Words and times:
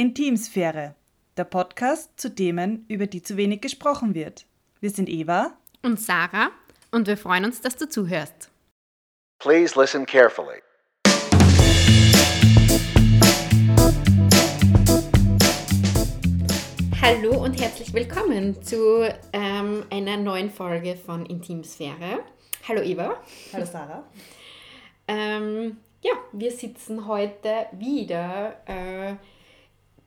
Intimsphäre, 0.00 0.94
der 1.36 1.44
Podcast 1.44 2.18
zu 2.18 2.34
Themen, 2.34 2.86
über 2.88 3.06
die 3.06 3.20
zu 3.22 3.36
wenig 3.36 3.60
gesprochen 3.60 4.14
wird. 4.14 4.46
Wir 4.80 4.88
sind 4.88 5.10
Eva 5.10 5.52
und 5.82 6.00
Sarah 6.00 6.52
und 6.90 7.06
wir 7.06 7.18
freuen 7.18 7.44
uns, 7.44 7.60
dass 7.60 7.76
du 7.76 7.86
zuhörst. 7.86 8.50
Please 9.40 9.78
listen 9.78 10.06
carefully. 10.06 10.62
Hallo 17.02 17.44
und 17.44 17.60
herzlich 17.60 17.92
willkommen 17.92 18.62
zu 18.62 19.06
ähm, 19.34 19.84
einer 19.90 20.16
neuen 20.16 20.48
Folge 20.48 20.96
von 20.96 21.26
Intimsphäre. 21.26 22.20
Hallo 22.66 22.80
Eva. 22.80 23.22
Hallo 23.52 23.66
Sarah. 23.66 24.04
Ähm, 25.12 25.78
ja, 26.02 26.12
wir 26.30 26.52
sitzen 26.52 27.08
heute 27.08 27.66
wieder 27.72 28.54
äh, 28.64 29.16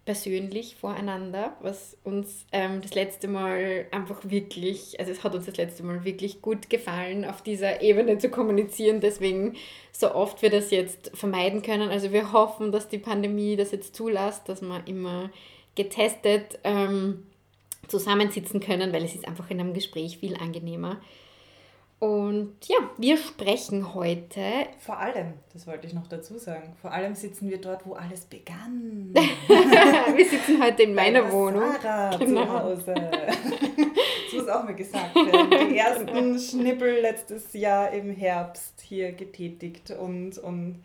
persönlich 0.06 0.76
voreinander, 0.76 1.56
was 1.62 1.96
uns 2.04 2.46
ähm, 2.52 2.82
das 2.82 2.94
letzte 2.94 3.30
Mal 3.30 3.86
einfach 3.92 4.20
wirklich, 4.24 5.00
also 5.00 5.12
es 5.12 5.24
hat 5.24 5.34
uns 5.34 5.46
das 5.46 5.56
letzte 5.56 5.84
Mal 5.84 6.04
wirklich 6.04 6.42
gut 6.42 6.70
gefallen, 6.70 7.24
auf 7.24 7.42
dieser 7.42 7.82
Ebene 7.82 8.18
zu 8.18 8.30
kommunizieren. 8.30 9.00
Deswegen 9.00 9.56
so 9.94 10.14
oft 10.14 10.42
wir 10.42 10.50
das 10.50 10.72
jetzt 10.72 11.12
vermeiden 11.14 11.62
können. 11.62 11.90
Also 11.90 12.12
wir 12.12 12.34
hoffen, 12.34 12.72
dass 12.74 12.90
die 12.90 12.98
Pandemie 12.98 13.56
das 13.56 13.72
jetzt 13.72 13.96
zulässt, 13.96 14.50
dass 14.50 14.62
wir 14.62 14.86
immer 14.88 15.30
getestet 15.76 16.60
ähm, 16.66 17.26
zusammensitzen 17.88 18.60
können, 18.60 18.92
weil 18.92 19.06
es 19.06 19.16
ist 19.16 19.28
einfach 19.28 19.50
in 19.50 19.60
einem 19.60 19.74
Gespräch 19.74 20.18
viel 20.18 20.36
angenehmer. 20.36 21.00
Und 22.04 22.58
ja, 22.68 22.76
wir 22.98 23.16
sprechen 23.16 23.94
heute. 23.94 24.42
Vor 24.80 24.98
allem, 24.98 25.36
das 25.54 25.66
wollte 25.68 25.88
ich 25.88 25.94
noch 25.94 26.06
dazu 26.08 26.38
sagen, 26.38 26.76
vor 26.82 26.92
allem 26.92 27.16
sitzen 27.16 27.50
wir 27.50 27.62
dort, 27.62 27.86
wo 27.86 27.94
alles 27.94 28.26
begann. 28.26 29.14
wir 29.48 30.26
sitzen 30.26 30.62
heute 30.62 30.84
in 30.84 30.96
meiner 30.96 31.32
Wohnung. 31.32 31.64
Sarah 31.82 32.18
genau. 32.18 32.44
zu 32.44 32.60
Hause. 32.60 32.94
das 32.96 34.34
muss 34.34 34.50
auch 34.50 34.66
mal 34.66 34.76
gesagt 34.76 35.16
werden. 35.16 35.70
Die 35.70 35.78
ersten 35.78 36.40
Schnippel 36.40 37.00
letztes 37.00 37.54
Jahr 37.54 37.94
im 37.94 38.12
Herbst 38.12 38.82
hier 38.82 39.14
getätigt 39.14 39.92
und, 39.92 40.38
und 40.40 40.84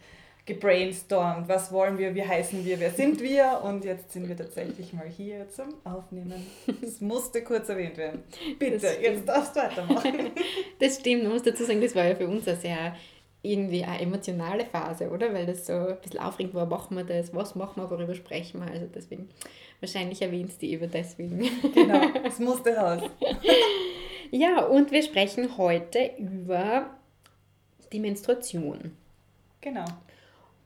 gebrainstormt, 0.48 1.46
was 1.46 1.70
wollen 1.70 1.98
wir, 1.98 2.14
wie 2.14 2.24
heißen 2.24 2.64
wir, 2.64 2.80
wer 2.80 2.90
sind 2.90 3.22
wir 3.22 3.60
und 3.62 3.84
jetzt 3.84 4.12
sind 4.12 4.28
wir 4.28 4.36
tatsächlich 4.36 4.94
mal 4.94 5.06
hier 5.06 5.48
zum 5.50 5.74
Aufnehmen. 5.84 6.46
Das 6.80 7.00
musste 7.00 7.44
kurz 7.44 7.68
erwähnt 7.68 7.98
werden. 7.98 8.24
Bitte, 8.58 8.88
jetzt 9.00 9.28
darfst 9.28 9.54
du 9.54 9.60
weitermachen. 9.60 10.30
Das 10.80 11.00
stimmt, 11.00 11.24
man 11.24 11.32
muss 11.32 11.42
dazu 11.42 11.64
sagen, 11.64 11.80
das 11.80 11.94
war 11.94 12.06
ja 12.06 12.14
für 12.14 12.26
uns 12.26 12.48
eine 12.48 12.56
sehr 12.56 12.96
irgendwie 13.42 13.84
eine 13.84 14.00
emotionale 14.00 14.64
Phase, 14.64 15.10
oder? 15.10 15.32
Weil 15.32 15.46
das 15.46 15.66
so 15.66 15.72
ein 15.72 16.00
bisschen 16.00 16.20
aufregend 16.20 16.54
war, 16.54 16.66
machen 16.66 16.96
wir 16.96 17.04
das, 17.04 17.34
was 17.34 17.54
machen 17.54 17.82
wir, 17.82 17.90
worüber 17.90 18.14
sprechen 18.14 18.60
wir, 18.60 18.70
also 18.70 18.86
deswegen, 18.92 19.28
wahrscheinlich 19.80 20.22
erwähnst 20.22 20.62
du 20.62 20.66
die 20.66 20.74
über 20.74 20.86
deswegen. 20.86 21.48
Genau, 21.74 22.00
es 22.24 22.38
musste 22.38 22.74
raus. 22.74 23.02
ja, 24.30 24.64
und 24.64 24.90
wir 24.90 25.02
sprechen 25.02 25.56
heute 25.58 26.10
über 26.18 26.90
die 27.92 28.00
Menstruation. 28.00 28.92
Genau. 29.60 29.84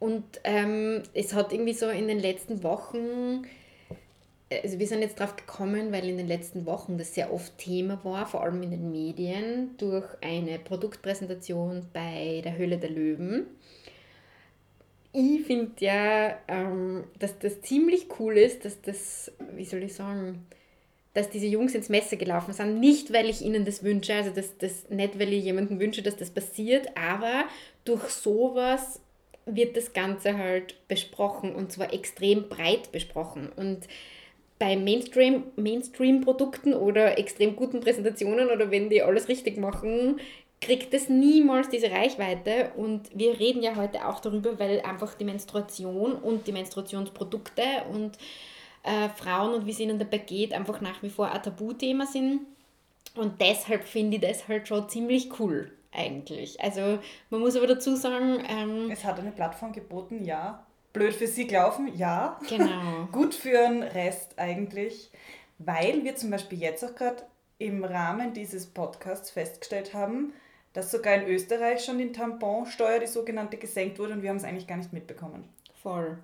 Und 0.03 0.25
ähm, 0.43 1.05
es 1.15 1.33
hat 1.33 1.53
irgendwie 1.53 1.75
so 1.75 1.89
in 1.89 2.09
den 2.09 2.19
letzten 2.19 2.65
Wochen, 2.65 3.47
also 4.51 4.81
wir 4.81 4.87
sind 4.89 5.01
jetzt 5.01 5.21
drauf 5.21 5.37
gekommen, 5.37 5.93
weil 5.93 6.09
in 6.09 6.17
den 6.17 6.27
letzten 6.27 6.67
Wochen 6.67 6.99
das 6.99 7.15
sehr 7.15 7.33
oft 7.33 7.57
Thema 7.57 8.05
war, 8.05 8.27
vor 8.27 8.43
allem 8.43 8.61
in 8.65 8.73
den 8.73 8.91
Medien, 8.91 9.77
durch 9.79 10.05
eine 10.21 10.59
Produktpräsentation 10.59 11.87
bei 11.93 12.41
der 12.43 12.57
Höhle 12.59 12.79
der 12.79 12.91
Löwen. 12.91 13.47
Ich 15.13 15.43
finde 15.43 15.71
ja, 15.79 16.37
ähm, 16.49 17.05
dass 17.21 17.39
das 17.39 17.61
ziemlich 17.61 18.09
cool 18.19 18.37
ist, 18.39 18.65
dass 18.65 18.83
das, 18.83 19.31
wie 19.55 19.65
soll 19.65 19.85
ich 19.85 19.95
sagen, 19.95 20.45
dass 21.15 21.31
diese 21.31 21.47
Jungs 21.47 21.77
ins 21.77 21.91
Messer 21.91 22.17
gelaufen 22.17 22.55
sind. 22.55 22.81
Nicht, 22.81 23.13
weil 23.13 23.31
ich 23.31 23.41
ihnen 23.41 23.65
das 23.65 23.85
wünsche, 23.85 24.15
also 24.15 24.31
das, 24.31 24.59
das 24.59 24.91
nicht, 24.91 25.21
weil 25.21 25.33
ich 25.33 25.45
jemandem 25.45 25.79
wünsche, 25.79 26.03
dass 26.03 26.17
das 26.17 26.31
passiert, 26.31 26.89
aber 26.97 27.45
durch 27.85 28.09
sowas 28.09 28.99
wird 29.47 29.77
das 29.77 29.93
Ganze 29.93 30.37
halt 30.37 30.77
besprochen 30.89 31.55
und 31.55 31.73
zwar 31.73 31.93
extrem 31.93 32.49
breit 32.49 32.93
besprochen. 32.93 33.51
Und 33.57 33.89
bei 34.59 34.77
Mainstream, 34.77 35.45
Mainstream-Produkten 35.57 36.75
oder 36.75 37.19
extrem 37.19 37.57
guten 37.57 37.81
Präsentationen 37.81 38.51
oder 38.51 38.71
wenn 38.71 38.91
die 38.91 39.03
alles 39.03 39.29
richtig 39.29 39.57
machen, 39.57 40.21
kriegt 40.61 40.95
es 40.95 41.09
niemals 41.09 41.69
diese 41.69 41.91
Reichweite. 41.91 42.71
Und 42.77 43.11
wir 43.13 43.41
reden 43.41 43.63
ja 43.63 43.75
heute 43.75 44.07
auch 44.07 44.21
darüber, 44.21 44.59
weil 44.61 44.81
einfach 44.83 45.15
die 45.15 45.25
Menstruation 45.25 46.13
und 46.13 46.47
die 46.47 46.53
Menstruationsprodukte 46.53 47.63
und 47.93 48.17
äh, 48.85 49.09
Frauen 49.09 49.55
und 49.55 49.67
wie 49.67 49.73
es 49.73 49.81
ihnen 49.81 49.99
dabei 49.99 50.19
geht, 50.19 50.53
einfach 50.53 50.81
nach 50.81 51.03
wie 51.03 51.11
vor 51.11 51.31
ein 51.31 51.43
Tabuthema 51.43 52.07
sind. 52.07 52.43
Und 53.17 53.41
deshalb 53.41 53.85
finde 53.85 54.17
ich 54.17 54.23
das 54.23 54.47
halt 54.47 54.69
schon 54.69 54.89
ziemlich 54.89 55.41
cool 55.41 55.73
eigentlich. 55.93 56.61
Also 56.61 56.99
man 57.31 57.41
muss 57.41 57.57
aber 57.57 57.67
dazu 57.67 57.97
sagen... 57.97 58.43
Ähm, 58.49 58.91
es 58.91 59.05
hat 59.05 59.19
eine 59.19 59.31
Plattform 59.31 59.73
geboten, 59.73 60.25
ja. 60.25 60.65
Blöd 60.93 61.15
für 61.15 61.27
sie 61.27 61.47
gelaufen, 61.47 61.91
ja. 61.97 62.39
Genau. 62.49 63.07
Gut 63.13 63.35
für 63.35 63.51
den 63.51 63.83
Rest 63.83 64.39
eigentlich, 64.39 65.11
weil 65.59 66.05
wir 66.05 66.17
zum 66.17 66.31
Beispiel 66.31 66.61
jetzt 66.61 66.85
auch 66.85 66.95
gerade 66.95 67.23
im 67.59 67.85
Rahmen 67.85 68.33
dieses 68.33 68.67
Podcasts 68.67 69.31
festgestellt 69.31 69.95
haben, 69.95 70.33
dass 70.73 70.91
sogar 70.91 71.15
in 71.15 71.29
Österreich 71.29 71.85
schon 71.85 71.99
die 71.99 72.13
Tamponsteuer, 72.13 72.99
die 72.99 73.07
sogenannte, 73.07 73.57
gesenkt 73.57 73.99
wurde 73.99 74.15
und 74.15 74.23
wir 74.23 74.31
haben 74.31 74.37
es 74.37 74.45
eigentlich 74.45 74.67
gar 74.67 74.77
nicht 74.77 74.93
mitbekommen. 74.93 75.45
Voll. 75.83 76.19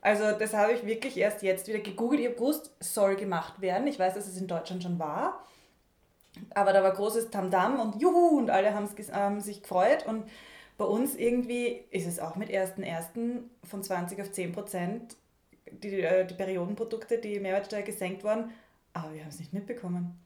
Also 0.00 0.32
das 0.38 0.54
habe 0.54 0.72
ich 0.72 0.86
wirklich 0.86 1.16
erst 1.16 1.42
jetzt 1.42 1.66
wieder 1.66 1.80
gegoogelt. 1.80 2.20
Ich 2.20 2.26
habe 2.26 2.36
gewusst, 2.36 2.70
soll 2.78 3.16
gemacht 3.16 3.60
werden. 3.60 3.86
Ich 3.88 3.98
weiß, 3.98 4.14
dass 4.14 4.28
es 4.28 4.40
in 4.40 4.46
Deutschland 4.46 4.82
schon 4.82 4.98
war. 4.98 5.44
Aber 6.54 6.72
da 6.72 6.82
war 6.82 6.92
großes 6.92 7.30
Tamtam 7.30 7.80
und 7.80 8.00
Juhu 8.00 8.38
und 8.38 8.50
alle 8.50 8.74
haben 8.74 9.40
sich 9.40 9.62
gefreut. 9.62 10.06
Und 10.06 10.24
bei 10.78 10.84
uns 10.84 11.14
irgendwie 11.14 11.84
ist 11.90 12.06
es 12.06 12.18
auch 12.18 12.36
mit 12.36 12.50
1.1. 12.50 13.42
von 13.64 13.82
20 13.82 14.20
auf 14.20 14.32
10 14.32 14.52
Prozent 14.52 15.16
die, 15.70 16.00
äh, 16.00 16.26
die 16.26 16.34
Periodenprodukte, 16.34 17.18
die 17.18 17.40
Mehrwertsteuer 17.40 17.82
gesenkt 17.82 18.24
worden. 18.24 18.50
Aber 18.92 19.12
wir 19.12 19.20
haben 19.20 19.28
es 19.28 19.38
nicht 19.38 19.52
mitbekommen. 19.52 20.18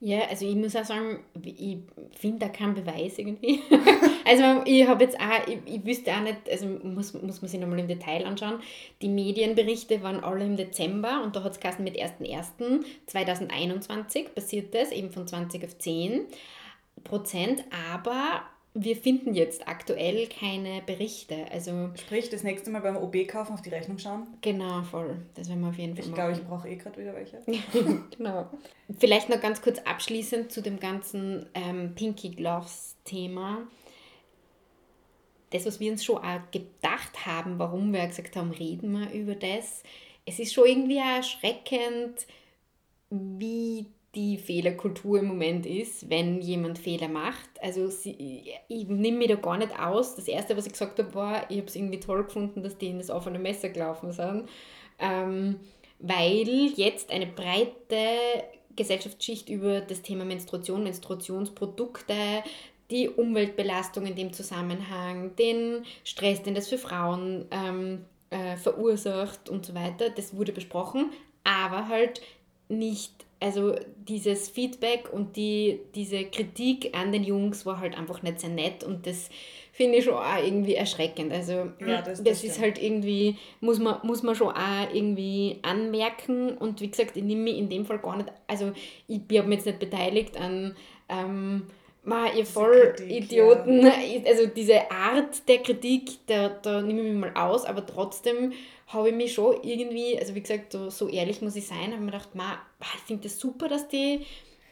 Ja, 0.00 0.22
also 0.28 0.44
ich 0.46 0.56
muss 0.56 0.76
auch 0.76 0.84
sagen, 0.84 1.20
ich 1.42 1.78
finde 2.18 2.40
da 2.40 2.48
keinen 2.48 2.74
Beweis 2.74 3.18
irgendwie. 3.18 3.62
also 4.26 4.62
ich 4.66 4.86
habe 4.86 5.04
jetzt 5.04 5.18
auch, 5.18 5.46
ich, 5.46 5.60
ich 5.66 5.86
wüsste 5.86 6.12
auch 6.12 6.20
nicht, 6.20 6.50
also 6.50 6.66
muss, 6.66 7.14
muss 7.14 7.40
man 7.40 7.48
sich 7.48 7.58
nochmal 7.60 7.78
im 7.78 7.88
Detail 7.88 8.26
anschauen. 8.26 8.60
Die 9.00 9.08
Medienberichte 9.08 10.02
waren 10.02 10.22
alle 10.22 10.44
im 10.44 10.56
Dezember 10.56 11.22
und 11.22 11.34
da 11.36 11.44
hat 11.44 11.52
es 11.52 11.60
geheißen 11.60 11.84
mit 11.84 11.96
1.1.2021 11.96 14.28
passiert 14.30 14.74
das, 14.74 14.92
eben 14.92 15.10
von 15.10 15.26
20 15.26 15.64
auf 15.64 15.78
10 15.78 16.26
Prozent, 17.02 17.64
aber 17.92 18.42
wir 18.76 18.96
finden 18.96 19.34
jetzt 19.34 19.68
aktuell 19.68 20.26
keine 20.26 20.82
Berichte. 20.82 21.46
Also 21.52 21.90
Sprich, 21.94 22.28
das 22.28 22.42
nächste 22.42 22.70
Mal 22.70 22.80
beim 22.80 22.96
OB 22.96 23.28
kaufen, 23.28 23.54
auf 23.54 23.62
die 23.62 23.68
Rechnung 23.68 23.98
schauen. 23.98 24.26
Genau, 24.40 24.82
voll. 24.82 25.16
Das 25.34 25.48
werden 25.48 25.60
wir 25.60 25.68
auf 25.68 25.78
jeden 25.78 25.94
Fall 25.94 26.04
Ich 26.04 26.12
glaube, 26.12 26.32
ich 26.32 26.42
brauche 26.42 26.68
eh 26.68 26.74
gerade 26.74 27.00
wieder 27.00 27.14
welche. 27.14 27.40
genau. 28.16 28.50
Vielleicht 28.98 29.28
noch 29.28 29.40
ganz 29.40 29.62
kurz 29.62 29.78
abschließend 29.78 30.50
zu 30.50 30.60
dem 30.60 30.80
ganzen 30.80 31.46
ähm, 31.54 31.94
Pinky 31.94 32.30
Gloves 32.30 32.96
Thema. 33.04 33.62
Das, 35.50 35.66
was 35.66 35.78
wir 35.78 35.92
uns 35.92 36.04
schon 36.04 36.18
auch 36.18 36.50
gedacht 36.50 37.26
haben, 37.26 37.60
warum 37.60 37.92
wir 37.92 38.04
gesagt 38.08 38.34
haben, 38.34 38.50
reden 38.50 38.90
wir 38.90 39.12
über 39.12 39.36
das. 39.36 39.84
Es 40.26 40.40
ist 40.40 40.52
schon 40.52 40.66
irgendwie 40.66 40.96
erschreckend, 40.96 42.26
wie 43.10 43.86
die 44.14 44.38
Fehlerkultur 44.38 45.18
im 45.18 45.26
Moment 45.26 45.66
ist, 45.66 46.08
wenn 46.08 46.40
jemand 46.40 46.78
Fehler 46.78 47.08
macht. 47.08 47.48
Also 47.60 47.88
sie, 47.88 48.52
ich 48.68 48.88
nehme 48.88 49.18
mich 49.18 49.28
da 49.28 49.34
gar 49.34 49.58
nicht 49.58 49.78
aus. 49.78 50.14
Das 50.14 50.28
Erste, 50.28 50.56
was 50.56 50.66
ich 50.66 50.72
gesagt 50.72 50.98
habe, 50.98 51.14
war, 51.14 51.50
ich 51.50 51.58
habe 51.58 51.66
es 51.66 51.76
irgendwie 51.76 52.00
toll 52.00 52.24
gefunden, 52.24 52.62
dass 52.62 52.78
die 52.78 52.88
in 52.88 52.98
das 52.98 53.10
offene 53.10 53.38
Messer 53.38 53.68
gelaufen 53.68 54.12
sind, 54.12 54.48
ähm, 54.98 55.56
weil 55.98 56.72
jetzt 56.76 57.10
eine 57.10 57.26
breite 57.26 58.06
Gesellschaftsschicht 58.76 59.48
über 59.48 59.80
das 59.80 60.02
Thema 60.02 60.24
Menstruation, 60.24 60.84
Menstruationsprodukte, 60.84 62.14
die 62.90 63.08
Umweltbelastung 63.08 64.06
in 64.06 64.14
dem 64.14 64.32
Zusammenhang, 64.32 65.34
den 65.36 65.84
Stress, 66.04 66.42
den 66.42 66.54
das 66.54 66.68
für 66.68 66.78
Frauen 66.78 67.46
ähm, 67.50 68.04
äh, 68.30 68.56
verursacht 68.56 69.48
und 69.48 69.64
so 69.64 69.74
weiter, 69.74 70.10
das 70.10 70.36
wurde 70.36 70.52
besprochen, 70.52 71.10
aber 71.44 71.88
halt 71.88 72.20
nicht 72.68 73.23
also 73.40 73.74
dieses 73.96 74.48
Feedback 74.48 75.12
und 75.12 75.36
die, 75.36 75.80
diese 75.94 76.24
Kritik 76.24 76.96
an 76.96 77.12
den 77.12 77.24
Jungs 77.24 77.66
war 77.66 77.80
halt 77.80 77.96
einfach 77.96 78.22
nicht 78.22 78.40
sehr 78.40 78.50
nett 78.50 78.84
und 78.84 79.06
das 79.06 79.28
finde 79.72 79.98
ich 79.98 80.04
schon 80.04 80.14
auch 80.14 80.42
irgendwie 80.42 80.74
erschreckend. 80.74 81.32
Also 81.32 81.70
ja, 81.80 82.00
das, 82.00 82.22
das, 82.22 82.22
das 82.22 82.44
ist 82.44 82.60
halt 82.60 82.80
irgendwie, 82.80 83.36
muss 83.60 83.78
man, 83.78 83.98
muss 84.02 84.22
man 84.22 84.34
schon 84.34 84.48
auch 84.48 84.94
irgendwie 84.94 85.58
anmerken 85.62 86.56
und 86.56 86.80
wie 86.80 86.90
gesagt, 86.90 87.16
ich 87.16 87.24
nehme 87.24 87.42
mich 87.42 87.58
in 87.58 87.68
dem 87.68 87.84
Fall 87.84 87.98
gar 87.98 88.16
nicht, 88.16 88.30
also 88.46 88.72
ich, 89.08 89.20
ich 89.28 89.38
habe 89.38 89.48
mich 89.48 89.58
jetzt 89.58 89.66
nicht 89.66 89.78
beteiligt 89.80 90.36
an 90.38 90.76
ähm, 91.08 91.64
Ma, 92.06 92.26
ihr 92.32 92.44
Vollidioten, 92.44 93.86
ja. 93.86 93.92
also 94.26 94.46
diese 94.46 94.90
Art 94.90 95.48
der 95.48 95.62
Kritik, 95.62 96.26
da, 96.26 96.50
da 96.50 96.82
nehme 96.82 97.00
ich 97.00 97.12
mich 97.12 97.20
mal 97.20 97.34
aus, 97.34 97.64
aber 97.64 97.86
trotzdem 97.86 98.52
habe 98.88 99.08
ich 99.08 99.14
mich 99.14 99.32
schon 99.32 99.62
irgendwie, 99.62 100.18
also 100.18 100.34
wie 100.34 100.42
gesagt, 100.42 100.72
so, 100.72 100.90
so 100.90 101.08
ehrlich 101.08 101.40
muss 101.40 101.56
ich 101.56 101.66
sein, 101.66 101.92
habe 101.92 102.00
mir 102.00 102.12
gedacht, 102.12 102.34
ma, 102.34 102.58
ich 102.80 103.00
finde 103.00 103.22
das 103.22 103.38
super, 103.38 103.68
dass 103.68 103.88
die... 103.88 104.26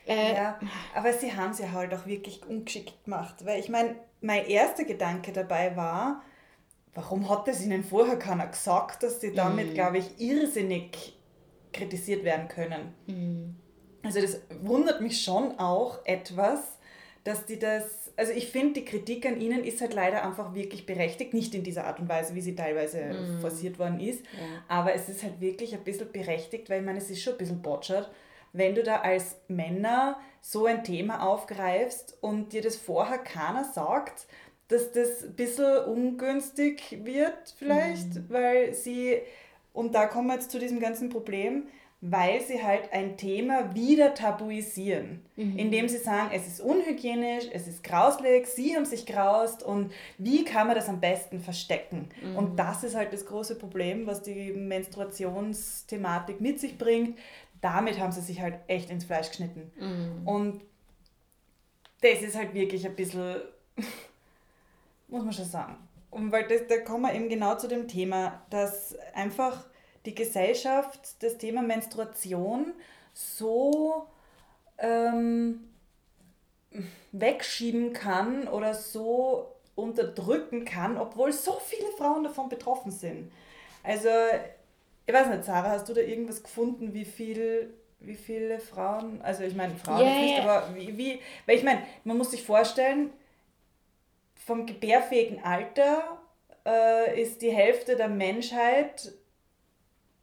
Äh, 0.06 0.34
ja, 0.34 0.60
aber 0.94 1.12
sie 1.14 1.32
haben 1.32 1.52
es 1.52 1.58
ja 1.58 1.72
halt 1.72 1.94
auch 1.94 2.06
wirklich 2.06 2.42
ungeschickt 2.46 3.04
gemacht, 3.04 3.36
weil 3.44 3.60
ich 3.60 3.70
meine, 3.70 3.96
mein 4.20 4.46
erster 4.46 4.84
Gedanke 4.84 5.32
dabei 5.32 5.74
war, 5.74 6.22
warum 6.94 7.30
hat 7.30 7.48
es 7.48 7.64
ihnen 7.64 7.84
vorher 7.84 8.18
keiner 8.18 8.48
gesagt, 8.48 9.02
dass 9.02 9.20
sie 9.20 9.32
damit, 9.32 9.70
mm. 9.70 9.74
glaube 9.74 9.98
ich, 9.98 10.20
irrsinnig 10.20 11.16
kritisiert 11.72 12.24
werden 12.24 12.48
können. 12.48 12.94
Mm. 13.06 13.56
Also 14.04 14.20
das 14.20 14.40
wundert 14.60 15.00
mich 15.00 15.22
schon 15.22 15.58
auch 15.58 16.04
etwas, 16.04 16.78
dass 17.24 17.46
die 17.46 17.58
das, 17.58 18.12
also 18.16 18.32
ich 18.32 18.50
finde, 18.50 18.80
die 18.80 18.84
Kritik 18.84 19.26
an 19.26 19.40
ihnen 19.40 19.64
ist 19.64 19.80
halt 19.80 19.94
leider 19.94 20.24
einfach 20.24 20.54
wirklich 20.54 20.86
berechtigt, 20.86 21.34
nicht 21.34 21.54
in 21.54 21.62
dieser 21.62 21.86
Art 21.86 22.00
und 22.00 22.08
Weise, 22.08 22.34
wie 22.34 22.40
sie 22.40 22.56
teilweise 22.56 22.98
mm. 22.98 23.40
forciert 23.40 23.78
worden 23.78 24.00
ist, 24.00 24.24
ja. 24.24 24.64
aber 24.68 24.94
es 24.94 25.08
ist 25.08 25.22
halt 25.22 25.40
wirklich 25.40 25.74
ein 25.74 25.84
bisschen 25.84 26.10
berechtigt, 26.10 26.68
weil 26.68 26.80
ich 26.80 26.86
meine, 26.86 26.98
es 26.98 27.10
ist 27.10 27.22
schon 27.22 27.34
ein 27.34 27.38
bisschen 27.38 27.62
botschert, 27.62 28.10
wenn 28.52 28.74
du 28.74 28.82
da 28.82 29.00
als 29.00 29.36
Männer 29.48 30.18
so 30.40 30.66
ein 30.66 30.82
Thema 30.82 31.22
aufgreifst 31.22 32.18
und 32.20 32.52
dir 32.52 32.60
das 32.60 32.76
vorher 32.76 33.18
keiner 33.18 33.64
sagt, 33.64 34.26
dass 34.66 34.90
das 34.90 35.22
ein 35.22 35.34
bisschen 35.34 35.84
ungünstig 35.84 37.04
wird 37.04 37.54
vielleicht, 37.56 38.14
mm. 38.14 38.30
weil 38.30 38.74
sie, 38.74 39.20
und 39.72 39.94
da 39.94 40.06
kommen 40.06 40.26
wir 40.26 40.34
jetzt 40.34 40.50
zu 40.50 40.58
diesem 40.58 40.80
ganzen 40.80 41.08
Problem, 41.08 41.68
weil 42.04 42.40
sie 42.40 42.60
halt 42.60 42.92
ein 42.92 43.16
Thema 43.16 43.76
wieder 43.76 44.12
tabuisieren, 44.12 45.24
mhm. 45.36 45.56
indem 45.56 45.88
sie 45.88 45.98
sagen, 45.98 46.30
es 46.34 46.48
ist 46.48 46.60
unhygienisch, 46.60 47.44
es 47.52 47.68
ist 47.68 47.84
grauslig, 47.84 48.48
sie 48.48 48.74
haben 48.74 48.84
sich 48.84 49.06
graust 49.06 49.62
und 49.62 49.92
wie 50.18 50.44
kann 50.44 50.66
man 50.66 50.74
das 50.74 50.88
am 50.88 50.98
besten 50.98 51.38
verstecken? 51.38 52.08
Mhm. 52.20 52.36
Und 52.36 52.58
das 52.58 52.82
ist 52.82 52.96
halt 52.96 53.12
das 53.12 53.24
große 53.24 53.54
Problem, 53.54 54.08
was 54.08 54.20
die 54.20 54.52
Menstruationsthematik 54.52 56.40
mit 56.40 56.58
sich 56.58 56.76
bringt. 56.76 57.20
Damit 57.60 58.00
haben 58.00 58.10
sie 58.10 58.20
sich 58.20 58.40
halt 58.40 58.56
echt 58.66 58.90
ins 58.90 59.04
Fleisch 59.04 59.28
geschnitten. 59.28 59.70
Mhm. 59.78 60.26
Und 60.26 60.60
das 62.00 62.20
ist 62.20 62.36
halt 62.36 62.52
wirklich 62.52 62.84
ein 62.84 62.96
bisschen, 62.96 63.36
muss 65.06 65.22
man 65.22 65.32
schon 65.32 65.44
sagen. 65.44 65.76
Und 66.10 66.32
weil 66.32 66.48
das, 66.48 66.66
da 66.66 66.78
kommen 66.78 67.02
wir 67.02 67.14
eben 67.14 67.28
genau 67.28 67.54
zu 67.54 67.68
dem 67.68 67.86
Thema, 67.86 68.42
dass 68.50 68.96
einfach 69.14 69.66
die 70.04 70.14
Gesellschaft 70.14 71.22
das 71.22 71.38
Thema 71.38 71.62
Menstruation 71.62 72.72
so 73.14 74.06
ähm, 74.78 75.68
wegschieben 77.12 77.92
kann 77.92 78.48
oder 78.48 78.74
so 78.74 79.54
unterdrücken 79.74 80.64
kann, 80.64 80.96
obwohl 80.98 81.32
so 81.32 81.60
viele 81.60 81.90
Frauen 81.98 82.24
davon 82.24 82.48
betroffen 82.48 82.90
sind. 82.90 83.30
Also, 83.82 84.08
ich 85.06 85.12
weiß 85.12 85.28
nicht, 85.28 85.44
Sarah, 85.44 85.70
hast 85.70 85.88
du 85.88 85.94
da 85.94 86.00
irgendwas 86.00 86.42
gefunden, 86.42 86.94
wie 86.94 87.04
viel 87.04 87.74
wie 88.04 88.14
viele 88.16 88.58
Frauen, 88.58 89.20
also 89.22 89.44
ich 89.44 89.54
meine 89.54 89.76
Frauen 89.76 90.00
yeah, 90.00 90.18
nicht, 90.18 90.40
aber 90.40 90.74
wie, 90.74 90.98
wie, 90.98 91.20
weil 91.46 91.56
ich 91.56 91.62
meine, 91.62 91.82
man 92.04 92.18
muss 92.18 92.32
sich 92.32 92.42
vorstellen, 92.42 93.12
vom 94.46 94.66
gebärfähigen 94.66 95.44
Alter 95.44 96.18
äh, 96.66 97.20
ist 97.20 97.42
die 97.42 97.52
Hälfte 97.52 97.96
der 97.96 98.08
Menschheit 98.08 99.12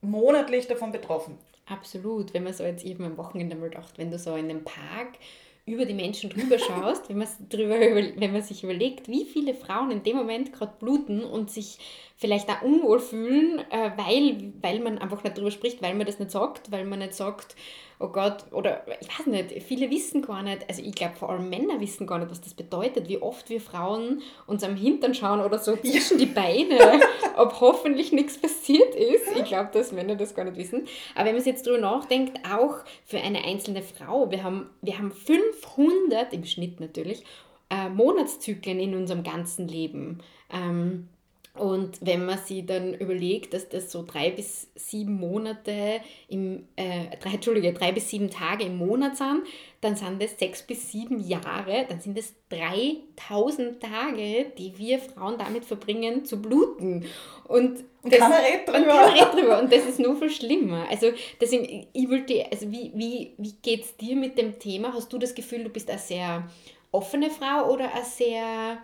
monatlich 0.01 0.67
davon 0.67 0.91
betroffen. 0.91 1.37
Absolut, 1.65 2.33
wenn 2.33 2.43
man 2.43 2.53
so 2.53 2.63
jetzt 2.63 2.85
eben 2.85 3.03
am 3.03 3.17
Wochenende 3.17 3.55
mal 3.55 3.69
dacht, 3.69 3.97
wenn 3.97 4.11
du 4.11 4.17
so 4.17 4.35
in 4.35 4.49
einem 4.49 4.63
Park 4.63 5.19
über 5.65 5.85
die 5.85 5.93
Menschen 5.93 6.29
drüber 6.29 6.57
schaust, 6.59 7.09
wenn, 7.09 7.23
drüber, 7.49 7.79
wenn 7.79 8.33
man 8.33 8.41
sich 8.41 8.63
überlegt, 8.63 9.07
wie 9.07 9.25
viele 9.25 9.53
Frauen 9.53 9.91
in 9.91 10.03
dem 10.03 10.17
Moment 10.17 10.51
gerade 10.51 10.73
bluten 10.79 11.23
und 11.23 11.51
sich 11.51 11.77
vielleicht 12.19 12.49
auch 12.49 12.61
unwohl 12.61 12.99
fühlen, 12.99 13.59
äh, 13.71 13.91
weil, 13.95 14.51
weil 14.61 14.81
man 14.81 14.97
einfach 14.97 15.23
nicht 15.23 15.37
drüber 15.37 15.51
spricht, 15.51 15.81
weil 15.81 15.95
man 15.95 16.05
das 16.05 16.19
nicht 16.19 16.31
sagt, 16.31 16.69
weil 16.69 16.83
man 16.83 16.99
nicht 16.99 17.13
sagt, 17.13 17.55
oh 17.97 18.09
Gott, 18.09 18.43
oder 18.51 18.85
ich 18.99 19.07
weiß 19.07 19.27
nicht, 19.27 19.63
viele 19.63 19.89
wissen 19.89 20.21
gar 20.21 20.43
nicht, 20.43 20.67
also 20.67 20.81
ich 20.83 20.93
glaube 20.93 21.15
vor 21.15 21.29
allem 21.29 21.49
Männer 21.49 21.79
wissen 21.79 22.05
gar 22.05 22.19
nicht, 22.19 22.29
was 22.29 22.41
das 22.41 22.53
bedeutet, 22.53 23.07
wie 23.07 23.21
oft 23.21 23.49
wir 23.49 23.61
Frauen 23.61 24.21
uns 24.47 24.65
am 24.65 24.75
Hintern 24.75 25.13
schauen 25.13 25.39
oder 25.39 25.59
so 25.59 25.77
zwischen 25.77 26.17
die 26.17 26.25
Beine, 26.25 26.77
ob 27.37 27.61
hoffentlich 27.61 28.11
nichts 28.11 28.37
passiert 28.37 28.95
ist. 28.95 29.27
Ich 29.37 29.45
glaube, 29.45 29.69
dass 29.71 29.93
Männer 29.93 30.15
das 30.15 30.35
gar 30.35 30.43
nicht 30.43 30.57
wissen. 30.57 30.87
Aber 31.15 31.27
wenn 31.27 31.35
man 31.35 31.45
jetzt 31.45 31.65
drüber 31.65 31.77
nachdenkt, 31.77 32.37
auch 32.53 32.79
für 33.05 33.21
eine 33.21 33.45
einzelne 33.45 33.81
Frau, 33.81 34.29
wir 34.29 34.43
haben, 34.43 34.69
wir 34.81 34.97
haben 34.97 35.13
500 35.13 36.33
im 36.33 36.43
Schnitt 36.43 36.81
natürlich, 36.81 37.23
äh, 37.69 37.87
Monatszyklen 37.87 38.81
in 38.81 38.93
unserem 38.93 39.23
ganzen 39.23 39.69
Leben. 39.69 40.19
Ähm, 40.51 41.07
und 41.55 41.97
wenn 42.01 42.25
man 42.25 42.37
sich 42.37 42.65
dann 42.65 42.93
überlegt, 42.93 43.53
dass 43.53 43.67
das 43.67 43.91
so 43.91 44.05
drei 44.05 44.29
bis 44.29 44.67
sieben 44.75 45.19
Monate 45.19 45.99
im, 46.29 46.67
äh, 46.75 47.17
drei, 47.19 47.31
Entschuldige, 47.31 47.73
drei 47.73 47.91
bis 47.91 48.09
sieben 48.09 48.29
Tage 48.29 48.65
im 48.65 48.77
Monat 48.77 49.17
sind, 49.17 49.41
dann 49.81 49.95
sind 49.95 50.21
das 50.21 50.37
sechs 50.37 50.61
bis 50.61 50.91
sieben 50.91 51.19
Jahre, 51.19 51.85
dann 51.89 51.99
sind 51.99 52.17
es 52.17 52.33
3000 52.49 53.81
Tage, 53.81 54.51
die 54.57 54.77
wir 54.77 54.99
Frauen 54.99 55.37
damit 55.37 55.65
verbringen, 55.65 56.23
zu 56.23 56.41
bluten. 56.41 57.05
Und, 57.45 57.83
und 58.03 58.13
das, 58.13 58.19
keiner 58.19 58.39
redet 58.39 58.67
drüber. 58.67 59.05
Und 59.07 59.13
keiner 59.13 59.31
drüber. 59.31 59.61
Und 59.61 59.73
das 59.73 59.85
ist 59.85 59.99
nur 59.99 60.15
viel 60.15 60.29
schlimmer. 60.29 60.85
Also, 60.89 61.07
deswegen, 61.41 61.87
ich 61.91 62.09
wollte, 62.09 62.45
also 62.51 62.71
wie, 62.71 62.91
wie, 62.93 63.33
wie 63.37 63.53
geht 63.61 63.83
es 63.83 63.97
dir 63.97 64.15
mit 64.15 64.37
dem 64.37 64.59
Thema? 64.59 64.93
Hast 64.93 65.11
du 65.11 65.17
das 65.17 65.33
Gefühl, 65.33 65.63
du 65.63 65.69
bist 65.69 65.89
eine 65.89 65.99
sehr 65.99 66.49
offene 66.91 67.29
Frau 67.29 67.71
oder 67.73 67.93
eine 67.93 68.05
sehr 68.05 68.77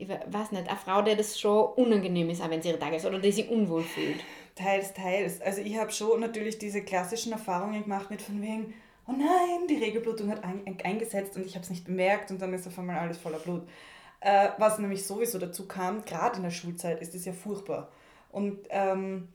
ich 0.00 0.08
weiß 0.08 0.52
nicht, 0.52 0.68
eine 0.68 0.78
Frau, 0.78 1.02
der 1.02 1.14
das 1.14 1.38
schon 1.38 1.74
unangenehm 1.74 2.30
ist, 2.30 2.40
auch 2.42 2.48
wenn 2.48 2.62
sie 2.62 2.70
ihre 2.70 2.78
Tage 2.78 2.96
ist 2.96 3.04
oder 3.04 3.18
die 3.18 3.32
sich 3.32 3.50
unwohl 3.50 3.82
fühlt? 3.82 4.20
Teils, 4.54 4.94
teils. 4.94 5.42
Also 5.42 5.60
ich 5.60 5.76
habe 5.76 5.92
schon 5.92 6.20
natürlich 6.20 6.58
diese 6.58 6.82
klassischen 6.82 7.32
Erfahrungen 7.32 7.82
gemacht 7.82 8.10
mit 8.10 8.22
von 8.22 8.40
wegen, 8.40 8.72
oh 9.06 9.12
nein, 9.12 9.66
die 9.68 9.76
Regelblutung 9.76 10.30
hat 10.30 10.42
ein, 10.42 10.64
eingesetzt 10.82 11.36
und 11.36 11.44
ich 11.44 11.54
habe 11.54 11.64
es 11.64 11.70
nicht 11.70 11.84
bemerkt 11.84 12.30
und 12.30 12.40
dann 12.40 12.54
ist 12.54 12.66
auf 12.66 12.78
einmal 12.78 12.98
alles 12.98 13.18
voller 13.18 13.38
Blut. 13.38 13.68
Äh, 14.20 14.48
was 14.56 14.78
nämlich 14.78 15.06
sowieso 15.06 15.38
dazu 15.38 15.68
kam, 15.68 16.04
gerade 16.04 16.38
in 16.38 16.44
der 16.44 16.50
Schulzeit 16.50 17.00
ist 17.02 17.14
das 17.14 17.26
ja 17.26 17.32
furchtbar. 17.32 17.90
Und 18.30 18.58
ähm, 18.70 19.28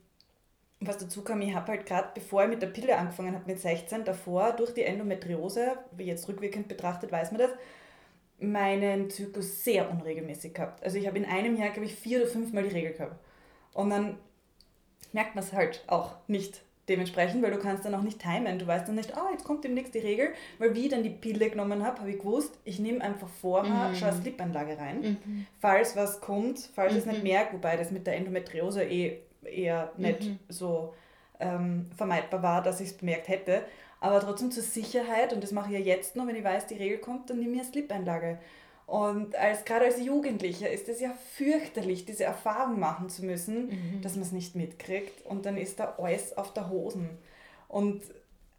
was 0.80 0.98
dazu 0.98 1.24
kam, 1.24 1.42
ich 1.42 1.54
habe 1.54 1.74
halt 1.74 1.86
gerade, 1.86 2.10
bevor 2.16 2.44
ich 2.44 2.50
mit 2.50 2.62
der 2.62 2.68
Pille 2.68 2.98
angefangen 2.98 3.36
habe, 3.36 3.46
mit 3.46 3.60
16, 3.60 4.04
davor 4.04 4.54
durch 4.54 4.74
die 4.74 4.84
Endometriose, 4.84 5.78
wie 5.92 6.06
jetzt 6.06 6.28
rückwirkend 6.28 6.68
betrachtet, 6.68 7.12
weiß 7.12 7.32
man 7.32 7.42
das, 7.42 7.52
meinen 8.52 9.10
Zyklus 9.10 9.64
sehr 9.64 9.90
unregelmäßig 9.90 10.54
gehabt. 10.54 10.84
Also 10.84 10.98
ich 10.98 11.08
habe 11.08 11.18
in 11.18 11.26
einem 11.26 11.58
Jahr, 11.58 11.70
glaube 11.70 11.86
ich, 11.86 11.96
vier 11.96 12.22
oder 12.22 12.28
fünfmal 12.28 12.64
die 12.64 12.76
Regel 12.76 12.94
gehabt. 12.94 13.16
Und 13.74 13.90
dann 13.90 14.18
merkt 15.14 15.36
man 15.36 15.44
es 15.44 15.54
halt 15.54 15.84
auch 15.88 16.16
nicht 16.28 16.62
dementsprechend, 16.88 17.42
weil 17.42 17.52
du 17.52 17.58
kannst 17.58 17.86
dann 17.86 17.96
auch 17.96 18.02
nicht 18.02 18.20
timen. 18.20 18.60
Du 18.60 18.68
weißt 18.68 18.88
dann 18.88 18.96
nicht, 18.96 19.16
ah, 19.18 19.26
oh, 19.28 19.32
jetzt 19.32 19.44
kommt 19.44 19.64
demnächst 19.64 19.96
die 19.96 20.00
Regel, 20.00 20.30
weil 20.60 20.76
wie 20.76 20.86
ich 20.86 20.90
dann 20.90 21.04
die 21.04 21.10
Pille 21.10 21.50
genommen 21.50 21.84
habe, 21.84 22.00
habe 22.00 22.12
ich 22.12 22.20
gewusst, 22.20 22.58
ich 22.64 22.80
nehme 22.80 23.02
einfach 23.02 23.28
vorher 23.28 23.90
mhm. 23.90 23.96
schon 23.96 24.10
eine 24.10 24.18
Slipanlage 24.18 24.78
rein, 24.78 25.02
mhm. 25.02 25.48
falls 25.60 25.96
was 25.96 26.22
kommt, 26.22 26.60
falls 26.76 26.92
mhm. 26.92 27.00
ich 27.00 27.06
es 27.06 27.12
nicht 27.12 27.24
merke, 27.24 27.54
wobei 27.54 27.76
das 27.76 27.92
mit 27.92 28.06
der 28.06 28.16
Endometriose 28.18 28.84
eh 28.84 29.20
eher 29.44 29.92
nicht 29.98 30.24
mhm. 30.24 30.40
so 30.50 30.94
ähm, 31.40 31.86
vermeidbar 31.96 32.44
war, 32.44 32.64
dass 32.64 32.80
ich 32.82 32.90
es 32.90 32.98
bemerkt 32.98 33.28
hätte. 33.28 33.64
Aber 34.00 34.20
trotzdem 34.20 34.52
zur 34.52 34.64
Sicherheit, 34.64 35.34
und 35.34 35.44
das 35.44 35.52
mache 35.52 35.74
ich 35.74 35.80
ja 35.80 35.86
jetzt 35.86 36.16
noch, 36.16 36.28
wenn 36.28 36.36
ich 36.36 36.44
weiß, 36.44 36.68
die 36.68 36.76
Regel 36.76 37.00
kommt, 37.00 37.30
dann 37.30 37.40
nehme 37.40 37.54
ich 37.54 37.62
eine 37.62 37.70
Slip-Einlage. 37.70 38.40
Und 38.88 39.36
als, 39.36 39.66
gerade 39.66 39.86
als 39.86 40.00
Jugendlicher 40.00 40.70
ist 40.70 40.88
es 40.90 41.00
ja 41.00 41.12
fürchterlich, 41.34 42.06
diese 42.06 42.24
Erfahrung 42.24 42.80
machen 42.80 43.10
zu 43.10 43.26
müssen, 43.26 43.68
mhm. 43.68 44.02
dass 44.02 44.14
man 44.14 44.22
es 44.24 44.32
nicht 44.32 44.56
mitkriegt. 44.56 45.26
Und 45.26 45.46
dann 45.46 45.58
ist 45.58 45.80
da 45.80 45.96
alles 45.98 46.38
auf 46.38 46.54
der 46.54 46.70
Hosen. 46.70 47.10
Und 47.68 48.04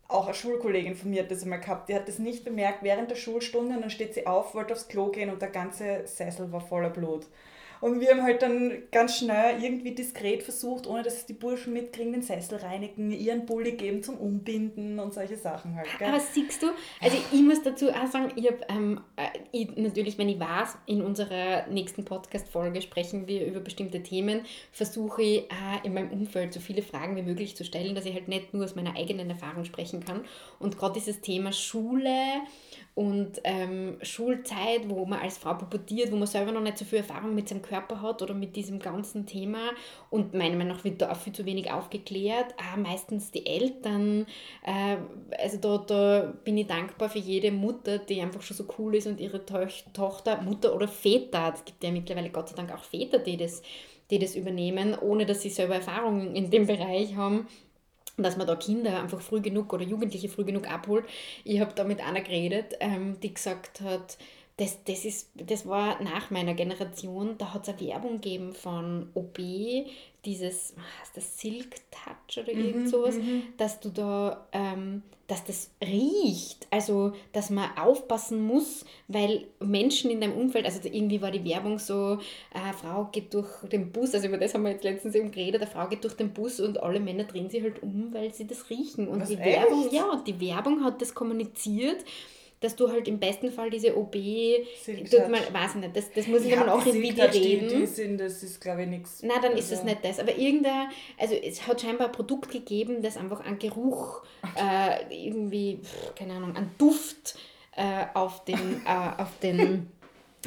auch 0.09 0.27
eine 0.27 0.35
Schulkollegin 0.35 0.97
von 0.97 1.11
mir 1.11 1.23
hat 1.23 1.31
das 1.31 1.43
einmal 1.43 1.61
gehabt, 1.61 1.89
die 1.89 1.95
hat 1.95 2.09
das 2.09 2.19
nicht 2.19 2.45
bemerkt 2.45 2.83
während 2.83 3.11
der 3.11 3.17
Schulstunde 3.17 3.75
und 3.75 3.83
dann 3.83 3.91
steht 3.91 4.15
sie 4.15 4.27
auf, 4.27 4.55
wollte 4.55 4.73
aufs 4.73 4.89
Klo 4.89 5.09
gehen 5.09 5.31
und 5.31 5.43
der 5.43 5.49
ganze 5.49 6.07
Sessel 6.07 6.53
war 6.53 6.61
voller 6.61 6.91
Blut. 6.91 7.27
Und 7.81 8.01
wir 8.01 8.11
haben 8.11 8.23
halt 8.23 8.43
dann 8.43 8.83
ganz 8.91 9.19
schnell 9.19 9.63
irgendwie 9.63 9.95
diskret 9.95 10.43
versucht, 10.43 10.87
ohne 10.87 11.03
dass 11.03 11.27
die 11.27 11.33
Burschen 11.33 11.73
mitkriegen, 11.73 12.13
den 12.13 12.23
Sessel 12.23 12.59
reinigen, 12.59 13.11
ihren 13.11 13.47
Bulli 13.47 13.73
geben 13.73 14.03
zum 14.03 14.17
Umbinden 14.17 14.99
und 14.99 15.13
solche 15.13 15.37
Sachen 15.37 15.77
halt. 15.77 15.89
Gell? 15.99 16.09
Aber 16.09 16.21
siehst 16.21 16.63
du, 16.63 16.69
also 17.01 17.17
ich 17.33 17.43
muss 17.43 17.63
dazu 17.63 17.91
auch 17.91 18.07
sagen, 18.07 18.33
ich 18.37 18.47
habe 18.47 18.59
ähm, 18.69 19.01
äh, 19.17 19.67
natürlich, 19.77 20.19
wenn 20.19 20.29
ich 20.29 20.41
weiß, 20.41 20.79
in 20.87 21.03
unserer 21.03 21.67
nächsten 21.69 22.05
Podcast-Folge 22.05 22.83
sprechen 22.83 23.27
wir 23.27 23.47
über 23.47 23.61
bestimmte 23.61 24.03
Themen, 24.03 24.43
versuche 24.73 25.23
ich 25.23 25.45
auch 25.51 25.85
in 25.85 25.95
meinem 25.95 26.11
Umfeld 26.11 26.53
so 26.53 26.61
viele 26.61 26.83
Fragen 26.83 27.17
wie 27.17 27.23
möglich 27.23 27.57
zu 27.57 27.65
stellen, 27.65 27.95
dass 27.95 28.07
ich 28.07 28.15
halt 28.15 28.29
nicht 28.29 28.55
nur 28.55 28.65
aus 28.65 28.75
meiner 28.75 28.97
eigenen 28.97 29.31
Erfahrung 29.31 29.65
sprechen 29.65 30.05
kann. 30.05 30.25
Und 30.59 30.79
gerade 30.79 30.95
dieses 30.95 31.21
Thema 31.21 31.53
Schule, 31.53 32.11
und 32.97 33.43
ähm, 33.45 33.99
Schulzeit, 34.01 34.89
wo 34.89 35.05
man 35.05 35.21
als 35.21 35.37
Frau 35.37 35.53
pubertiert, 35.53 36.11
wo 36.11 36.17
man 36.17 36.27
selber 36.27 36.51
noch 36.51 36.63
nicht 36.63 36.79
so 36.79 36.87
viel 36.87 37.01
Erfahrung 37.01 37.35
mit 37.35 37.47
seinem 37.47 37.61
Körper 37.61 37.76
Körper 37.77 38.03
hat 38.03 38.23
oder 38.23 38.35
mit 38.35 38.57
diesem 38.57 38.79
ganzen 38.79 39.27
Thema. 39.27 39.71
Und 40.11 40.35
meiner 40.35 40.57
Meinung 40.57 40.77
nach 40.77 40.85
wird 40.85 41.03
da 41.03 41.13
auch 41.13 41.17
viel 41.17 41.33
zu 41.33 41.45
wenig 41.45 41.71
aufgeklärt. 41.71 42.55
Auch 42.59 42.77
meistens 42.77 43.31
die 43.31 43.47
Eltern. 43.47 44.27
Äh, 44.65 44.97
also 45.39 45.59
da, 45.59 45.79
da 45.79 46.35
bin 46.45 46.57
ich 46.59 46.67
dankbar 46.67 47.09
für 47.09 47.19
jede 47.19 47.51
Mutter, 47.51 47.99
die 47.99 48.21
einfach 48.21 48.43
schon 48.43 48.57
so 48.57 48.67
cool 48.79 48.95
ist 48.95 49.07
und 49.07 49.21
ihre 49.21 49.45
Tochter, 49.45 50.41
Mutter 50.43 50.75
oder 50.75 50.89
Väter, 50.89 51.53
es 51.55 51.65
gibt 51.65 51.83
ja 51.83 51.91
mittlerweile 51.91 52.31
Gott 52.31 52.49
sei 52.49 52.57
Dank 52.57 52.73
auch 52.73 52.85
Väter, 52.85 53.19
die 53.19 53.37
das, 53.37 53.63
die 54.11 54.19
das 54.19 54.37
übernehmen, 54.37 54.97
ohne 54.99 55.27
dass 55.27 55.43
sie 55.43 55.51
selber 55.51 55.77
Erfahrungen 55.77 56.35
in 56.35 56.51
dem 56.51 56.67
Bereich 56.67 57.17
haben 57.17 57.47
dass 58.19 58.39
man 58.39 58.47
da 58.47 58.57
Kinder 58.57 59.03
einfach 59.03 59.21
früh 59.21 59.43
genug 59.43 59.75
oder 59.75 59.85
Jugendliche 59.85 60.31
früh 60.31 60.45
genug 60.45 60.71
abholt. 60.71 61.05
Ich 61.45 61.61
habe 61.61 61.75
da 61.75 61.85
mit 61.85 62.01
einer 62.01 62.23
geredet, 62.23 62.75
ähm, 62.81 63.21
die 63.23 63.35
gesagt 63.35 63.83
hat, 63.83 64.17
das, 64.59 64.83
das, 64.85 65.05
ist, 65.05 65.29
das 65.35 65.67
war 65.67 66.03
nach 66.03 66.31
meiner 66.31 66.55
Generation, 66.55 67.37
da 67.37 67.53
hat 67.53 67.69
es 67.69 67.75
eine 67.75 67.89
Werbung 67.89 68.21
gegeben 68.21 68.55
von 68.55 69.11
OB, 69.13 69.39
dieses, 70.25 70.75
heißt 71.01 71.17
das 71.17 71.39
Silk 71.39 71.77
Touch 71.91 72.43
oder 72.43 72.53
irgend 72.53 72.77
mhm, 72.77 72.87
sowas, 72.87 73.17
mhm. 73.17 73.43
dass 73.59 73.81
du 73.81 73.91
da, 73.91 74.47
ähm, 74.53 75.03
dass 75.27 75.45
das 75.45 75.71
riecht, 75.83 76.69
also 76.71 77.13
dass 77.35 77.51
man 77.51 77.77
aufpassen 77.77 78.41
muss, 78.41 78.87
weil 79.09 79.47
Menschen 79.61 80.11
in 80.11 80.23
deinem 80.23 80.37
Umfeld, 80.37 80.65
also 80.65 80.81
irgendwie 80.85 81.21
war 81.21 81.31
die 81.31 81.45
Werbung 81.45 81.79
so, 81.79 82.19
eine 82.55 82.73
Frau 82.73 83.11
geht 83.13 83.35
durch 83.35 83.51
den 83.71 83.93
Bus, 83.93 84.15
also 84.15 84.27
über 84.27 84.39
das 84.39 84.55
haben 84.55 84.63
wir 84.63 84.71
jetzt 84.71 84.85
letztens 84.85 85.15
eben 85.17 85.33
geredet, 85.33 85.61
eine 85.61 85.71
Frau 85.71 85.87
geht 85.87 86.03
durch 86.03 86.15
den 86.15 86.33
Bus 86.33 86.61
und 86.61 86.83
alle 86.83 86.99
Männer 86.99 87.25
drehen 87.25 87.51
sich 87.51 87.63
halt 87.63 87.83
um, 87.83 88.15
weil 88.15 88.33
sie 88.33 88.47
das 88.47 88.71
riechen. 88.71 89.07
Und 89.07 89.21
Was, 89.21 89.29
die 89.29 89.39
Werbung, 89.39 89.93
ja, 89.93 90.23
die 90.27 90.41
Werbung 90.41 90.83
hat 90.83 91.03
das 91.03 91.15
kommuniziert 91.15 92.05
dass 92.67 92.75
du 92.75 92.91
halt 92.91 93.07
im 93.07 93.21
besten 93.21 93.53
Fall 93.53 93.71
diese 93.71 93.97
OB, 93.97 94.17
tut 94.85 95.29
man, 95.29 95.41
weiß 95.53 95.77
ich 95.77 95.81
nicht, 95.83 95.97
das, 95.97 96.11
das 96.11 96.27
muss 96.27 96.43
ich, 96.43 96.51
ich 96.51 96.59
mal 96.59 96.69
auch 96.69 96.85
im 96.85 96.95
Video 97.01 97.25
reden. 97.27 97.69
Die, 97.69 97.77
die 97.77 97.87
sind, 97.87 98.19
das 98.19 98.43
ist 98.43 98.61
glaube 98.61 98.83
ich 98.83 98.89
nichts. 98.89 99.23
Nein, 99.23 99.39
dann 99.41 99.53
also. 99.53 99.59
ist 99.59 99.71
es 99.71 99.85
nicht 99.85 100.05
das. 100.05 100.19
Aber 100.19 100.37
irgendein, 100.37 100.89
also 101.17 101.35
es 101.35 101.65
hat 101.67 101.81
scheinbar 101.81 102.09
ein 102.09 102.13
Produkt 102.13 102.51
gegeben, 102.51 103.03
das 103.03 103.17
einfach 103.17 103.41
einen 103.41 103.61
Geruch, 103.61 104.25
äh, 104.57 105.27
irgendwie, 105.27 105.81
keine 106.17 106.35
Ahnung, 106.35 106.57
einen 106.57 106.75
Duft 106.77 107.39
äh, 107.77 108.07
auf 108.15 108.45
den, 108.45 108.59
äh, 108.85 109.23
auf 109.23 109.39
den 109.41 109.89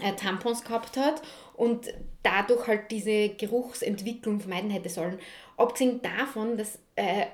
äh, 0.02 0.14
Tampons 0.18 0.66
gehabt 0.66 0.98
hat 0.98 1.22
und 1.56 1.88
dadurch 2.22 2.68
halt 2.68 2.92
diese 2.92 3.30
Geruchsentwicklung 3.30 4.42
vermeiden 4.42 4.72
hätte 4.72 4.90
sollen. 4.90 5.20
Abgesehen 5.56 6.02
davon, 6.02 6.58
dass 6.58 6.80
äh, 6.96 7.28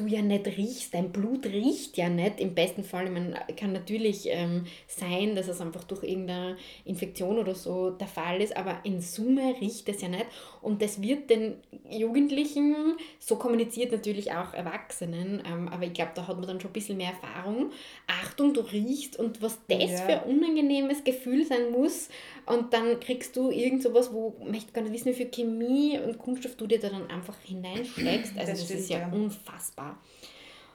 du 0.00 0.06
ja 0.06 0.22
nicht 0.22 0.46
riechst, 0.46 0.94
dein 0.94 1.12
Blut 1.12 1.46
riecht 1.46 1.96
ja 1.96 2.08
nicht. 2.08 2.40
Im 2.40 2.54
besten 2.54 2.82
Fall, 2.82 3.10
meine, 3.10 3.38
kann 3.56 3.72
natürlich 3.72 4.26
ähm, 4.28 4.64
sein, 4.86 5.34
dass 5.36 5.48
es 5.48 5.60
einfach 5.60 5.84
durch 5.84 6.02
irgendeine 6.02 6.56
Infektion 6.84 7.38
oder 7.38 7.54
so 7.54 7.90
der 7.90 8.06
Fall 8.06 8.40
ist, 8.40 8.56
aber 8.56 8.80
in 8.84 9.00
Summe 9.00 9.54
riecht 9.60 9.88
es 9.88 10.00
ja 10.00 10.08
nicht. 10.08 10.26
Und 10.62 10.82
das 10.82 11.02
wird 11.02 11.30
den 11.30 11.56
Jugendlichen, 11.88 12.96
so 13.18 13.36
kommuniziert 13.36 13.92
natürlich 13.92 14.32
auch 14.32 14.54
Erwachsenen, 14.54 15.42
ähm, 15.46 15.68
aber 15.68 15.84
ich 15.84 15.92
glaube, 15.92 16.12
da 16.14 16.26
hat 16.26 16.36
man 16.36 16.46
dann 16.46 16.60
schon 16.60 16.70
ein 16.70 16.74
bisschen 16.74 16.96
mehr 16.96 17.12
Erfahrung. 17.12 17.70
Achtung, 18.06 18.54
du 18.54 18.60
riechst 18.60 19.18
und 19.18 19.42
was 19.42 19.58
das 19.68 19.90
ja. 19.90 19.96
für 19.98 20.22
ein 20.22 20.36
unangenehmes 20.36 21.04
Gefühl 21.04 21.44
sein 21.44 21.70
muss. 21.72 22.08
Und 22.46 22.72
dann 22.72 22.98
kriegst 23.00 23.36
du 23.36 23.50
irgend 23.50 23.82
sowas, 23.82 24.12
wo 24.12 24.34
ich 24.40 24.50
möchte 24.50 24.72
gar 24.72 24.82
nicht 24.82 24.92
wissen, 24.92 25.10
wie 25.10 25.14
viel 25.14 25.30
Chemie 25.30 25.98
und 25.98 26.18
Kunststoff 26.18 26.56
du 26.56 26.66
dir 26.66 26.80
da 26.80 26.88
dann 26.88 27.10
einfach 27.10 27.36
hineinsteckst. 27.44 28.38
Also 28.38 28.52
das, 28.52 28.68
das 28.68 28.70
ist 28.70 28.90
ja, 28.90 29.00
ja 29.00 29.08
unfassbar. 29.12 29.89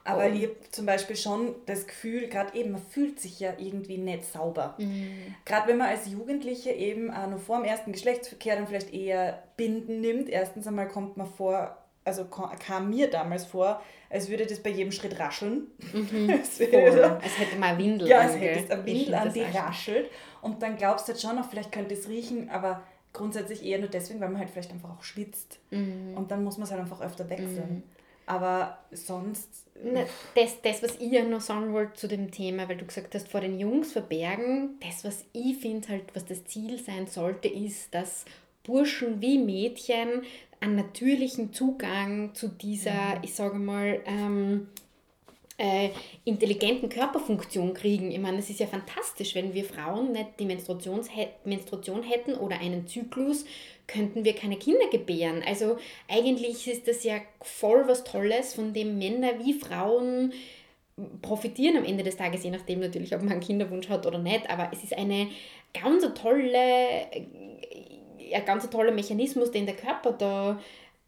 Aber 0.05 0.25
und 0.25 0.35
ich 0.35 0.43
habe 0.43 0.55
zum 0.69 0.85
Beispiel 0.85 1.15
schon 1.15 1.55
das 1.65 1.87
Gefühl, 1.87 2.27
gerade 2.27 2.55
eben, 2.55 2.71
man 2.71 2.81
fühlt 2.81 3.19
sich 3.19 3.39
ja 3.39 3.53
irgendwie 3.57 3.97
nicht 3.97 4.31
sauber. 4.31 4.75
Mhm. 4.77 5.35
Gerade 5.45 5.67
wenn 5.67 5.77
man 5.77 5.87
als 5.87 6.07
Jugendliche 6.07 6.69
eben 6.71 7.11
auch 7.11 7.27
noch 7.27 7.39
vor 7.39 7.57
dem 7.57 7.65
ersten 7.65 7.91
Geschlechtsverkehr 7.91 8.55
dann 8.55 8.67
vielleicht 8.67 8.93
eher 8.93 9.41
Binden 9.57 10.01
nimmt. 10.01 10.29
Erstens 10.29 10.67
einmal 10.67 10.87
kommt 10.87 11.17
man 11.17 11.25
vor, 11.25 11.75
also 12.03 12.25
kam 12.25 12.91
mir 12.91 13.09
damals 13.09 13.45
vor, 13.45 13.81
als 14.11 14.29
würde 14.29 14.45
das 14.45 14.59
bei 14.59 14.69
jedem 14.69 14.91
Schritt 14.91 15.19
rascheln. 15.19 15.67
Mhm. 15.91 16.29
als, 16.39 16.59
hätte 16.59 17.57
man 17.57 17.75
Windel 17.79 18.07
Ja, 18.07 18.19
als 18.19 18.35
hätte 18.35 18.59
es 18.63 18.69
eine 18.69 18.85
Windel 18.85 19.15
an 19.15 19.33
die 19.33 19.41
raschelt. 19.41 20.11
Und 20.43 20.61
dann 20.61 20.77
glaubst 20.77 21.07
du 21.07 21.13
halt 21.13 21.21
schon 21.21 21.35
noch, 21.35 21.49
vielleicht 21.49 21.71
könnte 21.71 21.95
es 21.95 22.07
riechen, 22.07 22.51
aber 22.51 22.83
grundsätzlich 23.11 23.65
eher 23.65 23.79
nur 23.79 23.89
deswegen, 23.89 24.19
weil 24.19 24.29
man 24.29 24.37
halt 24.37 24.51
vielleicht 24.51 24.71
einfach 24.71 24.95
auch 24.95 25.03
schwitzt. 25.03 25.57
Mhm. 25.71 26.15
Und 26.15 26.29
dann 26.29 26.43
muss 26.43 26.59
man 26.59 26.65
es 26.65 26.71
halt 26.71 26.81
einfach 26.81 27.01
öfter 27.01 27.27
wechseln. 27.27 27.83
Mhm. 27.87 27.94
Aber 28.25 28.77
sonst. 28.91 29.47
Na, 29.83 30.05
das, 30.35 30.61
das, 30.61 30.81
was 30.81 30.95
ich 30.95 31.11
ja 31.11 31.23
noch 31.23 31.41
sagen 31.41 31.73
wollte 31.73 31.93
zu 31.93 32.07
dem 32.07 32.31
Thema, 32.31 32.67
weil 32.69 32.77
du 32.77 32.85
gesagt 32.85 33.13
hast, 33.13 33.27
vor 33.27 33.41
den 33.41 33.59
Jungs 33.59 33.91
verbergen, 33.91 34.79
das, 34.79 35.03
was 35.03 35.25
ich 35.33 35.57
finde, 35.57 35.89
halt, 35.89 36.03
was 36.13 36.25
das 36.25 36.45
Ziel 36.45 36.79
sein 36.79 37.07
sollte, 37.07 37.49
ist, 37.49 37.93
dass 37.93 38.25
Burschen 38.63 39.21
wie 39.21 39.37
Mädchen 39.37 40.23
einen 40.59 40.75
natürlichen 40.75 41.53
Zugang 41.53 42.33
zu 42.33 42.47
dieser, 42.47 43.17
mhm. 43.17 43.23
ich 43.23 43.35
sage 43.35 43.57
mal, 43.57 44.01
ähm, 44.05 44.67
äh, 45.57 45.89
intelligenten 46.25 46.89
Körperfunktion 46.89 47.73
kriegen. 47.73 48.11
Ich 48.11 48.19
meine, 48.19 48.39
es 48.39 48.49
ist 48.49 48.59
ja 48.59 48.67
fantastisch, 48.67 49.35
wenn 49.35 49.53
wir 49.53 49.63
Frauen 49.63 50.11
nicht 50.11 50.39
die 50.39 50.45
Menstruation 50.45 52.03
hätten 52.03 52.33
oder 52.35 52.59
einen 52.59 52.87
Zyklus, 52.87 53.45
könnten 53.87 54.25
wir 54.25 54.33
keine 54.33 54.57
Kinder 54.57 54.87
gebären. 54.91 55.43
Also 55.45 55.77
eigentlich 56.07 56.67
ist 56.67 56.87
das 56.87 57.03
ja 57.03 57.19
voll 57.41 57.87
was 57.87 58.03
Tolles, 58.03 58.53
von 58.53 58.73
dem 58.73 58.97
Männer 58.97 59.39
wie 59.43 59.53
Frauen 59.53 60.33
profitieren 61.21 61.77
am 61.77 61.83
Ende 61.83 62.03
des 62.03 62.15
Tages, 62.15 62.43
je 62.43 62.51
nachdem 62.51 62.79
natürlich, 62.79 63.13
ob 63.13 63.21
man 63.21 63.33
einen 63.33 63.41
Kinderwunsch 63.41 63.89
hat 63.89 64.05
oder 64.05 64.17
nicht. 64.17 64.49
Aber 64.49 64.69
es 64.71 64.83
ist 64.83 64.97
eine 64.97 65.27
ganz 65.73 66.05
tolle, 66.13 67.07
ein 68.33 68.45
ganz 68.45 68.69
toller 68.69 68.91
Mechanismus, 68.91 69.51
den 69.51 69.65
der 69.65 69.75
Körper 69.75 70.13
da, 70.13 70.59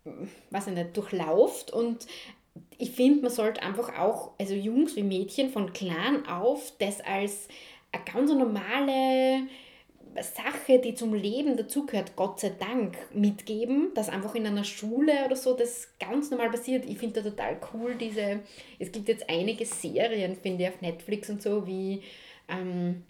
ich 0.05 0.67
nicht, 0.67 0.97
durchlauft 0.97 1.71
und 1.71 2.05
ich 2.77 2.91
finde, 2.91 3.23
man 3.23 3.31
sollte 3.31 3.61
einfach 3.61 3.97
auch, 3.97 4.31
also 4.39 4.53
Jungs 4.53 4.95
wie 4.95 5.03
Mädchen 5.03 5.49
von 5.49 5.73
klein 5.73 6.27
auf, 6.27 6.73
das 6.79 7.01
als 7.01 7.47
eine 7.91 8.03
ganz 8.03 8.31
normale 8.31 9.47
Sache, 10.23 10.79
die 10.79 10.95
zum 10.95 11.13
Leben 11.13 11.57
dazugehört, 11.57 12.15
Gott 12.15 12.39
sei 12.39 12.51
Dank, 12.57 12.97
mitgeben, 13.13 13.91
dass 13.93 14.09
einfach 14.09 14.35
in 14.35 14.45
einer 14.45 14.63
Schule 14.63 15.25
oder 15.25 15.35
so 15.35 15.55
das 15.55 15.89
ganz 15.99 16.31
normal 16.31 16.49
passiert. 16.49 16.85
Ich 16.85 16.97
finde 16.97 17.21
da 17.21 17.29
total 17.29 17.57
cool, 17.73 17.95
diese, 17.95 18.41
es 18.79 18.91
gibt 18.91 19.07
jetzt 19.07 19.29
einige 19.29 19.65
Serien, 19.65 20.35
finde 20.35 20.63
ich, 20.63 20.69
auf 20.69 20.81
Netflix 20.81 21.29
und 21.29 21.41
so, 21.41 21.65
wie, 21.67 22.01
ähm, 22.47 23.03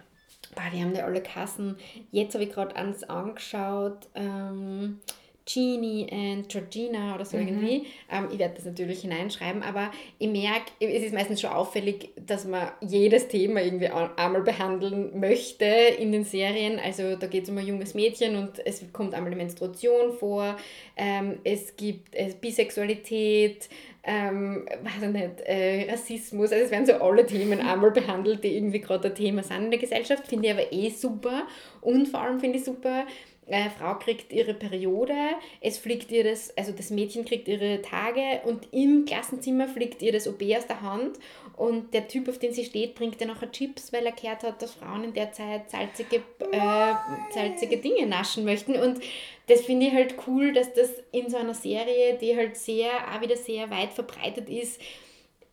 boah, 0.56 0.70
die 0.74 0.82
haben 0.82 0.96
ja 0.96 1.06
alle 1.06 1.22
Kassen. 1.22 1.78
Jetzt 2.12 2.34
habe 2.34 2.44
ich 2.44 2.52
gerade 2.52 2.76
eins 2.76 3.04
angeschaut, 3.04 4.08
ähm, 4.16 5.00
Genie 5.48 6.08
and 6.12 6.50
Georgina 6.50 7.16
oder 7.16 7.26
so 7.26 7.38
mhm. 7.38 7.48
irgendwie. 7.48 7.88
Ähm, 8.12 8.28
ich 8.32 8.38
werde 8.38 8.56
das 8.56 8.66
natürlich 8.66 9.02
hineinschreiben, 9.02 9.64
aber 9.64 9.92
ich 10.20 10.28
merke, 10.28 10.72
es 10.80 11.04
ist 11.04 11.14
meistens 11.14 11.42
schon 11.42 11.52
auffällig, 11.52 12.10
dass 12.26 12.46
man 12.46 12.70
jedes 12.82 13.28
Thema 13.30 13.62
irgendwie 13.62 13.88
einmal 13.88 14.42
behandeln 14.42 15.18
möchte 15.20 15.66
in 15.66 16.12
den 16.12 16.26
Serien. 16.26 16.80
Also 16.80 17.16
da 17.16 17.28
geht 17.28 17.46
es 17.46 17.50
um 17.50 17.58
ein 17.58 17.66
junges 17.66 17.94
Mädchen 17.94 18.36
und 18.36 18.66
es 18.66 18.84
kommt 18.92 19.14
einmal 19.14 19.32
die 19.32 19.38
Menstruation 19.38 20.14
vor, 20.14 20.58
ähm, 20.98 21.40
es 21.44 21.76
gibt 21.76 22.14
äh, 22.16 22.34
Bisexualität, 22.40 23.70
ähm, 24.04 24.66
weiß 24.84 25.04
ich 25.04 25.10
nicht, 25.10 25.42
äh, 25.46 25.90
Rassismus, 25.90 26.52
also 26.52 26.64
es 26.64 26.72
werden 26.72 26.86
so 26.86 26.94
alle 26.94 27.26
Themen 27.26 27.60
einmal 27.60 27.92
behandelt, 27.92 28.44
die 28.44 28.56
irgendwie 28.56 28.80
gerade 28.80 29.10
ein 29.10 29.16
Thema 29.16 29.44
sind 29.44 29.66
in 29.66 29.72
der 29.72 29.80
Gesellschaft, 29.80 30.28
finde 30.28 30.48
ich 30.48 30.54
aber 30.54 30.74
eh 30.74 30.90
super 30.90 31.46
und 31.82 32.08
vor 32.08 32.22
allem 32.22 32.40
finde 32.40 32.58
ich 32.58 32.64
super, 32.64 33.06
äh, 33.48 33.70
Frau 33.70 33.96
kriegt 33.96 34.34
ihre 34.34 34.54
Periode, 34.54 35.14
es 35.62 35.78
fliegt 35.78 36.12
ihr 36.12 36.24
das, 36.24 36.56
also 36.58 36.72
das 36.72 36.90
Mädchen 36.90 37.26
kriegt 37.26 37.48
ihre 37.48 37.82
Tage 37.82 38.42
und 38.46 38.68
im 38.74 39.06
Klassenzimmer 39.06 39.68
fliegt 39.68 40.02
ihr 40.02 40.12
das 40.12 40.28
OB 40.28 40.42
aus 40.58 40.68
der 40.68 40.82
Hand 40.82 41.18
und 41.56 41.94
der 41.94 42.08
Typ, 42.08 42.28
auf 42.28 42.40
den 42.40 42.54
sie 42.54 42.66
steht, 42.66 42.96
bringt 42.96 43.22
ihr 43.22 43.28
nachher 43.28 43.52
Chips, 43.52 43.94
weil 43.94 44.06
er 44.06 44.12
gehört 44.12 44.44
hat, 44.44 44.62
dass 44.62 44.74
Frauen 44.74 45.06
in 45.06 45.14
der 45.14 45.32
Zeit 45.32 45.70
salzige, 45.70 46.18
äh, 46.52 46.94
salzige 47.34 47.78
Dinge 47.78 48.06
naschen 48.06 48.44
möchten 48.44 48.76
und 48.76 49.00
das 49.48 49.62
finde 49.62 49.88
ich 49.88 49.94
halt 49.94 50.16
cool, 50.28 50.52
dass 50.52 50.74
das 50.74 50.92
in 51.14 51.30
so 51.30 51.38
einer 51.38 51.54
Serie, 51.54 52.18
die 52.20 52.36
halt 52.36 52.58
sehr, 52.58 52.90
auch 53.14 53.22
wieder 53.22 53.38
sehr 53.38 53.70
weit 53.70 53.94
verbreitet 53.94 54.50
ist, 54.50 54.82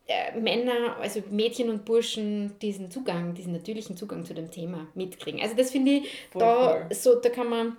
äh, 0.07 0.37
Männer, 0.37 0.97
also 0.99 1.23
Mädchen 1.31 1.69
und 1.69 1.85
Burschen, 1.85 2.59
diesen 2.59 2.91
Zugang, 2.91 3.33
diesen 3.33 3.53
natürlichen 3.53 3.97
Zugang 3.97 4.25
zu 4.25 4.33
dem 4.33 4.51
Thema 4.51 4.87
mitkriegen. 4.93 5.41
Also 5.41 5.55
das 5.55 5.71
finde 5.71 5.91
ich, 5.93 6.09
da, 6.33 6.87
so, 6.91 7.15
da 7.15 7.29
kann 7.29 7.49
man 7.49 7.77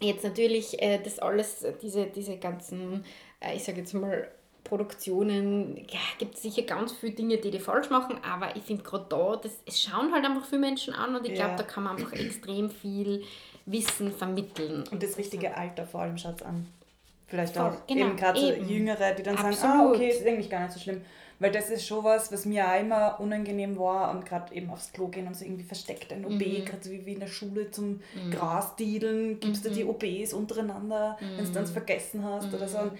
Jetzt 0.00 0.24
natürlich 0.24 0.80
äh, 0.82 0.98
das 1.02 1.18
alles, 1.18 1.66
diese, 1.82 2.06
diese 2.06 2.36
ganzen, 2.36 3.04
äh, 3.40 3.56
ich 3.56 3.64
sage 3.64 3.78
jetzt 3.78 3.94
mal, 3.94 4.28
Produktionen, 4.64 5.76
ja, 5.90 6.00
gibt 6.18 6.34
es 6.34 6.42
sicher 6.42 6.62
ganz 6.62 6.92
viele 6.92 7.14
Dinge, 7.14 7.38
die 7.38 7.50
die 7.50 7.58
falsch 7.58 7.90
machen, 7.90 8.18
aber 8.22 8.54
ich 8.54 8.62
finde 8.62 8.82
gerade 8.82 9.06
da, 9.08 9.36
das, 9.36 9.52
es 9.66 9.80
schauen 9.80 10.12
halt 10.12 10.24
einfach 10.24 10.44
viele 10.44 10.60
Menschen 10.60 10.94
an 10.94 11.16
und 11.16 11.26
ich 11.26 11.34
glaube, 11.34 11.54
da 11.56 11.62
kann 11.62 11.84
man 11.84 11.96
einfach 11.96 12.12
extrem 12.12 12.70
viel 12.70 13.24
Wissen 13.64 14.12
vermitteln. 14.12 14.84
Und 14.90 15.02
das 15.02 15.16
richtige 15.16 15.56
Alter 15.56 15.86
vor 15.86 16.02
allem 16.02 16.18
schaut 16.18 16.42
an. 16.42 16.66
vielleicht 17.26 17.54
Voll, 17.54 17.66
auch 17.66 17.86
genau, 17.86 18.06
eben 18.08 18.16
gerade 18.16 18.40
so. 18.40 18.52
Jüngere, 18.52 19.14
die 19.14 19.22
dann 19.22 19.36
sagen, 19.36 19.56
ah, 19.62 19.68
Absolut. 19.68 19.96
okay, 19.96 20.08
ist 20.10 20.26
eigentlich 20.26 20.50
gar 20.50 20.60
nicht 20.60 20.72
so 20.72 20.80
schlimm. 20.80 21.02
Weil 21.40 21.52
das 21.52 21.70
ist 21.70 21.86
schon 21.86 22.02
was, 22.02 22.32
was 22.32 22.44
mir 22.46 22.66
auch 22.68 22.80
immer 22.80 23.20
unangenehm 23.20 23.78
war 23.78 24.10
und 24.10 24.26
gerade 24.26 24.52
eben 24.54 24.70
aufs 24.70 24.92
Klo 24.92 25.06
gehen 25.08 25.26
und 25.28 25.36
so 25.36 25.44
irgendwie 25.44 25.62
versteckt 25.64 26.12
ein 26.12 26.24
OB, 26.24 26.32
Mhm. 26.42 26.64
gerade 26.64 26.82
so 26.82 26.90
wie, 26.90 27.06
wie 27.06 27.12
in 27.12 27.20
der 27.20 27.28
Schule 27.28 27.70
zum 27.70 28.00
Grasdiedeln, 28.30 29.38
gibst 29.40 29.64
du 29.64 29.70
die 29.70 29.84
Mhm. 29.84 29.90
OBs 29.90 30.32
untereinander, 30.32 31.16
wenn 31.36 31.44
du 31.44 31.50
dann 31.52 31.66
vergessen 31.66 32.24
hast 32.24 32.52
oder 32.54 32.66
so. 32.66 32.78
Und 32.78 32.92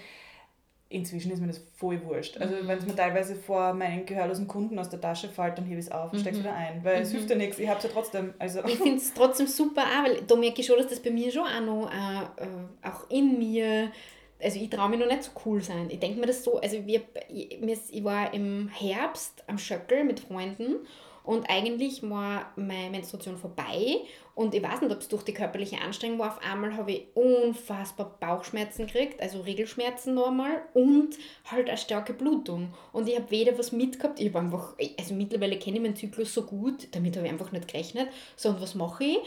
inzwischen 0.91 1.31
ist 1.33 1.41
mir 1.41 1.49
das 1.49 1.61
voll 1.77 2.03
wurscht. 2.05 2.39
Also 2.39 2.55
Mhm. 2.55 2.69
wenn 2.69 2.79
es 2.79 2.87
mir 2.87 2.97
teilweise 2.97 3.35
vor 3.37 3.75
meinen 3.75 4.07
gehörlosen 4.07 4.47
Kunden 4.49 4.79
aus 4.79 4.89
der 4.89 5.01
Tasche 5.01 5.29
fällt, 5.29 5.59
dann 5.59 5.67
hebe 5.67 5.81
ich 5.81 5.87
es 5.87 5.93
auf 5.93 6.13
und 6.13 6.19
steck's 6.21 6.39
wieder 6.39 6.55
ein. 6.55 6.83
Weil 6.83 7.03
es 7.03 7.11
hilft 7.11 7.29
ja 7.29 7.37
nichts, 7.37 7.59
ich 7.59 7.69
hab's 7.69 7.85
ja 7.85 7.91
trotzdem. 7.93 8.33
Also 8.39 8.61
Ich 8.65 8.77
finde 8.79 8.97
es 8.97 9.13
trotzdem 9.13 9.47
super, 9.49 9.83
auch, 9.83 10.05
weil 10.05 10.23
da 10.23 10.37
merke 10.37 10.61
ich 10.61 10.67
schon, 10.67 10.79
dass 10.79 10.87
das 10.87 11.01
bei 11.01 11.11
mir 11.11 11.31
schon 11.31 11.43
auch 11.43 11.61
noch 11.61 11.91
äh, 11.93 12.43
äh, 12.45 12.89
auch 12.89 13.11
in 13.11 13.39
mir, 13.39 13.91
also 14.43 14.61
ich 14.61 14.71
traue 14.71 14.91
mich 14.91 15.01
noch 15.01 15.07
nicht 15.07 15.25
so 15.25 15.31
cool 15.45 15.63
sein. 15.63 15.89
Ich 15.91 15.99
denke 15.99 16.21
mir 16.21 16.27
das 16.27 16.45
so, 16.45 16.59
also 16.59 16.87
wir, 16.87 17.03
ich, 17.29 18.05
war 18.05 18.33
im 18.33 18.69
Herbst 18.69 19.45
am 19.47 19.59
Schöckel 19.59 20.05
mit 20.05 20.21
Freunden 20.21 20.77
und 21.25 21.51
eigentlich 21.51 22.09
war 22.09 22.53
meine 22.57 22.91
Menstruation 22.91 23.37
vorbei 23.37 23.99
und 24.35 24.55
ich 24.55 24.63
weiß 24.63 24.81
nicht, 24.81 24.93
ob 24.93 25.01
es 25.01 25.09
durch 25.09 25.25
die 25.25 25.35
körperliche 25.35 25.81
Anstrengung 25.81 26.21
war. 26.21 26.29
Auf 26.29 26.43
einmal 26.43 26.77
habe 26.77 26.93
ich 26.93 27.07
unfassbar 27.15 28.17
Bauchschmerzen 28.21 28.87
gekriegt, 28.87 29.21
also 29.21 29.41
Regelschmerzen 29.41 30.15
normal 30.15 30.63
und 30.75 31.17
halt 31.51 31.69
eine 31.69 31.77
starke 31.77 32.15
Blutung. 32.15 32.73
Und 32.93 33.09
ich 33.09 33.17
habe 33.17 33.31
weder 33.31 33.59
was 33.59 33.73
mitgehabt, 33.73 34.21
ich 34.21 34.29
habe 34.29 34.39
einfach, 34.39 34.75
also 34.99 35.15
mittlerweile 35.15 35.59
kenne 35.59 35.77
ich 35.77 35.83
meinen 35.83 35.97
Zyklus 35.97 36.33
so 36.33 36.45
gut, 36.45 36.89
damit 36.93 37.17
habe 37.17 37.27
ich 37.27 37.33
einfach 37.33 37.53
nicht 37.53 37.69
gerechnet. 37.69 38.09
So, 38.37 38.51
und 38.51 38.63
was 38.63 38.75
mache 38.75 39.05
ich? 39.05 39.19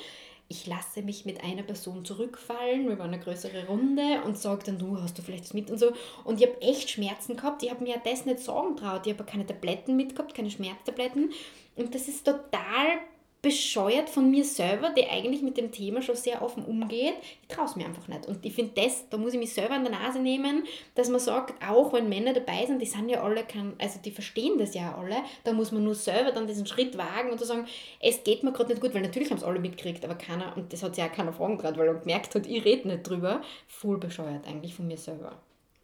Ich 0.52 0.68
lasse 0.68 1.02
mich 1.02 1.24
mit 1.24 1.42
einer 1.46 1.64
Person 1.64 2.04
zurückfallen, 2.04 2.90
wir 2.90 3.00
waren 3.00 3.14
eine 3.14 3.24
größere 3.24 3.68
Runde 3.68 4.22
und 4.26 4.38
sage 4.38 4.64
dann, 4.66 4.78
du 4.78 5.02
hast 5.02 5.18
du 5.18 5.22
vielleicht 5.22 5.46
was 5.46 5.54
mit 5.54 5.72
und 5.72 5.78
so. 5.78 5.94
Und 6.26 6.42
ich 6.42 6.46
habe 6.46 6.62
echt 6.62 6.90
Schmerzen 6.90 7.38
gehabt, 7.38 7.64
ich 7.64 7.72
habe 7.72 7.82
mir 7.82 7.96
das 8.04 8.26
nicht 8.26 8.40
sagen 8.40 8.76
traut, 8.76 9.08
ich 9.08 9.14
habe 9.14 9.24
keine 9.24 9.46
Tabletten 9.46 9.96
mitgehabt, 9.96 10.36
keine 10.36 10.52
Schmerztabletten. 10.52 11.32
Und 11.78 11.96
das 11.96 12.10
ist 12.10 12.26
total 12.26 13.00
bescheuert 13.42 14.10
von 14.10 14.30
mir 14.30 14.44
selber, 14.44 14.92
die 14.92 15.08
eigentlich 15.08 15.42
mit 15.42 15.58
dem 15.58 15.72
Thema 15.72 16.02
schon 16.02 16.16
sehr 16.16 16.44
offen 16.44 16.64
umgeht. 16.64 17.16
Ich 17.42 17.48
traue 17.48 17.66
es 17.66 17.76
mir 17.76 17.86
einfach 17.86 18.08
nicht. 18.08 18.28
Und 18.28 18.46
ich 18.46 18.54
finde 18.54 18.74
das, 18.76 19.10
da 19.10 19.18
muss 19.18 19.34
ich 19.34 19.40
mich 19.40 19.54
selber 19.54 19.74
an 19.74 19.84
der 19.84 19.94
Nase 19.94 20.20
nehmen, 20.20 20.66
dass 20.94 21.10
man 21.10 21.20
sagt, 21.20 21.56
auch 21.68 21.92
wenn 21.92 22.08
Männer 22.08 22.34
dabei 22.34 22.66
sind, 22.68 22.80
die 22.80 22.86
sind 22.86 23.10
ja 23.10 23.24
alle, 23.24 23.44
kein, 23.44 23.74
also 23.80 24.00
die 24.00 24.12
verstehen 24.12 24.60
das 24.60 24.76
ja 24.76 24.96
alle, 24.96 25.18
da 25.44 25.54
muss 25.54 25.72
man 25.72 25.84
nur 25.84 25.96
selber 25.96 26.32
dann 26.32 26.46
diesen 26.46 26.68
Schritt 26.68 26.98
wagen 26.98 27.32
und 27.32 27.40
zu 27.40 27.46
sagen, 27.46 27.66
es 28.00 28.24
geht 28.24 28.44
mir 28.44 28.52
gerade 28.52 28.70
nicht 28.70 28.82
gut, 28.82 28.94
weil 28.94 29.02
natürlich 29.02 29.32
haben 29.32 29.38
es 29.38 29.44
alle 29.44 29.60
mitgekriegt, 29.60 30.06
aber 30.06 30.16
keiner, 30.16 30.56
und 30.56 30.72
das 30.72 30.84
hat 30.84 30.96
sich 30.96 31.04
auch 31.04 31.12
keiner 31.12 31.34
fragen 31.34 31.58
traut, 31.58 31.78
weil 31.78 31.88
er 31.88 31.96
gemerkt 31.96 32.36
hat, 32.36 32.46
ich 32.46 32.64
rede 32.64 32.88
nicht 32.88 33.10
drüber. 33.10 33.42
Voll 33.68 33.98
bescheuert 33.98 34.48
eigentlich 34.48 34.76
von 34.76 34.88
mir 34.88 34.98
selber. 34.98 35.42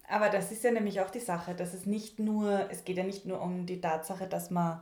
Aber 0.08 0.30
das 0.30 0.52
ist 0.52 0.64
ja 0.64 0.72
nämlich 0.72 1.02
auch 1.02 1.10
die 1.10 1.20
Sache, 1.20 1.56
dass 1.56 1.74
es 1.74 1.86
nicht 1.86 2.20
nur, 2.20 2.68
es 2.70 2.86
geht 2.86 2.98
ja 2.98 3.04
nicht 3.04 3.26
nur 3.26 3.42
um 3.42 3.66
die 3.66 3.82
Tatsache, 3.82 4.28
dass 4.28 4.52
man 4.52 4.80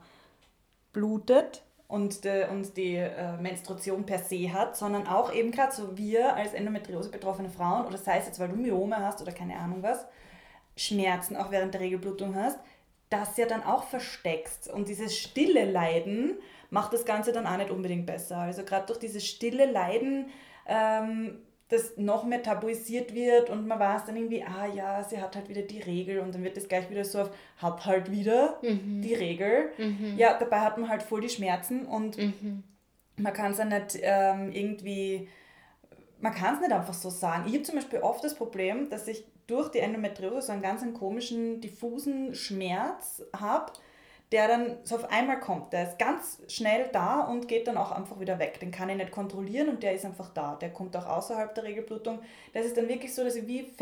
blutet 0.92 1.62
und, 1.88 2.24
de, 2.24 2.48
und 2.48 2.76
die 2.76 2.96
äh, 2.96 3.36
Menstruation 3.38 4.04
per 4.04 4.18
se 4.18 4.52
hat, 4.52 4.76
sondern 4.76 5.06
auch 5.06 5.32
eben 5.32 5.52
gerade 5.52 5.72
so 5.72 5.96
wir 5.96 6.34
als 6.34 6.52
Endometriose 6.52 7.10
betroffene 7.10 7.48
Frauen, 7.48 7.86
oder 7.86 7.98
sei 7.98 8.18
es 8.18 8.26
jetzt, 8.26 8.40
weil 8.40 8.48
du 8.48 8.56
Myome 8.56 8.96
hast 8.98 9.20
oder 9.22 9.32
keine 9.32 9.56
Ahnung 9.56 9.82
was, 9.82 10.06
Schmerzen 10.76 11.36
auch 11.36 11.50
während 11.50 11.74
der 11.74 11.80
Regelblutung 11.80 12.34
hast, 12.34 12.58
das 13.08 13.36
ja 13.36 13.46
dann 13.46 13.62
auch 13.62 13.84
versteckst. 13.84 14.68
Und 14.68 14.88
dieses 14.88 15.16
stille 15.16 15.70
Leiden 15.70 16.34
macht 16.70 16.92
das 16.92 17.04
Ganze 17.04 17.32
dann 17.32 17.46
auch 17.46 17.56
nicht 17.56 17.70
unbedingt 17.70 18.06
besser. 18.06 18.38
Also 18.38 18.64
gerade 18.64 18.86
durch 18.86 18.98
dieses 18.98 19.24
stille 19.24 19.70
Leiden, 19.70 20.30
ähm, 20.66 21.38
das 21.68 21.96
noch 21.96 22.24
mehr 22.24 22.42
tabuisiert 22.42 23.12
wird 23.12 23.50
und 23.50 23.66
man 23.66 23.80
weiß 23.80 24.04
dann 24.04 24.16
irgendwie, 24.16 24.44
ah 24.44 24.66
ja, 24.66 25.02
sie 25.02 25.20
hat 25.20 25.34
halt 25.34 25.48
wieder 25.48 25.62
die 25.62 25.80
Regel 25.80 26.20
und 26.20 26.32
dann 26.34 26.44
wird 26.44 26.56
das 26.56 26.68
gleich 26.68 26.88
wieder 26.90 27.04
so 27.04 27.22
auf, 27.22 27.30
hat 27.58 27.84
halt 27.86 28.10
wieder 28.10 28.58
die 29.02 29.14
Regel. 29.14 29.70
Ja, 30.16 30.38
dabei 30.38 30.60
hat 30.60 30.78
man 30.78 30.88
halt 30.88 31.02
voll 31.02 31.22
die 31.22 31.28
Schmerzen 31.28 31.84
und 31.86 32.16
man 33.16 33.32
kann 33.32 33.50
es 33.52 33.58
ja 33.58 33.64
nicht 33.64 33.98
ähm, 34.02 34.52
irgendwie, 34.52 35.28
man 36.20 36.32
kann 36.32 36.54
es 36.54 36.60
nicht 36.60 36.72
einfach 36.72 36.94
so 36.94 37.10
sagen. 37.10 37.44
Ich 37.48 37.54
habe 37.54 37.62
zum 37.64 37.74
Beispiel 37.76 37.98
oft 38.00 38.22
das 38.22 38.34
Problem, 38.36 38.88
dass 38.88 39.08
ich 39.08 39.24
durch 39.48 39.68
die 39.70 39.78
Endometriose 39.78 40.42
so 40.46 40.52
einen 40.52 40.62
ganz 40.62 40.82
einen 40.82 40.94
komischen, 40.94 41.60
diffusen 41.60 42.34
Schmerz 42.34 43.22
habe, 43.36 43.72
der 44.32 44.48
dann 44.48 44.78
so 44.82 44.96
auf 44.96 45.10
einmal 45.10 45.38
kommt. 45.38 45.72
Der 45.72 45.84
ist 45.84 45.98
ganz 45.98 46.42
schnell 46.48 46.88
da 46.92 47.20
und 47.20 47.46
geht 47.46 47.68
dann 47.68 47.76
auch 47.76 47.92
einfach 47.92 48.18
wieder 48.18 48.38
weg. 48.38 48.58
Den 48.58 48.72
kann 48.72 48.88
ich 48.88 48.96
nicht 48.96 49.12
kontrollieren 49.12 49.68
und 49.68 49.82
der 49.82 49.94
ist 49.94 50.04
einfach 50.04 50.30
da. 50.30 50.56
Der 50.56 50.72
kommt 50.72 50.96
auch 50.96 51.06
außerhalb 51.06 51.54
der 51.54 51.64
Regelblutung. 51.64 52.18
Das 52.52 52.66
ist 52.66 52.76
dann 52.76 52.88
wirklich 52.88 53.14
so, 53.14 53.22
dass 53.22 53.36
ich 53.36 53.46
wie 53.46 53.72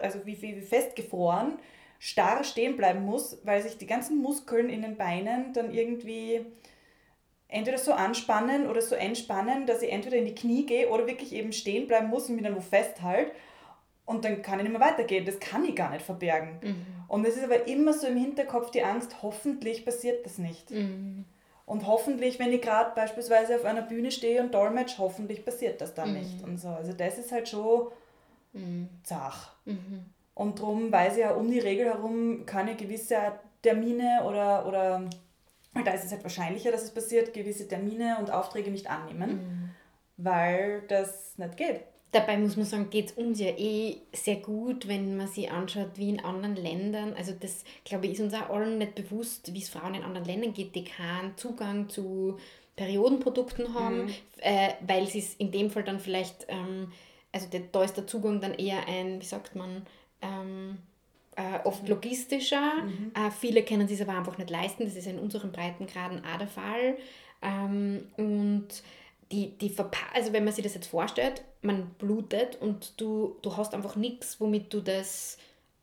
also 0.00 0.24
wie, 0.24 0.40
wie, 0.40 0.56
wie 0.56 0.60
festgefroren, 0.60 1.58
starr 1.98 2.44
stehen 2.44 2.76
bleiben 2.76 3.04
muss, 3.04 3.38
weil 3.44 3.60
sich 3.60 3.76
die 3.76 3.86
ganzen 3.86 4.18
Muskeln 4.18 4.70
in 4.70 4.82
den 4.82 4.96
Beinen 4.96 5.52
dann 5.52 5.74
irgendwie 5.74 6.46
entweder 7.48 7.78
so 7.78 7.92
anspannen 7.92 8.68
oder 8.68 8.80
so 8.80 8.94
entspannen, 8.94 9.66
dass 9.66 9.82
ich 9.82 9.90
entweder 9.90 10.16
in 10.16 10.26
die 10.26 10.34
Knie 10.34 10.64
gehe 10.64 10.88
oder 10.88 11.08
wirklich 11.08 11.32
eben 11.32 11.52
stehen 11.52 11.88
bleiben 11.88 12.08
muss 12.08 12.28
und 12.28 12.36
mich 12.36 12.44
dann 12.44 12.54
wo 12.54 12.60
festhalte. 12.60 13.32
Und 14.06 14.24
dann 14.24 14.42
kann 14.42 14.58
ich 14.58 14.64
nicht 14.64 14.78
mehr 14.78 14.80
weitergehen. 14.80 15.24
Das 15.24 15.38
kann 15.40 15.64
ich 15.64 15.74
gar 15.74 15.90
nicht 15.90 16.04
verbergen. 16.04 16.58
Und 17.10 17.26
es 17.26 17.36
ist 17.36 17.42
aber 17.42 17.66
immer 17.66 17.92
so 17.92 18.06
im 18.06 18.16
Hinterkopf 18.16 18.70
die 18.70 18.84
Angst, 18.84 19.16
hoffentlich 19.20 19.84
passiert 19.84 20.24
das 20.24 20.38
nicht. 20.38 20.70
Und 21.66 21.86
hoffentlich, 21.86 22.38
wenn 22.38 22.52
ich 22.52 22.62
gerade 22.62 22.94
beispielsweise 22.94 23.56
auf 23.56 23.64
einer 23.64 23.82
Bühne 23.82 24.12
stehe 24.12 24.40
und 24.40 24.54
dolmetsch, 24.54 24.96
hoffentlich 24.98 25.44
passiert 25.44 25.80
das 25.80 25.92
dann 25.94 26.12
nicht. 26.12 26.44
Und 26.44 26.58
so. 26.58 26.68
Also 26.68 26.92
das 26.92 27.18
ist 27.18 27.32
halt 27.32 27.48
schon 27.48 27.88
zach. 29.02 29.56
Und 30.34 30.60
darum 30.60 30.92
weiß 30.92 31.14
ich 31.14 31.20
ja, 31.20 31.32
um 31.32 31.50
die 31.50 31.58
Regel 31.58 31.86
herum 31.86 32.46
kann 32.46 32.68
ich 32.68 32.76
gewisse 32.76 33.16
Termine 33.62 34.22
oder, 34.24 34.64
oder 34.66 35.02
da 35.84 35.90
ist 35.90 36.04
es 36.04 36.12
halt 36.12 36.22
wahrscheinlicher, 36.22 36.70
dass 36.70 36.82
es 36.82 36.92
passiert, 36.92 37.34
gewisse 37.34 37.66
Termine 37.66 38.18
und 38.20 38.30
Aufträge 38.30 38.70
nicht 38.70 38.88
annehmen, 38.88 39.74
weil 40.16 40.82
das 40.82 41.36
nicht 41.38 41.56
geht. 41.56 41.80
Dabei 42.12 42.38
muss 42.38 42.56
man 42.56 42.66
sagen, 42.66 42.90
geht 42.90 43.10
es 43.10 43.12
uns 43.12 43.38
ja 43.38 43.50
eh 43.56 43.98
sehr 44.12 44.36
gut, 44.36 44.88
wenn 44.88 45.16
man 45.16 45.28
sich 45.28 45.50
anschaut, 45.50 45.90
wie 45.94 46.08
in 46.08 46.24
anderen 46.24 46.56
Ländern, 46.56 47.14
also 47.14 47.32
das, 47.38 47.64
glaube 47.84 48.06
ich, 48.06 48.14
ist 48.14 48.20
uns 48.20 48.34
auch 48.34 48.50
allen 48.50 48.78
nicht 48.78 48.96
bewusst, 48.96 49.54
wie 49.54 49.60
es 49.60 49.68
Frauen 49.68 49.94
in 49.94 50.02
anderen 50.02 50.26
Ländern 50.26 50.52
geht, 50.52 50.74
die 50.74 50.84
keinen 50.84 51.36
Zugang 51.36 51.88
zu 51.88 52.36
Periodenprodukten 52.74 53.74
haben, 53.74 54.12
äh, 54.38 54.70
weil 54.86 55.06
sie 55.06 55.20
es 55.20 55.34
in 55.34 55.52
dem 55.52 55.70
Fall 55.70 55.84
dann 55.84 56.00
vielleicht, 56.00 56.46
ähm, 56.48 56.90
also 57.30 57.46
der, 57.46 57.60
da 57.70 57.84
ist 57.84 57.96
der 57.96 58.06
Zugang 58.06 58.40
dann 58.40 58.54
eher 58.54 58.88
ein, 58.88 59.20
wie 59.20 59.26
sagt 59.26 59.54
man, 59.54 59.86
ähm, 60.20 60.78
äh, 61.36 61.60
oft 61.64 61.88
logistischer. 61.88 62.72
Äh, 63.14 63.30
viele 63.30 63.62
können 63.62 63.86
sich 63.86 64.02
aber 64.02 64.16
einfach 64.16 64.36
nicht 64.38 64.50
leisten, 64.50 64.84
das 64.84 64.96
ist 64.96 65.06
in 65.06 65.18
unseren 65.18 65.52
Breitengraden 65.52 66.24
auch 66.24 66.38
der 66.38 66.48
Fall. 66.48 66.96
Ähm, 67.42 68.06
und 68.16 68.68
die, 69.32 69.56
die 69.58 69.70
Verpa 69.70 69.98
also 70.14 70.32
wenn 70.32 70.44
man 70.44 70.52
sich 70.52 70.64
das 70.64 70.74
jetzt 70.74 70.88
vorstellt, 70.88 71.42
man 71.62 71.90
blutet 71.98 72.56
und 72.60 73.00
du, 73.00 73.36
du 73.42 73.56
hast 73.56 73.74
einfach 73.74 73.96
nichts, 73.96 74.40
womit 74.40 74.72
du 74.72 74.80
das 74.80 75.38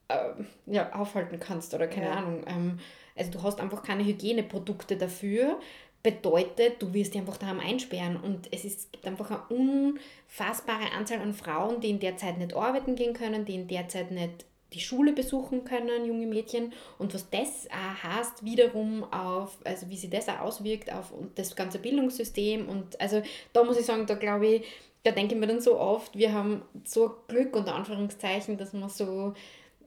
ähm, 0.09 0.47
ja, 0.65 0.93
aufhalten 0.93 1.39
kannst 1.39 1.73
oder 1.73 1.87
keine 1.87 2.07
Ja. 2.07 2.13
Ahnung. 2.15 2.43
Ähm, 2.47 2.79
also 3.15 3.31
du 3.31 3.43
hast 3.43 3.59
einfach 3.59 3.83
keine 3.83 4.05
Hygieneprodukte 4.05 4.97
dafür. 4.97 5.59
Bedeutet, 6.03 6.81
du 6.81 6.93
wirst 6.93 7.13
dich 7.13 7.21
einfach 7.21 7.37
daheim 7.37 7.59
einsperren. 7.59 8.17
Und 8.17 8.53
es 8.53 8.63
ist, 8.63 8.91
gibt 8.93 9.05
einfach 9.05 9.31
eine 9.31 9.43
unfassbare 9.49 10.91
Anzahl 10.95 11.19
an 11.19 11.33
Frauen, 11.33 11.81
die 11.81 11.89
in 11.89 11.99
der 11.99 12.15
Zeit 12.17 12.37
nicht 12.37 12.53
arbeiten 12.53 12.95
gehen 12.95 13.13
können, 13.13 13.45
die 13.45 13.55
in 13.55 13.67
der 13.67 13.87
Zeit 13.89 14.11
nicht 14.11 14.45
die 14.73 14.79
Schule 14.79 15.13
besuchen 15.13 15.63
können, 15.63 16.05
junge 16.05 16.27
Mädchen. 16.27 16.73
Und 16.97 17.13
was 17.13 17.29
das 17.29 17.67
auch 17.71 18.03
heißt, 18.03 18.43
wiederum 18.43 19.03
auf, 19.11 19.57
also 19.63 19.89
wie 19.89 19.97
sich 19.97 20.09
das 20.09 20.27
auch 20.27 20.39
auswirkt 20.41 20.91
auf 20.91 21.13
das 21.35 21.55
ganze 21.55 21.79
Bildungssystem. 21.79 22.67
Und 22.67 22.99
also 22.99 23.21
da 23.53 23.63
muss 23.63 23.79
ich 23.79 23.85
sagen, 23.85 24.05
da 24.05 24.15
glaube 24.15 24.47
ich, 24.47 24.65
da 25.03 25.11
denke 25.11 25.35
ich 25.35 25.39
mir 25.39 25.47
dann 25.47 25.61
so 25.61 25.79
oft, 25.79 26.17
wir 26.17 26.33
haben 26.33 26.63
so 26.83 27.15
Glück 27.27 27.55
unter 27.55 27.75
Anführungszeichen, 27.75 28.57
dass 28.57 28.73
man 28.73 28.89
so 28.89 29.33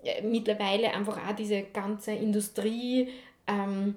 äh, 0.02 0.22
mittlerweile 0.22 0.94
einfach 0.94 1.18
auch 1.28 1.36
diese 1.36 1.62
ganze 1.62 2.12
Industrie 2.12 3.08
ähm, 3.46 3.96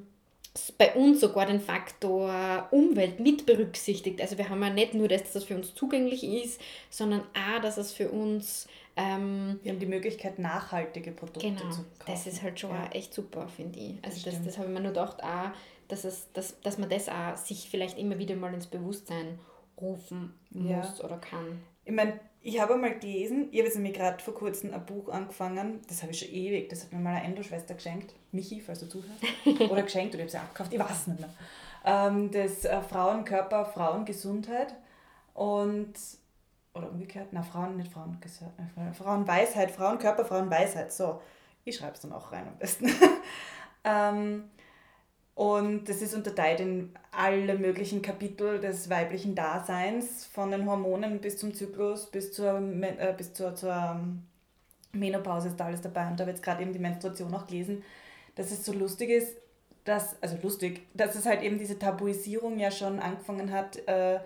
bei 0.77 0.93
uns 0.93 1.21
sogar 1.21 1.47
den 1.47 1.61
Faktor 1.61 2.67
Umwelt 2.71 3.19
mit 3.19 3.45
berücksichtigt. 3.45 4.21
Also 4.21 4.37
wir 4.37 4.49
haben 4.49 4.61
ja 4.61 4.69
nicht 4.69 4.93
nur 4.93 5.07
das, 5.07 5.23
dass 5.23 5.33
das 5.33 5.43
für 5.45 5.55
uns 5.55 5.73
zugänglich 5.73 6.23
ist, 6.23 6.61
sondern 6.89 7.21
auch, 7.21 7.61
dass 7.61 7.77
es 7.77 7.91
für 7.91 8.09
uns 8.09 8.67
ähm, 8.95 9.59
Wir 9.63 9.71
haben 9.71 9.79
die 9.79 9.85
Möglichkeit, 9.85 10.39
nachhaltige 10.39 11.11
Produkte 11.11 11.47
Genau, 11.47 11.59
zu 11.71 11.83
kaufen. 11.83 11.87
das 12.05 12.27
ist 12.27 12.41
halt 12.43 12.59
schon 12.59 12.71
Ja. 12.71 12.87
echt 12.91 13.13
super, 13.13 13.47
finde 13.47 13.79
ich. 13.79 13.95
Also 14.03 14.21
das, 14.23 14.33
stimmt. 14.33 14.47
das 14.47 14.57
habe 14.57 14.67
ich 14.67 14.73
mir 14.73 14.79
nur 14.81 14.91
gedacht, 14.91 15.23
auch, 15.23 15.51
dass, 15.87 16.03
es, 16.03 16.31
dass, 16.33 16.59
dass 16.61 16.77
man 16.77 16.89
das 16.89 17.09
auch 17.09 17.35
sich 17.37 17.69
vielleicht 17.69 17.97
immer 17.97 18.17
wieder 18.19 18.35
mal 18.35 18.53
ins 18.53 18.67
Bewusstsein 18.67 19.39
rufen 19.79 20.33
Ja. 20.51 20.77
muss 20.77 21.03
oder 21.03 21.17
kann. 21.17 21.61
Ich 21.85 21.91
meine, 21.93 22.19
ich 22.41 22.59
habe 22.61 22.73
einmal 22.75 22.97
gelesen, 22.99 23.47
ich 23.51 23.57
habe 23.59 23.67
jetzt 23.67 23.75
nämlich 23.75 23.93
gerade 23.93 24.21
vor 24.23 24.33
kurzem 24.33 24.73
ein 24.73 24.85
Buch 24.85 25.09
angefangen, 25.09 25.81
das 25.87 26.01
habe 26.01 26.11
ich 26.11 26.19
schon 26.19 26.29
ewig, 26.29 26.69
das 26.69 26.83
hat 26.83 26.93
mir 26.93 26.99
mal 26.99 27.15
eine 27.15 27.23
Endo-Schwester 27.25 27.73
geschenkt, 27.73 28.13
Michi, 28.31 28.61
falls 28.61 28.79
du 28.81 28.87
zuhörst, 28.87 29.21
oder 29.71 29.81
geschenkt 29.83 30.13
oder 30.15 30.23
ich 30.25 30.33
habe 30.35 30.43
sie 30.43 30.47
abgekauft, 30.49 30.73
ich 30.73 30.79
weiß 30.79 30.91
es 31.01 31.07
nicht 31.07 31.19
mehr. 31.19 31.29
Ähm, 31.85 32.31
das 32.31 32.63
äh, 32.65 32.81
Frauenkörper, 32.81 33.65
Frauengesundheit 33.65 34.73
und 35.33 35.93
oder 36.73 36.89
umgekehrt, 36.89 37.27
na, 37.31 37.43
Frauen, 37.43 37.77
nicht 37.77 37.91
Frauen, 37.91 38.17
äh, 38.21 38.93
Frauenweisheit, 38.93 39.71
Frauenkörper, 39.71 40.25
Frauenweisheit, 40.25 40.91
so. 40.91 41.21
Ich 41.65 41.77
schreibe 41.77 41.93
es 41.93 42.01
dann 42.01 42.11
auch 42.11 42.31
rein 42.31 42.47
am 42.47 42.57
besten. 42.57 42.89
ähm, 43.83 44.43
und 45.35 45.87
das 45.87 46.01
ist 46.01 46.13
unterteilt 46.13 46.59
in 46.59 46.93
alle 47.11 47.57
möglichen 47.57 48.01
Kapitel 48.01 48.59
des 48.59 48.89
weiblichen 48.89 49.33
Daseins, 49.33 50.25
von 50.25 50.51
den 50.51 50.69
Hormonen 50.69 51.21
bis 51.21 51.37
zum 51.37 51.53
Zyklus, 51.53 52.07
bis 52.11 52.33
zur, 52.33 52.57
äh, 52.57 53.13
bis 53.17 53.33
zur, 53.33 53.55
zur 53.55 53.73
ähm, 53.73 54.23
Menopause 54.91 55.47
ist 55.47 55.59
da 55.59 55.65
alles 55.65 55.81
dabei. 55.81 56.07
Und 56.07 56.19
da 56.19 56.25
wird 56.25 56.37
jetzt 56.37 56.43
gerade 56.43 56.61
eben 56.61 56.73
die 56.73 56.79
Menstruation 56.79 57.33
auch 57.33 57.47
gelesen, 57.47 57.83
dass 58.35 58.51
es 58.51 58.65
so 58.65 58.73
lustig 58.73 59.09
ist, 59.09 59.37
dass, 59.85 60.21
also 60.21 60.37
lustig, 60.41 60.81
dass 60.93 61.15
es 61.15 61.25
halt 61.25 61.41
eben 61.41 61.57
diese 61.57 61.79
Tabuisierung 61.79 62.59
ja 62.59 62.71
schon 62.71 62.99
angefangen 62.99 63.51
hat, 63.51 63.77
äh, 63.87 64.19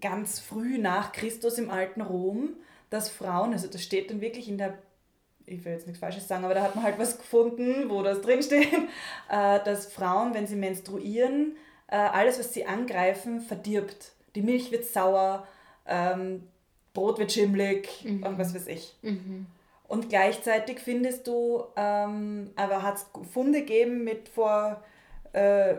ganz 0.00 0.38
früh 0.40 0.78
nach 0.78 1.12
Christus 1.12 1.58
im 1.58 1.70
alten 1.70 2.00
Rom, 2.00 2.50
dass 2.90 3.08
Frauen, 3.08 3.52
also 3.52 3.68
das 3.68 3.82
steht 3.82 4.10
dann 4.10 4.20
wirklich 4.20 4.48
in 4.48 4.58
der, 4.58 4.78
ich 5.46 5.64
will 5.64 5.72
jetzt 5.72 5.86
nichts 5.86 6.00
Falsches 6.00 6.28
sagen, 6.28 6.44
aber 6.44 6.54
da 6.54 6.62
hat 6.62 6.74
man 6.74 6.84
halt 6.84 6.98
was 6.98 7.18
gefunden, 7.18 7.88
wo 7.88 8.02
das 8.02 8.20
drinsteht, 8.20 8.72
äh, 9.30 9.60
dass 9.64 9.92
Frauen, 9.92 10.34
wenn 10.34 10.46
sie 10.46 10.56
menstruieren, 10.56 11.56
äh, 11.88 11.96
alles, 11.96 12.38
was 12.38 12.52
sie 12.52 12.66
angreifen, 12.66 13.40
verdirbt. 13.40 14.12
Die 14.34 14.42
Milch 14.42 14.70
wird 14.70 14.84
sauer, 14.84 15.46
ähm, 15.86 16.44
Brot 16.92 17.18
wird 17.18 17.32
schimmlig 17.32 17.88
mhm. 18.04 18.22
und 18.22 18.38
was 18.38 18.54
weiß 18.54 18.66
ich. 18.68 18.94
Mhm. 19.02 19.46
Und 19.86 20.10
gleichzeitig 20.10 20.80
findest 20.80 21.26
du, 21.26 21.64
ähm, 21.76 22.50
aber 22.56 22.82
hat 22.82 22.96
es 22.96 23.06
Funde 23.32 23.60
gegeben 23.60 24.04
mit 24.04 24.28
vor, 24.28 24.82
äh, 25.32 25.76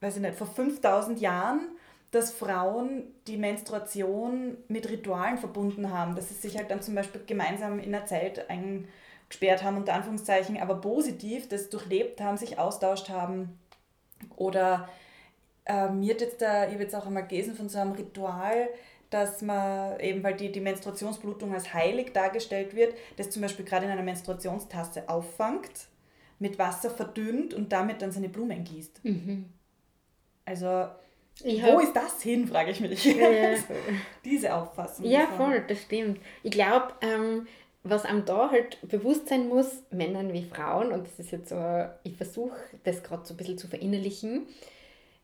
weiß 0.00 0.16
ich 0.16 0.22
nicht, 0.22 0.34
vor 0.34 0.46
5000 0.46 1.20
Jahren, 1.20 1.68
dass 2.10 2.32
Frauen 2.32 3.04
die 3.26 3.36
Menstruation 3.36 4.56
mit 4.68 4.88
Ritualen 4.88 5.38
verbunden 5.38 5.92
haben, 5.92 6.16
dass 6.16 6.28
sie 6.28 6.34
sich 6.34 6.56
halt 6.56 6.70
dann 6.70 6.82
zum 6.82 6.94
Beispiel 6.94 7.22
gemeinsam 7.24 7.78
in 7.78 7.94
einer 7.94 8.06
Zelt 8.06 8.50
eingesperrt 8.50 9.62
haben, 9.62 9.76
unter 9.76 9.94
Anführungszeichen, 9.94 10.58
aber 10.58 10.80
positiv 10.80 11.48
das 11.48 11.70
durchlebt 11.70 12.20
haben, 12.20 12.36
sich 12.36 12.58
austauscht 12.58 13.10
haben. 13.10 13.58
Oder 14.36 14.88
äh, 15.66 15.88
mir 15.88 16.14
hat 16.14 16.20
jetzt 16.20 16.42
da, 16.42 16.66
ich 16.66 16.72
habe 16.72 16.82
jetzt 16.82 16.94
auch 16.96 17.06
einmal 17.06 17.26
gelesen 17.26 17.54
von 17.54 17.68
so 17.68 17.78
einem 17.78 17.92
Ritual, 17.92 18.68
dass 19.10 19.42
man 19.42 19.98
eben, 20.00 20.22
weil 20.22 20.34
die, 20.34 20.50
die 20.50 20.60
Menstruationsblutung 20.60 21.52
als 21.54 21.72
heilig 21.74 22.12
dargestellt 22.12 22.74
wird, 22.74 22.94
das 23.16 23.30
zum 23.30 23.42
Beispiel 23.42 23.64
gerade 23.64 23.86
in 23.86 23.92
einer 23.92 24.02
Menstruationstasse 24.02 25.08
auffangt, 25.08 25.88
mit 26.40 26.58
Wasser 26.58 26.90
verdünnt 26.90 27.54
und 27.54 27.72
damit 27.72 28.02
dann 28.02 28.12
seine 28.12 28.28
Blumen 28.28 28.64
gießt. 28.64 29.04
Mhm. 29.04 29.46
Also 30.44 30.88
ich 31.42 31.62
Wo 31.62 31.78
ist 31.80 31.94
das 31.94 32.22
hin, 32.22 32.46
frage 32.46 32.70
ich 32.70 32.80
mich. 32.80 33.04
Ja, 33.04 33.54
Diese 34.24 34.54
Auffassung. 34.54 35.06
Ja, 35.06 35.26
voll, 35.36 35.64
das 35.66 35.82
stimmt. 35.82 36.20
Ich 36.42 36.50
glaube, 36.50 36.94
ähm, 37.00 37.46
was 37.82 38.04
einem 38.04 38.24
da 38.24 38.50
halt 38.50 38.78
bewusst 38.86 39.28
sein 39.28 39.48
muss, 39.48 39.82
Männern 39.90 40.32
wie 40.32 40.44
Frauen, 40.44 40.92
und 40.92 41.06
das 41.06 41.18
ist 41.18 41.30
jetzt 41.32 41.48
so, 41.48 41.84
ich 42.02 42.16
versuche 42.16 42.56
das 42.84 43.02
gerade 43.02 43.24
so 43.24 43.34
ein 43.34 43.36
bisschen 43.38 43.58
zu 43.58 43.68
verinnerlichen, 43.68 44.46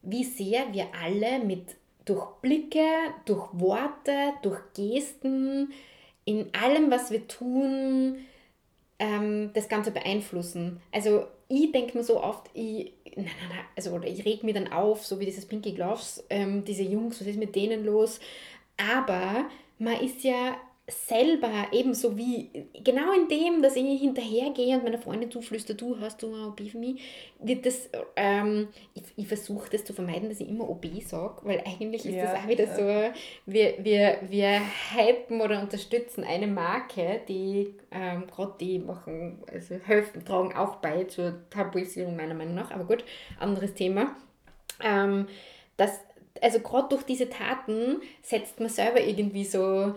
wie 0.02 0.24
sehr 0.24 0.72
wir 0.72 0.86
alle 1.02 1.40
mit 1.40 1.76
durch 2.06 2.26
Blicke, 2.40 2.86
durch 3.26 3.48
Worte, 3.52 4.32
durch 4.42 4.60
Gesten, 4.74 5.72
in 6.24 6.48
allem, 6.54 6.90
was 6.90 7.10
wir 7.10 7.28
tun, 7.28 8.24
ähm, 8.98 9.50
das 9.52 9.68
Ganze 9.68 9.90
beeinflussen. 9.90 10.80
Also 10.92 11.26
ich 11.48 11.72
denke 11.72 11.96
mir 11.96 12.04
so 12.04 12.22
oft, 12.22 12.50
ich, 12.54 12.92
nein, 13.04 13.26
nein, 13.26 13.48
nein, 13.48 13.64
also, 13.76 14.00
ich 14.02 14.24
reg 14.24 14.42
mich 14.42 14.54
dann 14.54 14.72
auf, 14.72 15.06
so 15.06 15.20
wie 15.20 15.26
dieses 15.26 15.46
Pinky 15.46 15.72
Gloves, 15.72 16.24
ähm, 16.30 16.64
diese 16.64 16.82
Jungs, 16.82 17.20
was 17.20 17.26
ist 17.26 17.38
mit 17.38 17.54
denen 17.54 17.84
los? 17.84 18.20
Aber 18.76 19.46
man 19.78 20.00
ist 20.00 20.22
ja 20.24 20.56
selber 20.88 21.66
ebenso 21.72 22.16
wie, 22.16 22.68
genau 22.84 23.12
in 23.12 23.26
dem, 23.26 23.60
dass 23.60 23.74
ich 23.74 24.00
hinterhergehe 24.00 24.76
und 24.76 24.84
meiner 24.84 24.98
Freundin 24.98 25.32
zuflüster, 25.32 25.74
du 25.74 25.98
hast 25.98 26.22
du 26.22 26.32
ein 26.32 26.44
OB 26.44 26.60
für 26.70 26.78
mich, 26.78 27.02
wird 27.40 27.66
das, 27.66 27.90
ähm, 28.14 28.68
ich, 28.94 29.02
ich 29.16 29.26
versuche 29.26 29.68
das 29.68 29.84
zu 29.84 29.92
vermeiden, 29.92 30.28
dass 30.28 30.38
ich 30.38 30.48
immer 30.48 30.68
OB 30.68 30.86
sage, 31.04 31.40
weil 31.42 31.60
eigentlich 31.66 32.06
ist 32.06 32.14
ja, 32.14 32.26
das 32.26 32.34
auch 32.34 32.48
wieder 32.48 32.64
ja. 32.64 32.76
so, 32.76 33.20
wir, 33.46 33.74
wir, 33.84 34.18
wir 34.28 34.60
hypen 34.94 35.40
oder 35.40 35.60
unterstützen 35.60 36.22
eine 36.22 36.46
Marke, 36.46 37.20
die 37.28 37.74
ähm, 37.90 38.28
gerade 38.28 38.54
die 38.60 38.78
machen, 38.78 39.42
also 39.52 39.74
helfen, 39.84 40.24
tragen 40.24 40.54
auch 40.54 40.76
bei 40.76 41.02
zur 41.04 41.50
Tabuisierung 41.50 42.14
meiner 42.14 42.34
Meinung 42.34 42.54
nach, 42.54 42.70
aber 42.70 42.84
gut, 42.84 43.04
anderes 43.40 43.74
Thema. 43.74 44.14
Ähm, 44.84 45.26
das, 45.76 45.98
also 46.40 46.60
gerade 46.60 46.90
durch 46.90 47.02
diese 47.02 47.28
Taten 47.28 48.02
setzt 48.22 48.60
man 48.60 48.68
selber 48.68 49.00
irgendwie 49.00 49.44
so 49.44 49.94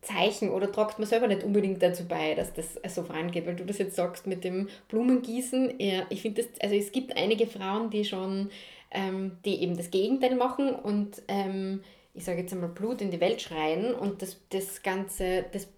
Zeichen 0.00 0.50
oder 0.50 0.70
tragt 0.70 0.98
man 0.98 1.08
selber 1.08 1.26
nicht 1.26 1.42
unbedingt 1.42 1.82
dazu 1.82 2.06
bei, 2.06 2.34
dass 2.34 2.52
das 2.54 2.78
so 2.94 3.02
vorangeht, 3.02 3.46
weil 3.46 3.56
du 3.56 3.64
das 3.64 3.78
jetzt 3.78 3.96
sagst 3.96 4.26
mit 4.26 4.44
dem 4.44 4.68
Blumengießen. 4.88 5.74
Ja, 5.78 6.02
ich 6.10 6.22
finde 6.22 6.42
das, 6.42 6.60
also 6.60 6.74
es 6.74 6.92
gibt 6.92 7.16
einige 7.16 7.46
Frauen, 7.46 7.90
die 7.90 8.04
schon, 8.04 8.50
ähm, 8.90 9.38
die 9.44 9.62
eben 9.62 9.76
das 9.76 9.90
Gegenteil 9.90 10.36
machen 10.36 10.70
und 10.74 11.22
ähm, 11.28 11.80
ich 12.14 12.24
sage 12.24 12.40
jetzt 12.40 12.52
einmal 12.52 12.70
Blut 12.70 13.00
in 13.00 13.10
die 13.10 13.20
Welt 13.20 13.40
schreien 13.40 13.94
und 13.94 14.22
das, 14.22 14.40
das 14.50 14.82
Ganze, 14.82 15.44
das 15.52 15.68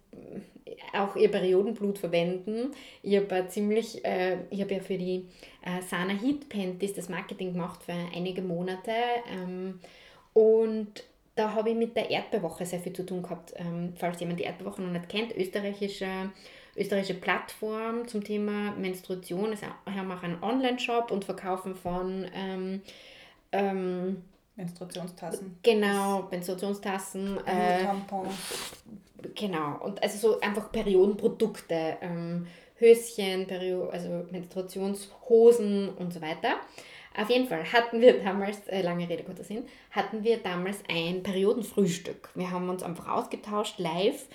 auch 0.93 1.15
ihr 1.15 1.29
Periodenblut 1.29 1.97
verwenden. 1.97 2.71
Ich 3.03 3.15
habe 3.17 3.47
ziemlich, 3.47 4.03
äh, 4.05 4.37
ich 4.49 4.61
habe 4.61 4.75
ja 4.75 4.79
für 4.79 4.97
die 4.97 5.27
äh, 5.63 5.81
Sana 5.81 6.13
Heat 6.13 6.49
Panties 6.49 6.93
das 6.93 7.09
Marketing 7.09 7.53
gemacht 7.53 7.83
für 7.83 7.93
einige 8.15 8.41
Monate 8.41 8.91
ähm, 9.31 9.79
und 10.33 11.03
da 11.35 11.53
habe 11.53 11.69
ich 11.69 11.75
mit 11.75 11.95
der 11.95 12.09
Erdbeerwoche 12.09 12.65
sehr 12.65 12.79
viel 12.79 12.93
zu 12.93 13.05
tun 13.05 13.23
gehabt. 13.23 13.53
Ähm, 13.55 13.93
falls 13.95 14.19
jemand 14.19 14.39
die 14.39 14.43
Erdbeerwoche 14.43 14.81
noch 14.81 14.91
nicht 14.91 15.09
kennt, 15.09 15.35
österreichische, 15.35 16.31
österreichische 16.75 17.15
Plattform 17.15 18.07
zum 18.07 18.23
Thema 18.23 18.71
Menstruation. 18.71 19.55
Sie 19.55 19.65
haben 19.65 20.11
auch 20.11 20.23
einen 20.23 20.43
Online-Shop 20.43 21.11
und 21.11 21.25
verkaufen 21.25 21.75
von 21.75 22.25
ähm, 22.33 22.81
ähm, 23.51 24.23
Menstruationstassen. 24.55 25.57
Genau, 25.63 26.27
Menstruationstassen. 26.29 27.37
Äh, 27.45 27.83
Tampons. 27.83 28.33
Genau, 29.35 29.77
und 29.83 30.01
also 30.01 30.17
so 30.17 30.39
einfach 30.41 30.71
Periodenprodukte, 30.71 31.97
ähm, 32.01 32.47
Höschen, 32.77 33.45
Perio 33.45 33.89
also 33.89 34.25
Menstruationshosen 34.31 35.89
und 35.89 36.13
so 36.13 36.21
weiter. 36.21 36.55
Auf 37.15 37.29
jeden 37.29 37.47
Fall 37.47 37.63
hatten 37.71 37.99
wir 37.99 38.23
damals, 38.23 38.67
äh, 38.67 38.81
lange 38.81 39.07
Rede, 39.09 39.23
kurzer 39.23 39.43
Sinn, 39.43 39.65
hatten 39.91 40.23
wir 40.23 40.37
damals 40.37 40.77
ein 40.89 41.23
Periodenfrühstück. 41.23 42.29
Wir 42.35 42.51
haben 42.51 42.69
uns 42.69 42.83
einfach 42.83 43.09
ausgetauscht, 43.09 43.79
live. 43.79 44.27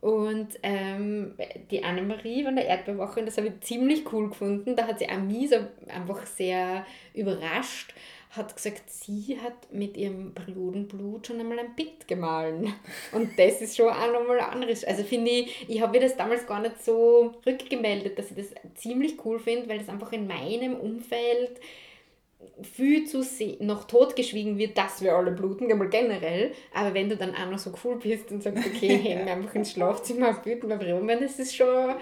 Und 0.00 0.48
ähm, 0.62 1.34
die 1.72 1.82
Annemarie 1.82 2.44
von 2.44 2.54
der 2.54 2.66
Erdbeerwoche, 2.66 3.24
das 3.24 3.36
habe 3.36 3.48
ich 3.48 3.60
ziemlich 3.62 4.12
cool 4.12 4.28
gefunden. 4.28 4.76
Da 4.76 4.86
hat 4.86 5.00
sie 5.00 5.06
mich 5.26 5.50
so 5.50 5.56
einfach 5.88 6.24
sehr 6.24 6.86
überrascht, 7.14 7.94
hat 8.30 8.54
gesagt, 8.54 8.88
sie 8.90 9.38
hat 9.42 9.72
mit 9.72 9.96
ihrem 9.96 10.34
Periodenblut 10.34 11.26
schon 11.26 11.40
einmal 11.40 11.58
ein 11.58 11.74
Bild 11.74 12.06
gemahlen. 12.06 12.72
Und 13.12 13.36
das 13.38 13.60
ist 13.60 13.76
schon 13.76 13.88
auch 13.88 14.12
nochmal 14.12 14.38
anderes. 14.38 14.84
Also 14.84 15.02
finde 15.02 15.30
ich, 15.30 15.66
ich 15.68 15.80
habe 15.80 15.98
mir 15.98 16.04
das 16.06 16.16
damals 16.16 16.46
gar 16.46 16.60
nicht 16.60 16.84
so 16.84 17.34
rückgemeldet, 17.44 18.18
dass 18.18 18.30
ich 18.30 18.36
das 18.36 18.54
ziemlich 18.76 19.16
cool 19.24 19.40
finde, 19.40 19.68
weil 19.68 19.78
das 19.78 19.88
einfach 19.88 20.12
in 20.12 20.28
meinem 20.28 20.76
Umfeld 20.76 21.58
viel 22.62 23.06
zu 23.06 23.24
noch 23.60 23.84
totgeschwiegen 23.84 24.58
wird, 24.58 24.76
dass 24.76 25.02
wir 25.02 25.14
alle 25.14 25.32
bluten, 25.32 25.70
einmal 25.70 25.88
generell. 25.88 26.52
Aber 26.74 26.94
wenn 26.94 27.08
du 27.08 27.16
dann 27.16 27.34
auch 27.34 27.50
noch 27.50 27.58
so 27.58 27.72
cool 27.84 27.96
bist 27.96 28.30
und 28.30 28.42
sagst, 28.42 28.66
okay, 28.66 28.98
hängen 29.02 29.26
wir 29.26 29.32
einfach 29.32 29.54
ins 29.54 29.72
Schlafzimmer 29.72 30.30
auf 30.30 30.42
bluten 30.42 30.68
wir 30.68 30.76
Blumen, 30.76 31.20
das 31.20 31.38
ist 31.38 31.54
schon. 31.54 31.94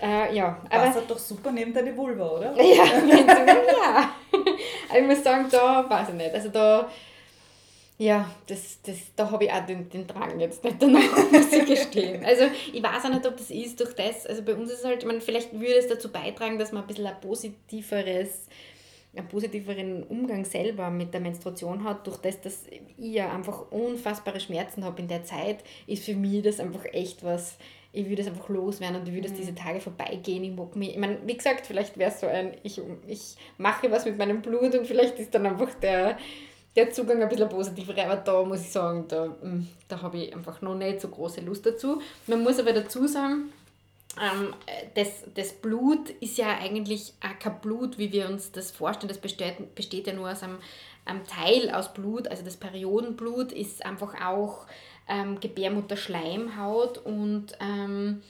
Äh, 0.00 0.34
ja, 0.34 0.60
aber. 0.70 0.86
Das 0.86 0.96
hat 0.96 1.10
doch 1.10 1.18
super 1.18 1.52
neben 1.52 1.74
deine 1.74 1.96
Vulva, 1.96 2.28
oder? 2.28 2.54
Ja, 2.62 2.84
ja. 2.84 4.14
aber 4.88 4.98
ich 4.98 5.06
muss 5.06 5.22
sagen, 5.22 5.46
da 5.50 5.88
weiß 5.88 6.08
ich 6.10 6.14
nicht. 6.14 6.34
Also 6.34 6.48
da. 6.48 6.90
Ja, 7.98 8.30
das, 8.46 8.78
das, 8.82 8.96
da 9.14 9.30
habe 9.30 9.44
ich 9.44 9.52
auch 9.52 9.66
den, 9.66 9.90
den 9.90 10.06
Drang 10.06 10.40
jetzt 10.40 10.64
nicht 10.64 10.76
danach, 10.80 11.02
muss 11.32 11.52
ich 11.52 11.66
gestehen. 11.66 12.24
Also 12.24 12.44
ich 12.72 12.82
weiß 12.82 13.04
auch 13.04 13.10
nicht, 13.10 13.26
ob 13.26 13.36
das 13.36 13.50
ist 13.50 13.78
durch 13.78 13.92
das, 13.92 14.26
also 14.26 14.42
bei 14.42 14.54
uns 14.54 14.70
ist 14.70 14.78
es 14.78 14.84
halt, 14.86 15.02
ich 15.02 15.06
meine, 15.06 15.20
vielleicht 15.20 15.52
würde 15.52 15.74
es 15.74 15.86
dazu 15.86 16.10
beitragen, 16.10 16.58
dass 16.58 16.72
man 16.72 16.82
ein 16.82 16.86
bisschen 16.86 17.06
ein 17.06 17.20
positiveres 17.20 18.48
einen 19.14 19.28
positiveren 19.28 20.04
Umgang 20.04 20.44
selber 20.44 20.90
mit 20.90 21.12
der 21.12 21.20
Menstruation 21.20 21.84
hat, 21.84 22.06
durch 22.06 22.18
das, 22.18 22.40
dass 22.40 22.66
ich 22.68 22.80
ja 22.98 23.32
einfach 23.32 23.70
unfassbare 23.70 24.38
Schmerzen 24.38 24.84
habe 24.84 25.02
in 25.02 25.08
der 25.08 25.24
Zeit, 25.24 25.64
ist 25.86 26.04
für 26.04 26.14
mich 26.14 26.42
das 26.42 26.60
einfach 26.60 26.84
echt 26.92 27.24
was, 27.24 27.58
ich 27.92 28.08
würde 28.08 28.22
es 28.22 28.28
einfach 28.28 28.48
loswerden 28.48 29.00
und 29.00 29.08
ich 29.08 29.14
würde 29.14 29.28
mhm. 29.28 29.36
diese 29.36 29.54
Tage 29.54 29.80
vorbeigehen. 29.80 30.44
Ich 30.44 30.52
mag 30.52 30.76
mich, 30.76 30.90
ich 30.90 30.98
meine, 30.98 31.18
wie 31.26 31.36
gesagt, 31.36 31.66
vielleicht 31.66 31.98
wäre 31.98 32.10
es 32.10 32.20
so 32.20 32.28
ein, 32.28 32.52
ich, 32.62 32.80
ich 33.08 33.36
mache 33.58 33.90
was 33.90 34.04
mit 34.04 34.16
meinem 34.16 34.42
Blut 34.42 34.74
und 34.74 34.86
vielleicht 34.86 35.18
ist 35.18 35.34
dann 35.34 35.46
einfach 35.46 35.74
der, 35.74 36.16
der 36.76 36.90
Zugang 36.90 37.20
ein 37.20 37.28
bisschen 37.28 37.48
positiver, 37.48 38.00
aber 38.04 38.16
da 38.16 38.44
muss 38.44 38.60
ich 38.60 38.70
sagen, 38.70 39.06
da, 39.08 39.26
mm, 39.26 39.66
da 39.88 40.02
habe 40.02 40.18
ich 40.18 40.34
einfach 40.34 40.62
noch 40.62 40.76
nicht 40.76 41.00
so 41.00 41.08
große 41.08 41.40
Lust 41.40 41.66
dazu. 41.66 42.00
Man 42.28 42.44
muss 42.44 42.60
aber 42.60 42.72
dazu 42.72 43.08
sagen, 43.08 43.52
ähm, 44.18 44.54
das, 44.94 45.24
das 45.34 45.52
Blut 45.52 46.10
ist 46.20 46.38
ja 46.38 46.58
eigentlich 46.58 47.14
kein 47.38 47.60
Blut, 47.60 47.98
wie 47.98 48.12
wir 48.12 48.28
uns 48.28 48.52
das 48.52 48.70
vorstellen. 48.70 49.08
Das 49.08 49.18
besteht, 49.18 49.74
besteht 49.74 50.06
ja 50.06 50.12
nur 50.12 50.30
aus 50.30 50.42
einem, 50.42 50.58
einem 51.04 51.26
Teil 51.26 51.70
aus 51.70 51.92
Blut. 51.92 52.28
Also 52.28 52.44
das 52.44 52.56
Periodenblut 52.56 53.52
ist 53.52 53.84
einfach 53.84 54.14
auch 54.24 54.66
ähm, 55.08 55.38
Gebärmutterschleimhaut 55.40 56.98
und 56.98 57.52
ähm, 57.60 58.22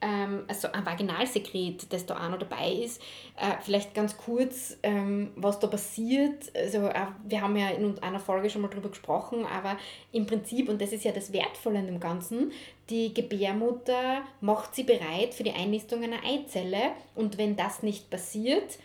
ähm, 0.00 0.44
also 0.46 0.70
ein 0.70 0.86
Vaginalsekret, 0.86 1.92
das 1.92 2.06
da 2.06 2.16
auch 2.16 2.30
noch 2.30 2.38
dabei 2.38 2.72
ist. 2.72 3.00
Äh, 3.36 3.56
vielleicht 3.60 3.94
ganz 3.94 4.16
kurz, 4.16 4.76
ähm, 4.82 5.32
was 5.36 5.58
da 5.58 5.66
passiert. 5.66 6.52
Also, 6.54 6.86
äh, 6.86 7.06
wir 7.26 7.40
haben 7.40 7.56
ja 7.56 7.70
in 7.70 7.98
einer 8.00 8.20
Folge 8.20 8.48
schon 8.50 8.62
mal 8.62 8.68
drüber 8.68 8.90
gesprochen, 8.90 9.44
aber 9.46 9.76
im 10.12 10.26
Prinzip, 10.26 10.68
und 10.68 10.80
das 10.80 10.92
ist 10.92 11.04
ja 11.04 11.12
das 11.12 11.32
Wertvolle 11.32 11.80
an 11.80 11.86
dem 11.86 12.00
Ganzen, 12.00 12.52
die 12.90 13.12
Gebärmutter 13.12 14.22
macht 14.40 14.74
sie 14.74 14.84
bereit 14.84 15.34
für 15.34 15.42
die 15.42 15.52
Einnistung 15.52 16.02
einer 16.02 16.24
Eizelle 16.24 16.92
und 17.14 17.36
wenn 17.36 17.56
das 17.56 17.82
nicht 17.82 18.08
passiert, 18.08 18.78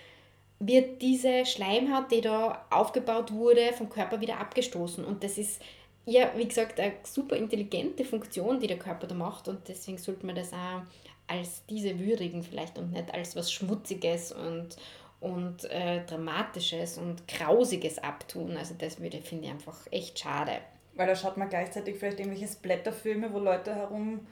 wird 0.60 1.02
diese 1.02 1.46
Schleimhaut, 1.46 2.12
die 2.12 2.22
da 2.22 2.66
aufgebaut 2.70 3.34
wurde, 3.34 3.74
vom 3.74 3.90
Körper 3.90 4.22
wieder 4.22 4.40
abgestoßen. 4.40 5.04
Und 5.04 5.24
das 5.24 5.38
ist 5.38 5.62
ja, 6.06 6.32
wie 6.36 6.48
gesagt, 6.48 6.80
eine 6.80 6.94
super 7.04 7.36
intelligente 7.36 8.04
Funktion, 8.04 8.60
die 8.60 8.68
der 8.68 8.80
Körper 8.80 9.08
da 9.08 9.16
macht 9.16 9.48
und 9.48 9.68
deswegen 9.68 9.98
sollte 9.98 10.26
man 10.26 10.36
das 10.36 10.52
auch 10.54 10.82
als 11.28 11.66
diese 11.70 12.00
würdigen 12.00 12.44
vielleicht 12.44 12.78
und 12.78 12.92
nicht 12.92 13.14
als 13.14 13.36
was 13.36 13.52
Schmutziges 13.52 14.34
und, 14.34 14.76
und 15.22 15.64
äh, 15.72 16.06
Dramatisches 16.06 16.98
und 16.98 17.28
Grausiges 17.28 18.00
abtun. 18.00 18.58
Also 18.58 18.76
das 18.78 19.00
würde, 19.00 19.22
finde 19.22 19.46
ich 19.46 19.52
einfach 19.52 19.78
echt 19.92 20.20
schade. 20.20 20.52
Weil 20.96 21.08
da 21.08 21.16
schaut 21.16 21.38
man 21.38 21.50
gleichzeitig 21.50 21.96
vielleicht 21.98 22.20
irgendwelche 22.20 22.48
Splatterfilme, 22.48 23.32
wo 23.34 23.40
Leute 23.40 23.74
herum 23.74 24.28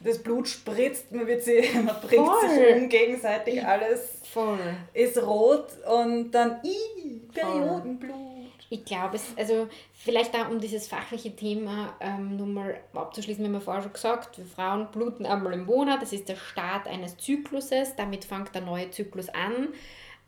das 0.00 0.20
Blut 0.20 0.48
spritzt, 0.48 1.12
man 1.12 1.28
wird 1.28 1.44
sie, 1.44 1.62
man 1.74 1.94
bringt 2.00 2.26
Voll. 2.26 2.50
sich 2.50 2.74
um 2.74 2.88
gegenseitig, 2.88 3.64
alles 3.64 4.18
Voll. 4.24 4.58
ist 4.92 5.22
rot 5.22 5.68
und 5.86 6.32
dann, 6.32 6.60
i 6.64 7.20
Periodenblut 7.32 8.31
ich 8.72 8.86
glaube, 8.86 9.16
es, 9.16 9.36
also 9.36 9.68
vielleicht 9.92 10.34
auch 10.34 10.48
um 10.48 10.58
dieses 10.58 10.88
fachliche 10.88 11.36
Thema 11.36 11.94
ähm, 12.00 12.38
nochmal 12.38 12.80
abzuschließen, 12.94 13.52
wir 13.52 13.60
vorher 13.60 13.82
schon 13.82 13.92
gesagt, 13.92 14.38
wir 14.38 14.46
Frauen 14.46 14.90
bluten 14.90 15.26
einmal 15.26 15.52
im 15.52 15.66
Monat, 15.66 16.00
das 16.00 16.14
ist 16.14 16.26
der 16.26 16.36
Start 16.36 16.86
eines 16.88 17.18
Zykluses, 17.18 17.94
damit 17.96 18.24
fängt 18.24 18.54
der 18.54 18.62
neue 18.62 18.90
Zyklus 18.90 19.28
an. 19.28 19.68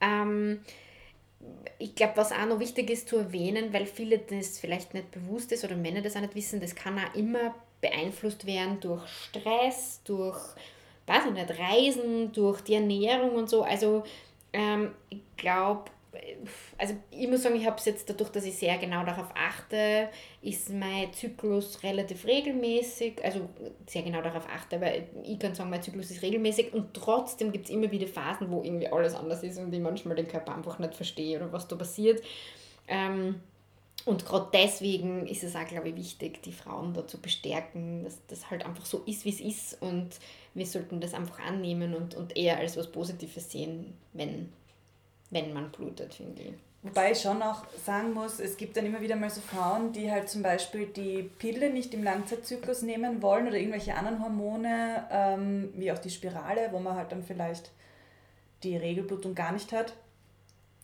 Ähm, 0.03 0.61
ich 1.79 1.95
glaube, 1.95 2.19
was 2.19 2.33
auch 2.33 2.45
noch 2.45 2.61
wichtig 2.61 2.91
ist 2.91 3.09
zu 3.09 3.17
erwähnen, 3.17 3.73
weil 3.73 3.87
viele 3.87 4.19
das 4.19 4.59
vielleicht 4.59 4.93
nicht 4.93 5.11
bewusst 5.11 5.51
ist 5.51 5.65
oder 5.65 5.77
Männer 5.77 6.03
das 6.03 6.15
auch 6.15 6.21
nicht 6.21 6.35
wissen, 6.35 6.61
das 6.61 6.75
kann 6.75 6.99
auch 6.99 7.15
immer 7.15 7.55
beeinflusst 7.81 8.45
werden 8.45 8.79
durch 8.81 9.09
Stress, 9.09 10.03
durch, 10.05 10.39
weiß 11.07 11.25
ich 11.29 11.33
nicht, 11.33 11.59
Reisen, 11.59 12.31
durch 12.33 12.61
die 12.61 12.75
Ernährung 12.75 13.37
und 13.37 13.49
so. 13.49 13.63
Also 13.63 14.05
ähm, 14.53 14.91
ich 15.09 15.23
glaube, 15.39 15.85
also 16.79 16.95
ich 17.11 17.29
muss 17.29 17.43
sagen, 17.43 17.57
ich 17.57 17.67
habe 17.67 17.77
es 17.77 17.85
jetzt 17.85 18.09
dadurch, 18.09 18.31
dass 18.31 18.45
ich 18.45 18.57
sehr 18.57 18.77
genau 18.79 19.05
darauf 19.05 19.29
achte, 19.35 20.09
ist 20.43 20.71
mein 20.71 21.13
Zyklus 21.13 21.83
relativ 21.83 22.27
regelmäßig, 22.27 23.25
also 23.25 23.49
sehr 23.87 24.03
genau 24.03 24.23
darauf 24.23 24.47
achte, 24.49 24.77
aber 24.77 24.91
ich 25.23 25.39
kann 25.39 25.55
sagen, 25.55 25.71
mein 25.71 25.83
Zyklus 25.83 26.11
ist 26.11 26.23
regelmäßig 26.23 26.73
und 26.73 26.95
trotzdem 26.95 27.53
gibt 27.53 27.67
es 27.67 27.71
immer 27.71 27.91
wieder 27.91 28.07
Phasen, 28.07 28.51
wo 28.51 28.63
irgendwie 28.63 28.89
alles 28.89 29.15
anders 29.15 29.43
ist 29.43 29.59
und 29.59 29.73
ich 29.73 29.81
manchmal 29.81 30.17
den 30.17 30.29
Körper 30.29 30.55
einfach 30.55 30.79
nicht 30.79 30.95
verstehe 30.95 31.39
oder 31.39 31.53
was 31.53 31.69
da 31.69 31.77
passiert. 31.77 32.23
Ähm, 32.89 33.41
und 34.05 34.27
gerade 34.27 34.49
deswegen 34.53 35.27
ist 35.27 35.45
es 35.45 35.57
auch, 35.57 35.67
glaube 35.67 35.89
ich, 35.89 35.97
wichtig, 35.97 36.43
die 36.43 36.53
Frauen 36.53 36.93
da 36.93 37.07
zu 37.07 37.19
bestärken, 37.19 38.05
dass 38.05 38.19
das 38.27 38.51
halt 38.51 38.67
einfach 38.67 38.85
so 38.85 39.03
ist, 39.07 39.25
wie 39.25 39.31
es 39.31 39.41
ist 39.41 39.81
und 39.81 40.11
wir 40.53 40.67
sollten 40.67 41.01
das 41.01 41.15
einfach 41.15 41.41
annehmen 41.41 41.95
und, 41.95 42.15
und 42.15 42.37
eher 42.37 42.59
als 42.59 42.77
was 42.77 42.93
Positives 42.93 43.51
sehen, 43.51 43.95
wenn 44.13 44.53
wenn 45.35 45.53
man 45.53 45.71
blutet, 45.71 46.15
finde 46.15 46.43
ich. 46.43 46.55
Wobei 46.83 47.13
ich 47.13 47.21
schon 47.21 47.43
auch 47.43 47.65
sagen 47.85 48.13
muss, 48.13 48.39
es 48.41 48.57
gibt 48.57 48.77
dann 48.77 48.87
immer 48.87 49.01
wieder 49.01 49.17
mal 49.17 49.31
so 49.31 49.41
Frauen, 49.41 49.93
die 49.93 50.11
halt 50.11 50.29
zum 50.29 50.43
Beispiel 50.43 50.87
die 50.87 51.23
Pille 51.23 51.71
nicht 51.71 51.93
im 51.95 52.05
Langzeitzyklus 52.05 52.83
nehmen 52.83 53.21
wollen 53.23 53.49
oder 53.49 53.57
irgendwelche 53.57 53.95
anderen 53.95 54.23
Hormone, 54.23 55.07
ähm, 55.11 55.73
wie 55.75 55.91
auch 55.91 55.99
die 55.99 56.11
Spirale, 56.11 56.69
wo 56.73 56.79
man 56.79 56.95
halt 56.97 57.11
dann 57.11 57.23
vielleicht 57.23 57.71
die 58.63 58.77
Regelblutung 58.77 59.35
gar 59.35 59.53
nicht 59.53 59.73
hat. 59.73 59.95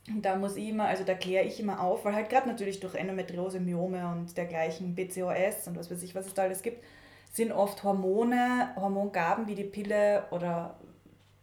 Und 0.08 0.24
da 0.24 0.36
muss 0.36 0.56
ich 0.56 0.68
immer, 0.68 0.86
also 0.86 1.04
da 1.04 1.14
kläre 1.14 1.44
ich 1.44 1.60
immer 1.60 1.80
auf, 1.80 2.04
weil 2.04 2.14
halt 2.14 2.30
gerade 2.30 2.48
natürlich 2.48 2.80
durch 2.80 2.94
Endometriose, 2.94 3.60
Myome 3.60 4.10
und 4.10 4.36
dergleichen 4.36 4.94
BCOS 4.94 5.68
und 5.68 5.78
was 5.78 5.90
weiß 5.90 6.02
ich, 6.02 6.14
was 6.14 6.26
es 6.26 6.34
da 6.34 6.42
alles 6.42 6.62
gibt, 6.62 6.82
sind 7.30 7.52
oft 7.52 7.84
Hormone, 7.84 8.70
Hormongaben 8.74 9.46
wie 9.46 9.54
die 9.54 9.64
Pille 9.64 10.24
oder 10.30 10.80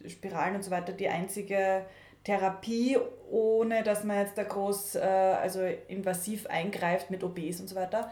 Spiralen 0.06 0.56
und 0.56 0.64
so 0.64 0.72
weiter 0.72 0.94
die 0.94 1.08
einzige 1.08 1.86
Therapie, 2.28 2.98
ohne 3.32 3.84
dass 3.84 4.04
man 4.04 4.18
jetzt 4.18 4.38
da 4.38 4.44
groß, 4.44 4.96
äh, 4.96 5.00
also 5.00 5.62
invasiv 5.88 6.46
eingreift 6.48 7.10
mit 7.10 7.24
OBs 7.24 7.62
und 7.62 7.70
so 7.70 7.76
weiter. 7.76 8.12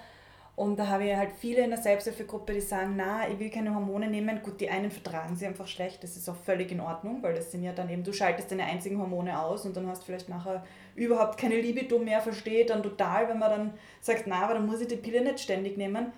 Und 0.56 0.80
da 0.80 0.88
habe 0.88 1.04
ich 1.04 1.14
halt 1.14 1.32
viele 1.38 1.66
in 1.66 1.72
der 1.72 1.82
Selbsthilfegruppe, 1.82 2.54
die 2.54 2.62
sagen, 2.62 2.94
na, 2.96 3.28
ich 3.28 3.38
will 3.40 3.50
keine 3.50 3.76
Hormone 3.76 4.08
nehmen. 4.08 4.42
Gut, 4.42 4.62
die 4.62 4.70
einen 4.70 4.90
vertragen 4.90 5.36
sie 5.36 5.46
einfach 5.46 5.68
schlecht, 5.68 6.02
das 6.02 6.16
ist 6.16 6.30
auch 6.30 6.38
völlig 6.38 6.72
in 6.72 6.80
Ordnung, 6.80 7.22
weil 7.24 7.34
das 7.34 7.52
sind 7.52 7.62
ja 7.62 7.74
dann 7.74 7.90
eben, 7.90 8.06
du 8.06 8.14
schaltest 8.14 8.52
deine 8.52 8.64
einzigen 8.64 8.98
Hormone 9.00 9.38
aus 9.38 9.66
und 9.66 9.76
dann 9.76 9.86
hast 9.88 10.06
vielleicht 10.06 10.30
nachher 10.30 10.64
überhaupt 10.96 11.38
keine 11.38 11.60
Libido 11.60 12.00
mehr, 12.00 12.22
versteht 12.22 12.70
dann 12.70 12.84
total, 12.84 13.28
wenn 13.28 13.40
man 13.40 13.50
dann 13.50 13.74
sagt, 14.00 14.28
na, 14.28 14.44
aber 14.44 14.54
dann 14.54 14.66
muss 14.66 14.80
ich 14.80 14.88
die 14.88 14.96
Pille 14.96 15.22
nicht 15.26 15.42
ständig 15.42 15.76
nehmen. 15.76 16.14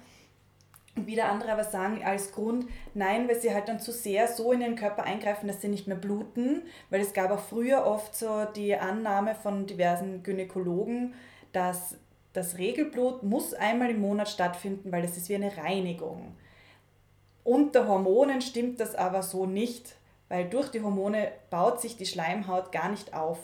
Wieder 1.06 1.30
andere 1.30 1.52
aber 1.52 1.64
sagen 1.64 2.04
als 2.04 2.32
Grund, 2.32 2.68
nein, 2.94 3.28
weil 3.28 3.40
sie 3.40 3.54
halt 3.54 3.68
dann 3.68 3.80
zu 3.80 3.92
sehr 3.92 4.28
so 4.28 4.52
in 4.52 4.60
den 4.62 4.76
Körper 4.76 5.04
eingreifen, 5.04 5.48
dass 5.48 5.62
sie 5.62 5.68
nicht 5.68 5.88
mehr 5.88 5.98
bluten. 5.98 6.64
Weil 6.90 7.02
es 7.02 7.14
gab 7.14 7.32
auch 7.32 7.40
früher 7.40 7.86
oft 7.86 8.16
so 8.16 8.46
die 8.56 8.76
Annahme 8.76 9.36
von 9.36 9.66
diversen 9.68 10.24
Gynäkologen, 10.24 11.14
dass 11.52 11.96
das 12.34 12.58
Regelblut 12.58 13.24
muss 13.24 13.54
einmal 13.54 13.90
im 13.90 14.02
Monat 14.02 14.30
stattfinden, 14.30 14.92
weil 14.92 15.02
das 15.02 15.18
ist 15.18 15.30
wie 15.30 15.36
eine 15.36 15.56
Reinigung. 15.58 16.36
Unter 17.44 17.88
Hormonen 17.88 18.42
stimmt 18.42 18.80
das 18.80 18.94
aber 18.94 19.24
so 19.24 19.46
nicht, 19.46 19.96
weil 20.30 20.50
durch 20.50 20.70
die 20.70 20.82
Hormone 20.82 21.32
baut 21.50 21.82
sich 21.82 21.98
die 21.98 22.06
Schleimhaut 22.06 22.72
gar 22.72 22.90
nicht 22.90 23.14
auf. 23.14 23.40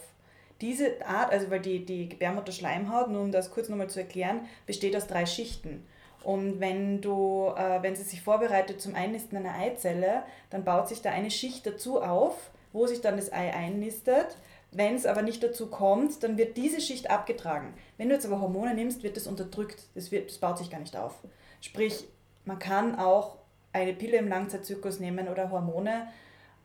Diese 0.61 1.05
Art, 1.05 1.31
also 1.31 1.49
weil 1.49 1.61
die, 1.61 1.85
die 1.85 2.09
Gebärmutterschleimhaut, 2.09 3.09
nur 3.09 3.21
um 3.21 3.31
das 3.31 3.51
kurz 3.51 3.69
nochmal 3.69 3.89
zu 3.89 3.99
erklären, 3.99 4.41
besteht 4.65 4.95
aus 4.95 5.07
drei 5.07 5.25
Schichten. 5.25 5.85
Und 6.23 6.59
wenn, 6.59 7.01
du, 7.01 7.51
äh, 7.55 7.81
wenn 7.81 7.95
sie 7.95 8.03
sich 8.03 8.21
vorbereitet 8.21 8.81
zum 8.81 8.95
Einnisten 8.95 9.37
einer 9.37 9.55
Eizelle, 9.55 10.23
dann 10.49 10.63
baut 10.63 10.87
sich 10.87 11.01
da 11.01 11.11
eine 11.11 11.31
Schicht 11.31 11.65
dazu 11.65 12.01
auf, 12.01 12.51
wo 12.71 12.87
sich 12.87 13.01
dann 13.01 13.17
das 13.17 13.31
Ei 13.31 13.53
einnistet. 13.53 14.37
Wenn 14.71 14.95
es 14.95 15.05
aber 15.05 15.21
nicht 15.21 15.43
dazu 15.43 15.67
kommt, 15.67 16.23
dann 16.23 16.37
wird 16.37 16.57
diese 16.57 16.81
Schicht 16.81 17.11
abgetragen. 17.11 17.73
Wenn 17.97 18.09
du 18.09 18.15
jetzt 18.15 18.25
aber 18.25 18.41
Hormone 18.41 18.73
nimmst, 18.73 19.03
wird 19.03 19.17
das 19.17 19.27
unterdrückt. 19.27 19.83
Das, 19.95 20.11
wird, 20.11 20.29
das 20.29 20.37
baut 20.37 20.57
sich 20.57 20.71
gar 20.71 20.79
nicht 20.79 20.97
auf. 20.97 21.13
Sprich, 21.61 22.07
man 22.45 22.57
kann 22.57 22.97
auch 22.97 23.37
eine 23.71 23.93
Pille 23.93 24.17
im 24.17 24.27
Langzeitzyklus 24.27 24.99
nehmen 24.99 25.27
oder 25.27 25.51
Hormone, 25.51 26.07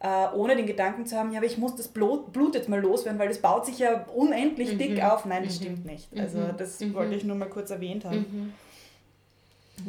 äh, 0.00 0.28
ohne 0.34 0.54
den 0.54 0.66
Gedanken 0.66 1.06
zu 1.06 1.16
haben, 1.16 1.32
ja, 1.32 1.38
aber 1.38 1.46
ich 1.46 1.58
muss 1.58 1.74
das 1.74 1.88
Blut, 1.88 2.32
Blut 2.32 2.54
jetzt 2.54 2.68
mal 2.68 2.80
loswerden, 2.80 3.18
weil 3.18 3.28
das 3.28 3.38
baut 3.38 3.66
sich 3.66 3.80
ja 3.80 4.06
unendlich 4.14 4.74
mhm. 4.74 4.78
dick 4.78 5.02
auf. 5.02 5.24
Nein, 5.24 5.42
das 5.44 5.58
mhm. 5.58 5.64
stimmt 5.64 5.84
nicht. 5.86 6.08
Also 6.16 6.38
mhm. 6.38 6.56
das 6.56 6.80
mhm. 6.80 6.94
wollte 6.94 7.14
ich 7.14 7.24
nur 7.24 7.36
mal 7.36 7.48
kurz 7.48 7.70
erwähnt 7.70 8.04
haben. 8.04 8.54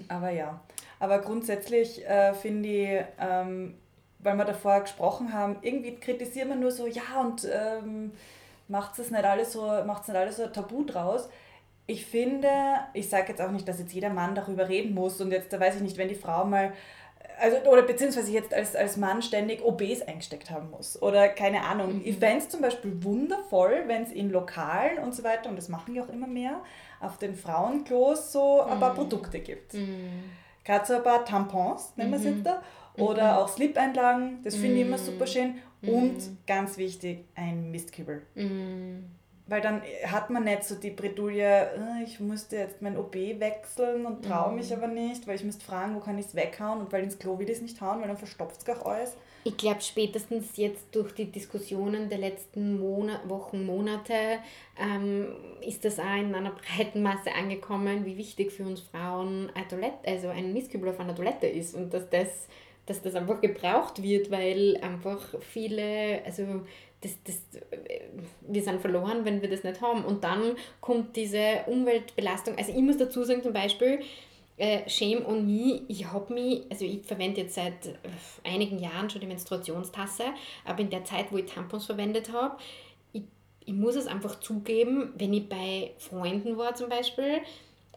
Aber 0.08 0.30
ja, 0.30 0.60
aber 0.99 1.19
grundsätzlich 1.19 2.06
äh, 2.08 2.34
finde 2.34 2.69
ich, 2.69 3.04
ähm, 3.19 3.75
weil 4.19 4.36
wir 4.36 4.45
davor 4.45 4.82
gesprochen 4.82 5.34
haben, 5.34 5.58
irgendwie 5.62 5.95
kritisieren 5.95 6.49
wir 6.49 6.56
nur 6.56 6.71
so, 6.71 6.88
ja 6.88 7.21
und 7.21 7.47
ähm, 7.52 8.12
macht 8.67 8.99
es 8.99 9.12
nicht 9.12 9.23
alles 9.23 9.54
so, 9.54 9.62
macht's 9.86 10.08
nicht 10.08 10.17
alles 10.17 10.38
so 10.38 10.47
Tabu 10.47 10.84
draus. 10.84 11.30
Ich 11.88 12.06
finde, 12.06 12.49
ich 12.93 13.10
sage 13.10 13.30
jetzt 13.30 13.41
auch 13.41 13.52
nicht, 13.52 13.67
dass 13.67 13.80
jetzt 13.80 13.93
jeder 13.93 14.10
Mann 14.10 14.36
darüber 14.36 14.69
reden 14.69 14.93
muss 14.93 15.19
und 15.21 15.32
jetzt, 15.32 15.52
da 15.52 15.60
weiß 15.60 15.78
ich 15.78 15.82
nicht, 15.82 15.97
wenn 15.97 16.10
die 16.10 16.15
Frau 16.15 16.45
mal 16.45 16.73
also, 17.39 17.58
oder 17.69 17.84
beziehungsweise 17.84 18.32
jetzt 18.32 18.54
als, 18.54 18.75
als 18.75 18.97
Mann 18.97 19.21
ständig 19.21 19.63
OBs 19.63 20.02
eingesteckt 20.02 20.52
haben 20.52 20.69
muss. 20.71 21.02
Oder 21.02 21.30
keine 21.30 21.63
Ahnung. 21.63 21.95
Mhm. 21.95 22.02
Ich 22.04 22.17
fände 22.17 22.39
es 22.39 22.49
zum 22.49 22.62
Beispiel 22.62 23.04
wundervoll, 23.04 23.84
wenn 23.88 24.04
es 24.04 24.12
in 24.12 24.30
Lokalen 24.30 24.99
und 24.99 25.15
so 25.15 25.23
weiter, 25.23 25.49
und 25.49 25.56
das 25.56 25.69
machen 25.69 25.95
ja 25.95 26.04
auch 26.04 26.10
immer 26.10 26.28
mehr, 26.28 26.60
auf 26.99 27.17
den 27.17 27.35
Frauenklos 27.35 28.31
so 28.31 28.62
ein 28.62 28.79
paar 28.79 28.91
mhm. 28.91 28.97
Produkte 28.97 29.39
gibt. 29.39 29.73
Mhm. 29.73 30.23
Gerade 30.63 30.85
so 30.85 30.93
ein 30.93 31.03
paar 31.03 31.25
Tampons, 31.25 31.93
nennen 31.95 32.12
wir 32.12 32.19
es 32.19 32.25
jetzt 32.25 32.45
da. 32.45 32.62
Oder 32.97 33.39
auch 33.39 33.47
Slip-Einlagen, 33.47 34.39
das 34.43 34.55
finde 34.55 34.81
ich 34.81 34.88
immer 34.88 34.97
super 34.97 35.25
schön. 35.25 35.55
Und 35.81 36.17
ganz 36.45 36.77
wichtig, 36.77 37.25
ein 37.35 37.71
Mistkübel. 37.71 38.23
Weil 39.47 39.62
dann 39.62 39.81
hat 40.05 40.29
man 40.29 40.43
nicht 40.43 40.63
so 40.63 40.75
die 40.75 40.91
Bredouille, 40.91 41.71
äh, 41.71 42.03
ich 42.03 42.19
musste 42.19 42.57
jetzt 42.57 42.83
mein 42.83 42.97
OB 42.97 43.15
wechseln 43.39 44.05
und 44.05 44.23
traue 44.23 44.53
mich 44.53 44.71
aber 44.71 44.88
nicht, 44.88 45.25
weil 45.27 45.35
ich 45.35 45.43
müsste 45.43 45.65
fragen, 45.65 45.95
wo 45.95 45.99
kann 45.99 46.19
ich 46.19 46.27
es 46.27 46.35
weghauen 46.35 46.81
und 46.81 46.91
weil 46.91 47.03
ins 47.03 47.17
Klo 47.17 47.39
will 47.39 47.49
ich 47.49 47.55
es 47.55 47.62
nicht 47.62 47.81
hauen, 47.81 47.99
weil 48.01 48.09
dann 48.09 48.17
verstopft 48.17 48.62
es 48.62 48.77
auch 48.77 48.85
alles. 48.85 49.17
Ich 49.43 49.56
glaube, 49.56 49.82
spätestens 49.82 50.58
jetzt 50.58 50.88
durch 50.93 51.13
die 51.13 51.32
Diskussionen 51.32 52.10
der 52.10 52.17
letzten 52.17 52.80
Monat, 52.80 53.28
Wochen, 53.30 53.65
Monate 53.65 54.39
ähm, 54.78 55.28
ist 55.62 55.86
das 55.86 55.99
auch 55.99 56.17
in 56.17 56.36
einer 56.36 56.52
breiten 56.78 57.02
Masse 57.02 57.34
angekommen, 57.34 58.06
wie 58.06 58.17
wichtig 58.17 58.52
für 58.52 58.63
uns 58.63 58.82
Frauen 58.82 59.49
ein 59.54 59.67
Toilette, 59.67 60.08
also 60.08 60.28
ein 60.30 60.54
Mistkübel 60.54 60.89
auf 60.89 60.99
einer 60.99 61.15
Toilette 61.15 61.47
ist 61.47 61.73
und 61.73 61.93
dass 61.93 62.10
das, 62.10 62.47
dass 62.86 63.02
das 63.02 63.15
einfach 63.15 63.39
gebraucht 63.39 64.04
wird, 64.04 64.30
weil 64.30 64.78
einfach 64.82 65.21
viele, 65.41 66.21
also 66.25 66.62
das, 67.02 67.17
das, 67.23 67.41
wir 68.41 68.62
sind 68.62 68.82
verloren, 68.82 69.23
wenn 69.23 69.41
wir 69.41 69.49
das 69.49 69.63
nicht 69.63 69.82
haben. 69.82 70.04
Und 70.04 70.23
dann 70.23 70.56
kommt 70.82 71.15
diese 71.15 71.62
Umweltbelastung. 71.67 72.58
Also 72.58 72.71
ich 72.71 72.82
muss 72.82 72.97
dazu 72.97 73.23
sagen, 73.23 73.41
zum 73.41 73.54
Beispiel, 73.54 73.99
äh, 74.60 74.88
Shame 74.89 75.26
on 75.26 75.45
me, 75.45 75.82
ich 75.88 76.06
habe 76.12 76.34
mich, 76.34 76.63
also 76.69 76.86
ich 76.86 77.02
verwende 77.04 77.41
jetzt 77.41 77.56
seit 77.56 77.88
äh, 77.88 77.98
einigen 78.43 78.78
Jahren 78.78 79.10
schon 79.10 79.22
die 79.22 79.28
Menstruationstasse, 79.28 80.26
aber 80.65 80.82
in 80.82 80.89
der 80.89 81.06
Zeit, 81.06 81.32
wo 81.32 81.38
ich 81.38 81.45
Tampons 81.45 81.86
verwendet 81.86 82.32
habe, 82.34 82.58
ich, 83.13 83.24
ich 83.65 83.74
muss 83.74 83.95
es 83.95 84.06
einfach 84.06 84.39
zugeben, 84.41 85.13
wenn 85.17 85.34
ich 85.34 85.48
bei 85.48 85.91
Freunden 85.98 86.58
war 86.58 86.76
zum 86.76 86.89
Beispiel, 86.89 87.41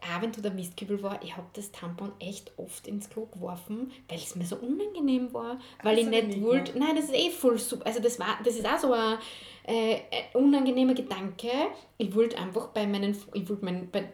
auch 0.00 0.22
wenn 0.22 0.32
du 0.32 0.40
der 0.40 0.52
Mistkübel 0.52 1.02
war, 1.02 1.20
ich 1.22 1.36
habe 1.36 1.46
das 1.54 1.70
Tampon 1.72 2.12
echt 2.18 2.52
oft 2.56 2.86
ins 2.86 3.10
Klo 3.10 3.26
geworfen, 3.26 3.90
weil 4.08 4.18
es 4.18 4.34
mir 4.36 4.44
so 4.44 4.56
unangenehm 4.56 5.32
war, 5.32 5.58
weil 5.82 5.96
Das 5.96 6.04
ich 6.04 6.10
nicht 6.10 6.42
wollte, 6.42 6.78
nein, 6.78 6.96
das 6.96 7.06
ist 7.06 7.14
eh 7.14 7.30
voll 7.30 7.58
super, 7.58 7.86
also 7.86 8.00
das 8.00 8.18
war, 8.18 8.38
das 8.44 8.56
ist 8.56 8.66
auch 8.66 8.78
so 8.78 8.92
ein 8.92 9.18
äh, 9.64 9.94
ein 9.94 10.42
unangenehmer 10.42 10.94
Gedanke. 10.94 11.50
Ich 11.98 12.14
wollte 12.14 12.38
einfach 12.38 12.68
bei 12.68 12.86
meinen, 12.86 13.16
ich 13.34 13.48
wollte 13.48 13.64
mein, 13.64 13.90
bei 13.90 14.04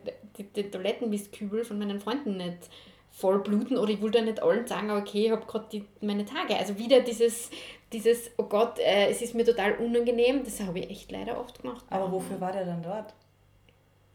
den 0.56 0.70
Toilettenmistkübel 0.70 1.64
von 1.64 1.78
meinen 1.78 2.00
Freunden 2.00 2.36
nicht 2.36 2.68
voll 3.10 3.40
bluten 3.40 3.76
oder 3.76 3.90
ich 3.90 4.00
wollte 4.00 4.22
nicht 4.22 4.42
allen 4.42 4.66
sagen, 4.66 4.90
okay, 4.90 5.26
ich 5.26 5.30
habe 5.32 5.44
gerade 5.46 5.84
meine 6.00 6.24
Tage. 6.24 6.56
Also 6.56 6.78
wieder 6.78 7.00
dieses, 7.00 7.50
dieses 7.92 8.30
oh 8.36 8.44
Gott, 8.44 8.78
äh, 8.78 9.08
es 9.08 9.22
ist 9.22 9.34
mir 9.34 9.44
total 9.44 9.74
unangenehm, 9.76 10.44
das 10.44 10.60
habe 10.60 10.78
ich 10.78 10.90
echt 10.90 11.10
leider 11.10 11.38
oft 11.40 11.60
gemacht. 11.62 11.84
Aber 11.90 12.12
wofür 12.12 12.40
war 12.40 12.52
der 12.52 12.64
dann 12.64 12.82
dort? 12.82 13.14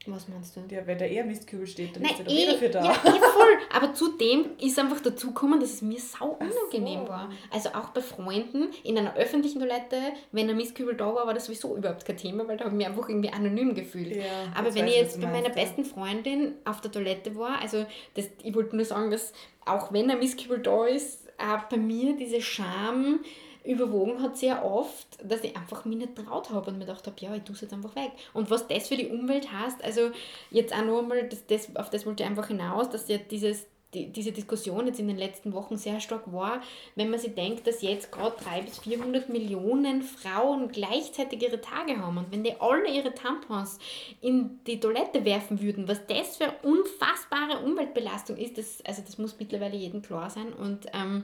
Was 0.05 0.27
meinst 0.27 0.55
du? 0.55 0.61
Der, 0.61 0.85
wenn 0.85 0.97
da 0.97 1.05
eher 1.05 1.23
Mistkübel 1.23 1.65
steht, 1.65 1.95
dann 1.95 2.03
Nein, 2.03 2.11
ist 2.11 2.19
er 2.19 2.25
doch 2.25 2.33
eh, 2.33 2.45
dafür 2.45 2.69
da. 2.69 2.83
ja, 2.83 2.91
eh 2.91 3.19
voll. 3.33 3.57
Aber 3.73 3.93
zudem 3.93 4.45
ist 4.59 4.77
einfach 4.77 4.99
dazu 4.99 5.27
gekommen, 5.27 5.61
dass 5.61 5.73
es 5.73 5.81
mir 5.81 5.99
sau 5.99 6.37
unangenehm 6.39 7.05
so. 7.05 7.09
war. 7.09 7.31
Also 7.51 7.69
auch 7.69 7.89
bei 7.89 8.01
Freunden 8.01 8.67
in 8.83 8.97
einer 8.97 9.15
öffentlichen 9.15 9.59
Toilette, 9.59 9.97
wenn 10.33 10.49
ein 10.49 10.57
Mistkübel 10.57 10.95
da 10.95 11.05
war, 11.15 11.25
war 11.25 11.33
das 11.33 11.45
sowieso 11.45 11.77
überhaupt 11.77 12.05
kein 12.05 12.17
Thema, 12.17 12.45
weil 12.47 12.57
da 12.57 12.65
habe 12.65 12.75
ich 12.75 12.77
mich 12.79 12.87
einfach 12.87 13.07
irgendwie 13.07 13.29
anonym 13.29 13.75
gefühlt. 13.75 14.13
Ja, 14.13 14.23
Aber 14.55 14.75
wenn 14.75 14.87
ich 14.87 14.95
jetzt 14.95 15.21
bei 15.21 15.27
meinst, 15.27 15.43
meiner 15.43 15.55
ja. 15.55 15.63
besten 15.63 15.85
Freundin 15.85 16.55
auf 16.65 16.81
der 16.81 16.91
Toilette 16.91 17.35
war, 17.37 17.61
also 17.61 17.85
das, 18.15 18.29
ich 18.43 18.53
wollte 18.53 18.75
nur 18.75 18.85
sagen, 18.85 19.09
dass 19.09 19.31
auch 19.65 19.93
wenn 19.93 20.11
ein 20.11 20.19
Mistkübel 20.19 20.59
da 20.59 20.85
ist, 20.85 21.23
auch 21.37 21.63
bei 21.63 21.77
mir 21.77 22.15
diese 22.15 22.41
Scham 22.41 23.19
überwogen 23.63 24.21
hat 24.21 24.37
sehr 24.37 24.65
oft, 24.65 25.07
dass 25.23 25.43
ich 25.43 25.55
einfach 25.55 25.85
mich 25.85 25.97
nicht 25.97 26.15
traut 26.15 26.49
habe 26.49 26.69
und 26.69 26.77
mir 26.77 26.85
gedacht 26.85 27.07
habe, 27.07 27.15
ja, 27.19 27.33
ich 27.35 27.43
tue 27.43 27.55
es 27.55 27.61
jetzt 27.61 27.73
einfach 27.73 27.95
weg. 27.95 28.11
Und 28.33 28.49
was 28.49 28.67
das 28.67 28.89
für 28.89 28.97
die 28.97 29.07
Umwelt 29.07 29.51
heißt, 29.51 29.83
also 29.83 30.11
jetzt 30.51 30.73
auch 30.73 30.83
noch 30.83 30.99
einmal, 30.99 31.27
das, 31.27 31.45
das, 31.47 31.75
auf 31.75 31.89
das 31.89 32.05
wollte 32.05 32.23
ich 32.23 32.29
einfach 32.29 32.47
hinaus, 32.47 32.89
dass 32.89 33.07
ja 33.07 33.17
dieses 33.17 33.65
die, 33.93 34.11
diese 34.11 34.31
Diskussion 34.31 34.87
jetzt 34.87 34.99
in 34.99 35.07
den 35.07 35.17
letzten 35.17 35.53
Wochen 35.53 35.77
sehr 35.77 35.99
stark 35.99 36.31
war, 36.31 36.61
wenn 36.95 37.09
man 37.09 37.19
sich 37.19 37.35
denkt, 37.35 37.67
dass 37.67 37.81
jetzt 37.81 38.11
gerade 38.11 38.35
300 38.43 38.65
bis 38.65 38.79
400 38.79 39.29
Millionen 39.29 40.01
Frauen 40.01 40.69
gleichzeitig 40.69 41.41
ihre 41.41 41.61
Tage 41.61 41.97
haben 41.97 42.17
und 42.17 42.31
wenn 42.31 42.43
die 42.43 42.59
alle 42.59 42.89
ihre 42.89 43.13
Tampons 43.13 43.79
in 44.21 44.59
die 44.65 44.79
Toilette 44.79 45.25
werfen 45.25 45.61
würden, 45.61 45.87
was 45.87 46.05
das 46.07 46.37
für 46.37 46.53
unfassbare 46.63 47.63
Umweltbelastung 47.63 48.37
ist, 48.37 48.57
das, 48.57 48.83
also 48.85 49.01
das 49.05 49.17
muss 49.17 49.39
mittlerweile 49.39 49.77
jedem 49.77 50.01
klar 50.01 50.29
sein 50.29 50.53
und 50.53 50.87
ähm, 50.93 51.23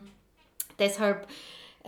deshalb 0.77 1.27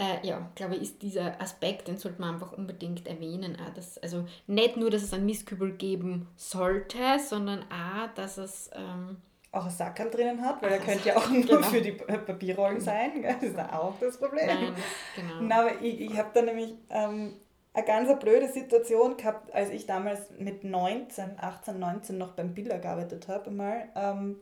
äh, 0.01 0.25
ja, 0.27 0.49
glaube 0.55 0.75
ich, 0.75 0.81
ist 0.81 1.01
dieser 1.03 1.39
Aspekt, 1.39 1.87
den 1.87 1.97
sollte 1.97 2.19
man 2.19 2.33
einfach 2.33 2.53
unbedingt 2.53 3.07
erwähnen. 3.07 3.55
Auch, 3.55 3.73
dass, 3.73 3.97
also 3.99 4.25
nicht 4.47 4.75
nur, 4.75 4.89
dass 4.89 5.03
es 5.03 5.13
einen 5.13 5.25
Mistkübel 5.27 5.73
geben 5.73 6.27
sollte, 6.35 6.97
sondern 7.19 7.59
auch, 7.71 8.11
dass 8.15 8.37
es 8.37 8.71
ähm, 8.73 9.17
Auch 9.51 9.65
ein 9.65 9.69
Sackerl 9.71 10.09
drinnen 10.09 10.41
hat, 10.43 10.61
weil 10.63 10.71
er 10.71 10.79
könnte 10.79 11.09
ja 11.09 11.17
auch 11.17 11.29
nur 11.29 11.43
genau. 11.45 11.61
für 11.61 11.81
die 11.81 11.91
Pa- 11.91 12.17
Papierrollen 12.17 12.79
sein. 12.81 13.21
gell? 13.21 13.35
Das 13.39 13.43
ist 13.49 13.59
auch 13.59 13.93
das 13.99 14.17
Problem. 14.17 14.47
nein, 14.47 14.73
genau. 15.15 15.41
Na, 15.41 15.59
aber 15.61 15.81
ich, 15.81 16.01
ich 16.01 16.17
habe 16.17 16.29
da 16.33 16.41
nämlich 16.41 16.73
ähm, 16.89 17.35
eine 17.73 17.85
ganz 17.85 18.19
blöde 18.19 18.47
Situation 18.49 19.17
gehabt, 19.17 19.53
als 19.53 19.69
ich 19.69 19.85
damals 19.85 20.31
mit 20.39 20.63
19, 20.63 21.33
18, 21.37 21.77
19 21.79 22.17
noch 22.17 22.31
beim 22.33 22.53
Biller 22.55 22.79
gearbeitet 22.79 23.27
habe. 23.27 23.49
Einmal 23.51 23.89
ähm, 23.95 24.37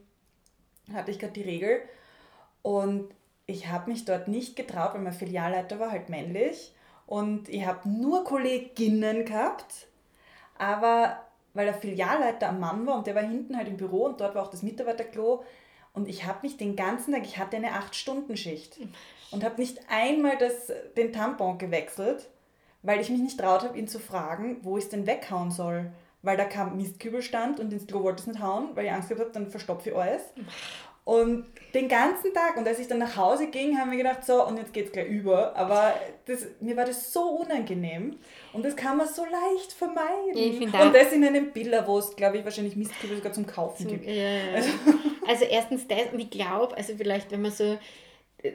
hatte 0.93 1.11
ich 1.11 1.19
gerade 1.19 1.33
die 1.33 1.43
Regel 1.43 1.81
und 2.61 3.09
ich 3.49 3.67
habe 3.67 3.89
mich 3.89 4.05
dort 4.05 4.27
nicht 4.27 4.55
getraut, 4.55 4.93
weil 4.93 5.01
mein 5.01 5.13
Filialleiter 5.13 5.79
war 5.79 5.91
halt 5.91 6.09
männlich 6.09 6.73
und 7.07 7.49
ich 7.49 7.65
habe 7.65 7.89
nur 7.89 8.23
Kolleginnen 8.23 9.25
gehabt, 9.25 9.87
aber 10.57 11.17
weil 11.53 11.65
der 11.65 11.73
Filialleiter 11.73 12.49
ein 12.49 12.59
Mann 12.59 12.85
war 12.85 12.97
und 12.97 13.07
der 13.07 13.15
war 13.15 13.23
hinten 13.23 13.57
halt 13.57 13.67
im 13.67 13.77
Büro 13.77 14.05
und 14.05 14.21
dort 14.21 14.35
war 14.35 14.43
auch 14.43 14.51
das 14.51 14.61
Mitarbeiterklo 14.61 15.43
und 15.93 16.07
ich 16.07 16.25
habe 16.25 16.39
mich 16.43 16.57
den 16.57 16.75
ganzen 16.75 17.13
Tag, 17.13 17.23
ich 17.23 17.39
hatte 17.39 17.57
eine 17.57 17.71
8-Stunden-Schicht 17.71 18.79
und 19.31 19.43
habe 19.43 19.59
nicht 19.59 19.79
einmal 19.89 20.37
das, 20.37 20.71
den 20.95 21.11
Tampon 21.11 21.57
gewechselt, 21.57 22.29
weil 22.83 23.01
ich 23.01 23.09
mich 23.09 23.19
nicht 23.19 23.39
traut 23.39 23.63
habe, 23.63 23.77
ihn 23.77 23.87
zu 23.87 23.99
fragen, 23.99 24.59
wo 24.61 24.77
ich 24.77 24.85
es 24.85 24.89
denn 24.89 25.07
weghauen 25.07 25.51
soll. 25.51 25.91
Weil 26.21 26.35
da 26.35 26.43
kam 26.43 26.75
Mistkübel 26.75 27.21
stand 27.21 27.61
und 27.61 27.71
ins 27.71 27.87
Klo 27.87 28.03
wollte 28.03 28.21
ich 28.21 28.27
es 28.27 28.33
nicht 28.33 28.43
hauen, 28.43 28.75
weil 28.75 28.85
ich 28.85 28.91
Angst 28.91 29.07
gehabt 29.07 29.21
habe, 29.21 29.31
dann 29.31 29.49
verstopfe 29.49 29.89
ich 29.89 29.95
alles. 29.95 30.21
Und 31.09 31.45
den 31.73 31.87
ganzen 31.87 32.31
Tag, 32.35 32.55
und 32.55 32.67
als 32.67 32.77
ich 32.77 32.87
dann 32.87 32.99
nach 32.99 33.15
Hause 33.15 33.47
ging, 33.47 33.79
haben 33.79 33.89
wir 33.89 33.97
gedacht, 33.97 34.23
so, 34.23 34.45
und 34.45 34.57
jetzt 34.57 34.73
geht 34.73 34.85
es 34.85 34.91
gleich 34.91 35.07
über. 35.07 35.55
Aber 35.55 35.95
das, 36.25 36.45
mir 36.59 36.77
war 36.77 36.85
das 36.85 37.11
so 37.11 37.21
unangenehm. 37.29 38.17
Und 38.53 38.63
das 38.63 38.75
kann 38.75 38.97
man 38.97 39.07
so 39.07 39.23
leicht 39.23 39.73
vermeiden. 39.73 40.35
Ich 40.35 40.59
find 40.59 40.71
und 40.71 40.93
das 40.93 41.11
in 41.11 41.25
einem 41.25 41.51
Biller, 41.51 41.87
wo 41.87 41.97
es, 41.97 42.15
glaube 42.15 42.37
ich, 42.37 42.43
wahrscheinlich 42.45 42.75
Mistkübel 42.75 43.17
sogar 43.17 43.33
zum 43.33 43.47
Kaufen 43.47 43.83
So, 43.83 43.89
gibt. 43.89 44.05
ja, 44.05 44.13
ja, 44.13 44.59
ja. 44.59 44.63
Also 45.27 45.45
erstens 45.45 45.87
das, 45.87 46.13
und 46.13 46.19
ich 46.19 46.29
glaube, 46.29 46.77
also 46.77 46.93
vielleicht, 46.95 47.31
wenn 47.31 47.41
man 47.41 47.51
so, 47.51 47.79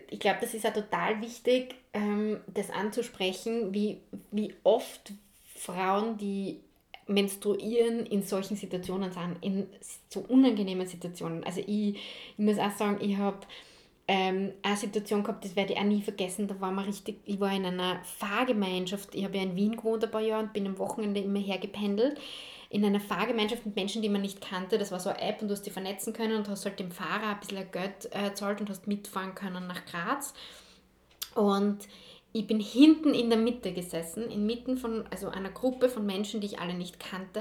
ich 0.08 0.20
glaube, 0.20 0.38
das 0.40 0.54
ist 0.54 0.62
ja 0.62 0.70
total 0.70 1.20
wichtig, 1.20 1.74
ähm, 1.92 2.40
das 2.46 2.70
anzusprechen, 2.70 3.74
wie, 3.74 4.00
wie 4.30 4.54
oft 4.62 5.12
Frauen, 5.56 6.18
die 6.18 6.60
menstruieren, 7.06 8.06
in 8.06 8.22
solchen 8.22 8.56
Situationen 8.56 9.12
sind, 9.12 9.36
in 9.40 9.66
so 10.08 10.20
unangenehmen 10.20 10.86
Situationen. 10.86 11.44
Also 11.44 11.60
ich, 11.60 11.96
ich 11.96 12.38
muss 12.38 12.58
auch 12.58 12.72
sagen, 12.72 12.98
ich 13.00 13.16
habe 13.16 13.40
ähm, 14.06 14.52
eine 14.62 14.76
Situation 14.76 15.22
gehabt, 15.22 15.44
das 15.44 15.56
werde 15.56 15.72
ich 15.72 15.78
auch 15.78 15.84
nie 15.84 16.02
vergessen, 16.02 16.46
da 16.46 16.60
war 16.60 16.70
man 16.70 16.84
richtig, 16.84 17.20
ich 17.24 17.40
war 17.40 17.54
in 17.54 17.64
einer 17.64 18.02
Fahrgemeinschaft, 18.04 19.14
ich 19.14 19.24
habe 19.24 19.36
ja 19.36 19.42
in 19.42 19.56
Wien 19.56 19.76
gewohnt 19.76 20.04
ein 20.04 20.10
paar 20.10 20.20
Jahre 20.20 20.42
und 20.44 20.52
bin 20.52 20.66
am 20.66 20.78
Wochenende 20.78 21.20
immer 21.20 21.38
hergependelt, 21.38 22.20
in 22.68 22.84
einer 22.84 23.00
Fahrgemeinschaft 23.00 23.64
mit 23.64 23.76
Menschen, 23.76 24.02
die 24.02 24.08
man 24.08 24.20
nicht 24.20 24.40
kannte, 24.40 24.78
das 24.78 24.92
war 24.92 25.00
so 25.00 25.08
eine 25.08 25.22
App 25.22 25.40
und 25.40 25.48
du 25.48 25.52
hast 25.52 25.64
dich 25.64 25.72
vernetzen 25.72 26.12
können 26.12 26.36
und 26.36 26.48
hast 26.48 26.64
halt 26.64 26.78
dem 26.78 26.90
Fahrer 26.90 27.30
ein 27.30 27.40
bisschen 27.40 27.70
Geld 27.70 28.10
äh, 28.10 28.34
zahlt 28.34 28.60
und 28.60 28.68
hast 28.68 28.86
mitfahren 28.86 29.34
können 29.34 29.66
nach 29.66 29.86
Graz. 29.86 30.34
Und 31.34 31.88
ich 32.36 32.48
bin 32.48 32.58
hinten 32.58 33.14
in 33.14 33.30
der 33.30 33.38
Mitte 33.38 33.72
gesessen, 33.72 34.28
inmitten 34.28 34.76
von 34.76 35.06
also 35.08 35.28
einer 35.28 35.50
Gruppe 35.50 35.88
von 35.88 36.04
Menschen, 36.04 36.40
die 36.40 36.48
ich 36.48 36.58
alle 36.58 36.74
nicht 36.74 36.98
kannte. 36.98 37.40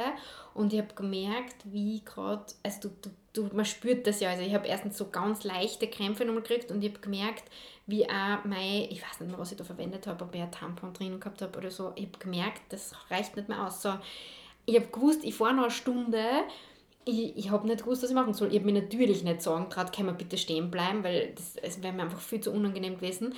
Und 0.53 0.71
ich 0.71 0.79
habe 0.79 0.93
gemerkt, 0.93 1.55
wie 1.63 2.03
gerade, 2.05 2.45
also 2.61 2.89
du, 2.89 3.09
du, 3.33 3.49
du, 3.49 3.55
man 3.55 3.65
spürt 3.65 4.05
das 4.05 4.19
ja. 4.19 4.29
Also 4.29 4.43
ich 4.43 4.53
habe 4.53 4.67
erstens 4.67 4.95
so 4.95 5.09
ganz 5.09 5.43
leichte 5.43 5.87
Krämpfe 5.87 6.25
nochmal 6.25 6.43
gekriegt 6.43 6.69
und 6.69 6.83
ich 6.83 6.91
habe 6.91 7.01
gemerkt, 7.01 7.43
wie 7.87 8.07
auch 8.07 8.45
mein, 8.45 8.83
ich 8.91 9.01
weiß 9.01 9.19
nicht 9.19 9.31
mehr, 9.31 9.39
was 9.39 9.51
ich 9.51 9.57
da 9.57 9.63
verwendet 9.63 10.05
habe, 10.05 10.23
ob 10.25 10.35
ich 10.35 10.41
ein 10.41 10.51
Tampon 10.51 10.93
drin 10.93 11.19
gehabt 11.19 11.41
habe 11.41 11.57
oder 11.57 11.71
so. 11.71 11.91
Ich 11.95 12.05
habe 12.05 12.19
gemerkt, 12.19 12.61
das 12.69 12.93
reicht 13.09 13.35
nicht 13.35 13.49
mehr 13.49 13.65
aus. 13.65 13.81
So, 13.81 13.95
ich 14.67 14.75
habe 14.75 14.85
gewusst, 14.91 15.23
ich 15.23 15.33
fahre 15.33 15.55
noch 15.55 15.63
eine 15.63 15.71
Stunde. 15.71 16.23
Ich, 17.03 17.35
ich 17.35 17.49
habe 17.49 17.65
nicht 17.65 17.79
gewusst, 17.79 18.03
was 18.03 18.11
ich 18.11 18.15
machen 18.15 18.35
soll. 18.35 18.49
Ich 18.49 18.59
habe 18.59 18.71
mir 18.71 18.79
natürlich 18.79 19.23
nicht 19.23 19.41
sagen 19.41 19.71
traut, 19.71 19.91
kann 19.91 20.05
man 20.05 20.17
bitte 20.17 20.37
stehen 20.37 20.69
bleiben, 20.69 21.03
weil 21.03 21.33
das, 21.33 21.55
es 21.55 21.81
wäre 21.81 21.93
mir 21.93 22.03
einfach 22.03 22.19
viel 22.19 22.41
zu 22.41 22.51
unangenehm 22.51 22.97
gewesen 22.97 23.33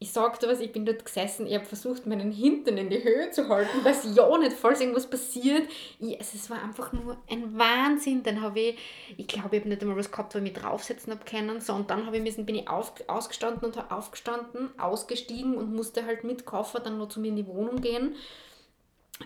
ich 0.00 0.12
sagte 0.12 0.46
was, 0.46 0.60
ich 0.60 0.70
bin 0.70 0.86
dort 0.86 1.04
gesessen, 1.04 1.46
ich 1.48 1.54
habe 1.54 1.64
versucht, 1.64 2.06
meinen 2.06 2.30
Hintern 2.30 2.78
in 2.78 2.88
die 2.88 3.02
Höhe 3.02 3.32
zu 3.32 3.48
halten, 3.48 3.82
dass 3.82 4.04
ja 4.14 4.38
nicht, 4.38 4.52
falls 4.52 4.80
irgendwas 4.80 5.10
passiert. 5.10 5.68
Ich, 5.98 6.16
also 6.16 6.30
es 6.36 6.48
war 6.48 6.62
einfach 6.62 6.92
nur 6.92 7.16
ein 7.28 7.58
Wahnsinn. 7.58 8.22
Dann 8.22 8.40
habe 8.40 8.60
ich, 8.60 8.78
ich 9.16 9.26
glaube, 9.26 9.56
ich 9.56 9.62
habe 9.62 9.68
nicht 9.70 9.82
einmal 9.82 9.96
was 9.96 10.12
gehabt, 10.12 10.34
wo 10.34 10.38
ich 10.38 10.44
mich 10.44 10.52
draufsetzen 10.52 11.12
habe 11.12 11.24
können. 11.24 11.60
So, 11.60 11.72
und 11.72 11.90
dann 11.90 12.06
habe 12.06 12.16
ich 12.16 12.22
müssen, 12.22 12.46
bin 12.46 12.54
ich 12.54 12.68
auf, 12.68 12.92
ausgestanden 13.08 13.64
und 13.64 13.76
habe 13.76 13.92
aufgestanden, 13.92 14.70
ausgestiegen 14.78 15.56
und 15.56 15.74
musste 15.74 16.06
halt 16.06 16.22
mit 16.22 16.46
Koffer 16.46 16.78
dann 16.78 16.98
noch 16.98 17.08
zu 17.08 17.18
mir 17.18 17.28
in 17.28 17.36
die 17.36 17.48
Wohnung 17.48 17.80
gehen. 17.80 18.14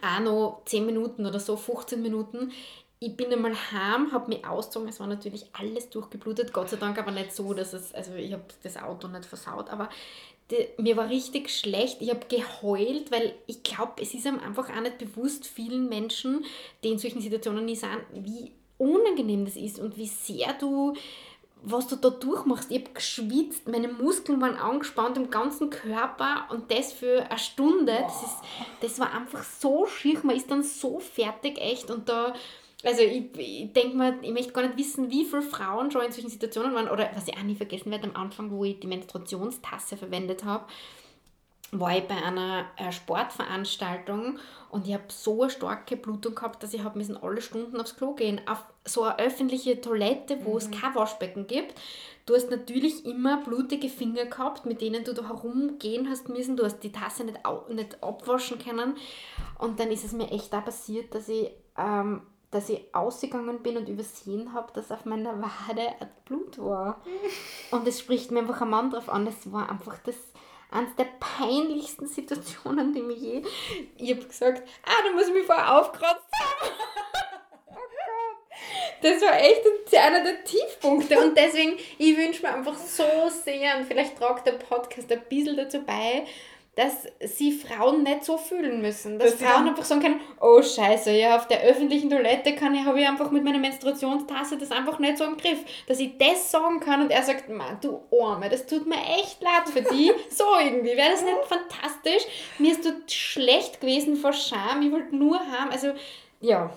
Auch 0.00 0.20
noch 0.20 0.62
10 0.64 0.86
Minuten 0.86 1.26
oder 1.26 1.38
so, 1.38 1.54
15 1.54 2.00
Minuten. 2.00 2.50
Ich 2.98 3.14
bin 3.16 3.32
einmal 3.32 3.52
heim, 3.72 4.12
habe 4.12 4.28
mich 4.28 4.46
ausgezogen, 4.46 4.88
es 4.88 5.00
war 5.00 5.08
natürlich 5.08 5.46
alles 5.54 5.90
durchgeblutet, 5.90 6.52
Gott 6.52 6.70
sei 6.70 6.76
Dank 6.76 6.98
aber 6.98 7.10
nicht 7.10 7.34
so, 7.34 7.52
dass 7.52 7.72
es, 7.72 7.92
also 7.92 8.14
ich 8.14 8.32
habe 8.32 8.44
das 8.62 8.76
Auto 8.76 9.08
nicht 9.08 9.24
versaut, 9.24 9.70
aber 9.70 9.88
die, 10.50 10.68
mir 10.82 10.96
war 10.96 11.08
richtig 11.08 11.50
schlecht. 11.50 12.00
Ich 12.00 12.10
habe 12.10 12.26
geheult, 12.28 13.10
weil 13.10 13.34
ich 13.46 13.62
glaube, 13.62 14.02
es 14.02 14.14
ist 14.14 14.26
einem 14.26 14.40
einfach 14.40 14.70
auch 14.70 14.80
nicht 14.80 14.98
bewusst, 14.98 15.46
vielen 15.46 15.88
Menschen, 15.88 16.44
die 16.82 16.88
in 16.88 16.98
solchen 16.98 17.20
Situationen 17.20 17.64
nie 17.64 17.76
sind, 17.76 18.00
wie 18.12 18.52
unangenehm 18.78 19.44
das 19.44 19.56
ist 19.56 19.78
und 19.78 19.96
wie 19.96 20.08
sehr 20.08 20.52
du, 20.54 20.94
was 21.62 21.86
du 21.86 21.96
da 21.96 22.10
durchmachst. 22.10 22.70
Ich 22.70 22.80
habe 22.80 22.90
geschwitzt, 22.92 23.68
meine 23.68 23.88
Muskeln 23.88 24.40
waren 24.40 24.56
angespannt 24.56 25.16
im 25.16 25.30
ganzen 25.30 25.70
Körper 25.70 26.46
und 26.50 26.70
das 26.70 26.92
für 26.92 27.24
eine 27.30 27.38
Stunde. 27.38 27.96
Das, 28.00 28.22
ist, 28.22 28.36
das 28.80 28.98
war 28.98 29.14
einfach 29.14 29.44
so 29.44 29.86
schier. 29.86 30.18
Man 30.24 30.36
ist 30.36 30.50
dann 30.50 30.64
so 30.64 30.98
fertig, 30.98 31.58
echt. 31.58 31.90
Und 31.90 32.08
da, 32.08 32.34
also 32.84 33.02
ich, 33.02 33.24
ich 33.36 33.72
denke 33.72 33.96
mal, 33.96 34.18
ich 34.22 34.32
möchte 34.32 34.52
gar 34.52 34.66
nicht 34.66 34.78
wissen, 34.78 35.10
wie 35.10 35.24
viele 35.24 35.42
Frauen 35.42 35.90
schon 35.90 36.02
in 36.02 36.12
solchen 36.12 36.30
Situationen 36.30 36.74
waren. 36.74 36.88
Oder 36.88 37.10
was 37.14 37.28
ich 37.28 37.36
auch 37.36 37.42
nie 37.42 37.54
vergessen 37.54 37.90
werde, 37.90 38.08
am 38.08 38.16
Anfang, 38.16 38.50
wo 38.50 38.64
ich 38.64 38.80
die 38.80 38.86
Menstruationstasse 38.86 39.96
verwendet 39.96 40.44
habe, 40.44 40.64
war 41.72 41.96
ich 41.96 42.04
bei 42.04 42.16
einer 42.16 42.66
äh, 42.76 42.92
Sportveranstaltung 42.92 44.38
und 44.70 44.86
ich 44.86 44.92
habe 44.92 45.04
so 45.08 45.42
eine 45.42 45.50
starke 45.50 45.96
Blutung 45.96 46.34
gehabt, 46.34 46.62
dass 46.62 46.74
ich 46.74 46.84
habe 46.84 46.98
müssen 46.98 47.16
alle 47.16 47.40
Stunden 47.40 47.80
aufs 47.80 47.96
Klo 47.96 48.12
gehen. 48.14 48.42
Auf 48.46 48.64
so 48.84 49.04
eine 49.04 49.18
öffentliche 49.18 49.80
Toilette, 49.80 50.44
wo 50.44 50.52
mhm. 50.52 50.56
es 50.58 50.70
kein 50.70 50.94
Waschbecken 50.94 51.46
gibt. 51.46 51.80
Du 52.26 52.34
hast 52.34 52.50
natürlich 52.50 53.06
immer 53.06 53.42
blutige 53.42 53.88
Finger 53.88 54.26
gehabt, 54.26 54.66
mit 54.66 54.80
denen 54.80 55.04
du 55.04 55.14
da 55.14 55.26
herumgehen 55.26 56.08
hast 56.10 56.28
müssen. 56.28 56.56
Du 56.56 56.64
hast 56.64 56.80
die 56.80 56.92
Tasse 56.92 57.24
nicht, 57.24 57.40
nicht 57.70 58.02
abwaschen 58.02 58.58
können. 58.58 58.96
Und 59.58 59.80
dann 59.80 59.90
ist 59.90 60.04
es 60.04 60.12
mir 60.12 60.30
echt 60.30 60.54
auch 60.54 60.64
passiert, 60.64 61.14
dass 61.14 61.28
ich, 61.28 61.50
ähm, 61.76 62.22
dass 62.52 62.68
ich 62.68 62.94
ausgegangen 62.94 63.62
bin 63.62 63.78
und 63.78 63.88
übersehen 63.88 64.52
habe, 64.52 64.72
dass 64.74 64.92
auf 64.92 65.06
meiner 65.06 65.42
Wade 65.42 65.88
ein 65.98 66.10
Blut 66.26 66.58
war. 66.58 67.02
Und 67.70 67.88
es 67.88 67.98
spricht 67.98 68.30
mir 68.30 68.40
einfach 68.40 68.60
ein 68.60 68.70
Mann 68.70 68.90
drauf 68.90 69.08
an. 69.08 69.24
Das 69.24 69.50
war 69.50 69.68
einfach 69.70 69.98
das 70.04 70.16
eines 70.70 70.94
der 70.96 71.06
peinlichsten 71.18 72.06
Situationen, 72.06 72.92
die 72.92 73.02
mir 73.02 73.16
je. 73.16 73.42
Ich 73.96 74.10
habe 74.10 74.24
gesagt, 74.24 74.62
ah, 74.84 75.02
da 75.04 75.12
muss 75.12 75.28
ich 75.28 75.34
mich 75.34 75.46
vorher 75.46 75.78
aufkratzt 75.78 76.28
haben. 76.32 76.70
oh. 77.68 77.74
Das 79.02 79.20
war 79.20 79.38
echt 79.38 79.62
einer 79.98 80.22
der 80.22 80.44
Tiefpunkte. 80.44 81.18
Und 81.20 81.36
deswegen, 81.36 81.76
ich 81.98 82.16
wünsche 82.16 82.42
mir 82.42 82.54
einfach 82.54 82.76
so 82.76 83.02
sehr, 83.28 83.76
und 83.76 83.86
vielleicht 83.86 84.18
tragt 84.18 84.46
der 84.46 84.52
Podcast 84.52 85.10
ein 85.10 85.22
bisschen 85.28 85.56
dazu 85.56 85.82
bei, 85.82 86.26
dass 86.74 87.06
sie 87.20 87.52
Frauen 87.52 88.02
nicht 88.02 88.24
so 88.24 88.38
fühlen 88.38 88.80
müssen. 88.80 89.18
Dass 89.18 89.36
das 89.36 89.42
Frauen 89.42 89.68
einfach 89.68 89.84
sagen 89.84 90.00
können, 90.00 90.20
oh 90.40 90.62
scheiße, 90.62 91.12
ja, 91.12 91.36
auf 91.36 91.46
der 91.46 91.60
öffentlichen 91.60 92.08
Toilette 92.08 92.54
kann 92.54 92.74
ich, 92.74 92.84
habe 92.84 92.98
ich 92.98 93.06
einfach 93.06 93.30
mit 93.30 93.44
meiner 93.44 93.58
Menstruationstasse 93.58 94.56
das 94.56 94.70
einfach 94.70 94.98
nicht 94.98 95.18
so 95.18 95.24
im 95.24 95.36
Griff. 95.36 95.58
Dass 95.86 96.00
ich 96.00 96.16
das 96.16 96.50
sagen 96.50 96.80
kann 96.80 97.02
und 97.02 97.10
er 97.10 97.22
sagt, 97.22 97.50
man, 97.50 97.78
du 97.82 98.00
Arme, 98.18 98.48
das 98.48 98.66
tut 98.66 98.86
mir 98.86 98.96
echt 99.18 99.42
leid 99.42 99.68
für 99.70 99.82
die. 99.82 100.12
so 100.30 100.44
irgendwie, 100.58 100.96
wäre 100.96 101.10
das 101.10 101.22
nicht 101.22 101.36
fantastisch? 101.46 102.22
Mir 102.58 102.72
ist 102.72 102.86
dort 102.86 103.12
schlecht 103.12 103.82
gewesen 103.82 104.16
vor 104.16 104.32
Scham, 104.32 104.80
ich 104.80 104.92
wollte 104.92 105.14
nur 105.14 105.38
haben, 105.38 105.70
also 105.70 105.92
ja, 106.40 106.72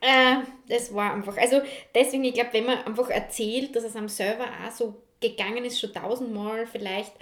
äh, 0.00 0.36
das 0.66 0.94
war 0.94 1.12
einfach, 1.12 1.36
also 1.36 1.60
deswegen, 1.94 2.24
ich 2.24 2.32
glaube, 2.32 2.52
wenn 2.52 2.64
man 2.64 2.78
einfach 2.84 3.10
erzählt, 3.10 3.76
dass 3.76 3.84
es 3.84 3.96
am 3.96 4.08
Server 4.08 4.46
auch 4.66 4.70
so 4.70 4.94
gegangen 5.20 5.64
ist, 5.66 5.78
schon 5.78 5.92
tausendmal 5.92 6.66
vielleicht, 6.66 7.12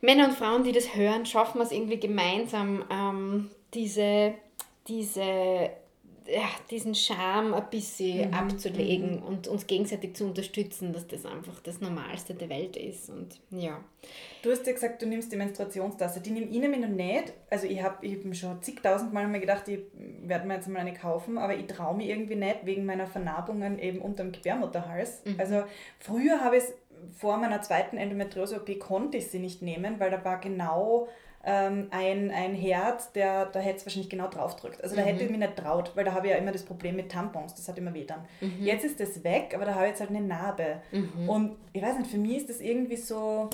Männer 0.00 0.26
und 0.26 0.34
Frauen, 0.34 0.64
die 0.64 0.72
das 0.72 0.94
hören, 0.94 1.26
schaffen 1.26 1.58
wir 1.58 1.64
es 1.64 1.72
irgendwie 1.72 1.98
gemeinsam, 1.98 2.84
ähm, 2.90 3.50
diese, 3.74 4.34
diese, 4.86 5.22
ja, 6.28 6.48
diesen 6.70 6.94
Charme 6.94 7.54
ein 7.54 7.68
bisschen 7.70 8.28
mhm. 8.28 8.34
abzulegen 8.34 9.16
mhm. 9.16 9.22
und 9.22 9.48
uns 9.48 9.66
gegenseitig 9.66 10.14
zu 10.14 10.26
unterstützen, 10.26 10.92
dass 10.92 11.06
das 11.08 11.26
einfach 11.26 11.58
das 11.60 11.80
Normalste 11.80 12.34
der 12.34 12.48
Welt 12.48 12.76
ist. 12.76 13.10
Und 13.10 13.40
ja. 13.50 13.80
Du 14.42 14.50
hast 14.52 14.66
ja 14.66 14.72
gesagt, 14.72 15.02
du 15.02 15.06
nimmst 15.06 15.32
die 15.32 15.36
Menstruationstasse. 15.36 16.20
Die 16.20 16.30
nehme 16.30 16.46
ich 16.46 16.60
nämlich 16.60 16.80
noch 16.80 16.88
nicht. 16.88 17.32
Also 17.50 17.66
ich 17.66 17.82
habe 17.82 18.06
hab 18.06 18.36
schon 18.36 18.62
zigtausend 18.62 19.12
Mal 19.12 19.26
mir 19.26 19.40
gedacht, 19.40 19.66
ich 19.68 19.80
werde 20.22 20.46
mir 20.46 20.54
jetzt 20.54 20.68
mal 20.68 20.80
eine 20.80 20.94
kaufen, 20.94 21.38
aber 21.38 21.56
ich 21.56 21.66
traue 21.66 21.96
mich 21.96 22.08
irgendwie 22.08 22.36
nicht 22.36 22.64
wegen 22.64 22.84
meiner 22.84 23.06
Vernarbungen 23.06 23.78
eben 23.78 24.00
unter 24.00 24.22
dem 24.22 24.32
Gebärmutterhals. 24.32 25.22
Mhm. 25.24 25.34
Also 25.38 25.64
früher 25.98 26.40
habe 26.40 26.58
ich 26.58 26.64
es 26.64 26.74
vor 27.12 27.36
meiner 27.36 27.62
zweiten 27.62 27.96
Endometriose-OP 27.96 28.78
konnte 28.78 29.18
ich 29.18 29.28
sie 29.28 29.38
nicht 29.38 29.62
nehmen, 29.62 30.00
weil 30.00 30.10
da 30.10 30.24
war 30.24 30.40
genau 30.40 31.08
ähm, 31.44 31.88
ein, 31.90 32.30
ein 32.30 32.54
Herd, 32.54 33.14
der, 33.14 33.46
da 33.46 33.60
hätte 33.60 33.78
es 33.78 33.86
wahrscheinlich 33.86 34.10
genau 34.10 34.28
drauf 34.28 34.56
drückt. 34.56 34.82
Also 34.82 34.96
da 34.96 35.02
mhm. 35.02 35.06
hätte 35.06 35.24
ich 35.24 35.30
mich 35.30 35.38
nicht 35.38 35.56
traut, 35.56 35.92
weil 35.94 36.04
da 36.04 36.12
habe 36.12 36.26
ich 36.26 36.32
ja 36.32 36.38
immer 36.38 36.52
das 36.52 36.64
Problem 36.64 36.96
mit 36.96 37.10
Tampons, 37.10 37.54
das 37.54 37.68
hat 37.68 37.78
immer 37.78 37.94
weh 37.94 38.04
dann. 38.04 38.20
Mhm. 38.40 38.64
Jetzt 38.64 38.84
ist 38.84 39.00
das 39.00 39.22
weg, 39.24 39.52
aber 39.54 39.64
da 39.64 39.74
habe 39.74 39.84
ich 39.84 39.90
jetzt 39.90 40.00
halt 40.00 40.10
eine 40.10 40.20
Narbe. 40.20 40.82
Mhm. 40.90 41.28
Und 41.28 41.56
ich 41.72 41.82
weiß 41.82 41.98
nicht, 41.98 42.10
für 42.10 42.18
mich 42.18 42.38
ist 42.38 42.50
das 42.50 42.60
irgendwie 42.60 42.96
so, 42.96 43.48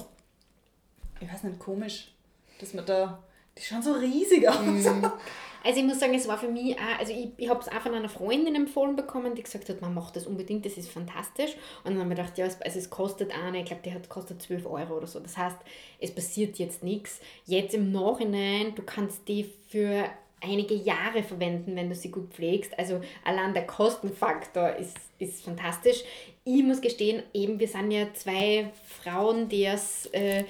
ich 1.21 1.33
weiß 1.33 1.45
nicht, 1.45 1.59
komisch, 1.59 2.13
dass 2.59 2.75
man 2.75 2.87
da, 2.87 3.23
die 3.57 3.63
schauen 3.63 3.83
so 3.83 3.93
riesig 3.93 4.49
aus. 4.49 4.57
Also 5.65 5.81
ich 5.81 5.87
muss 5.87 5.99
sagen, 5.99 6.15
es 6.15 6.29
war 6.29 6.37
für 6.37 6.49
mich 6.49 6.77
auch, 6.79 6.99
also 6.99 7.13
ich, 7.13 7.31
ich 7.39 7.49
habe 7.49 7.61
es 7.61 7.69
auch 7.69 7.81
von 7.81 7.95
einer 7.95 8.11
Freundin 8.11 8.55
empfohlen 8.55 8.97
bekommen, 8.97 9.35
die 9.35 9.43
gesagt 9.43 9.71
hat, 9.71 9.81
man 9.81 9.95
macht 9.95 10.15
das 10.15 10.27
unbedingt, 10.27 10.67
das 10.67 10.77
ist 10.77 10.91
fantastisch. 10.91 11.53
Und 11.83 11.93
dann 11.93 12.01
haben 12.01 12.11
wir 12.11 12.17
gedacht, 12.17 12.37
ja, 12.37 12.45
es, 12.45 12.61
also 12.61 12.79
es 12.79 12.91
kostet 12.91 13.33
eine, 13.33 13.61
ich 13.61 13.65
glaube, 13.65 13.81
die 13.83 13.93
hat 13.93 14.09
kostet 14.11 14.43
12 14.43 14.67
Euro 14.67 14.99
oder 14.99 15.07
so. 15.07 15.21
Das 15.21 15.39
heißt, 15.39 15.57
es 16.01 16.15
passiert 16.15 16.59
jetzt 16.59 16.83
nichts. 16.83 17.19
Jetzt 17.47 17.75
im 17.75 17.93
Nachhinein, 17.93 18.75
du 18.75 18.83
kannst 18.83 19.27
die 19.27 19.51
für 19.69 20.05
einige 20.43 20.75
Jahre 20.75 21.23
verwenden, 21.23 21.75
wenn 21.77 21.89
du 21.89 21.95
sie 21.95 22.11
gut 22.11 22.33
pflegst. 22.35 22.79
Also 22.79 23.01
allein 23.25 23.55
der 23.55 23.67
Kostenfaktor 23.67 24.77
ist, 24.77 24.99
ist 25.19 25.43
fantastisch. 25.43 26.05
Ich 26.45 26.63
muss 26.63 26.83
gestehen, 26.83 27.23
eben 27.33 27.59
wir 27.59 27.69
sind 27.69 27.91
ja 27.91 28.13
zwei 28.13 28.71
Frauen, 29.03 29.49
die 29.49 29.67
aus 29.67 30.07
äh, 30.13 30.45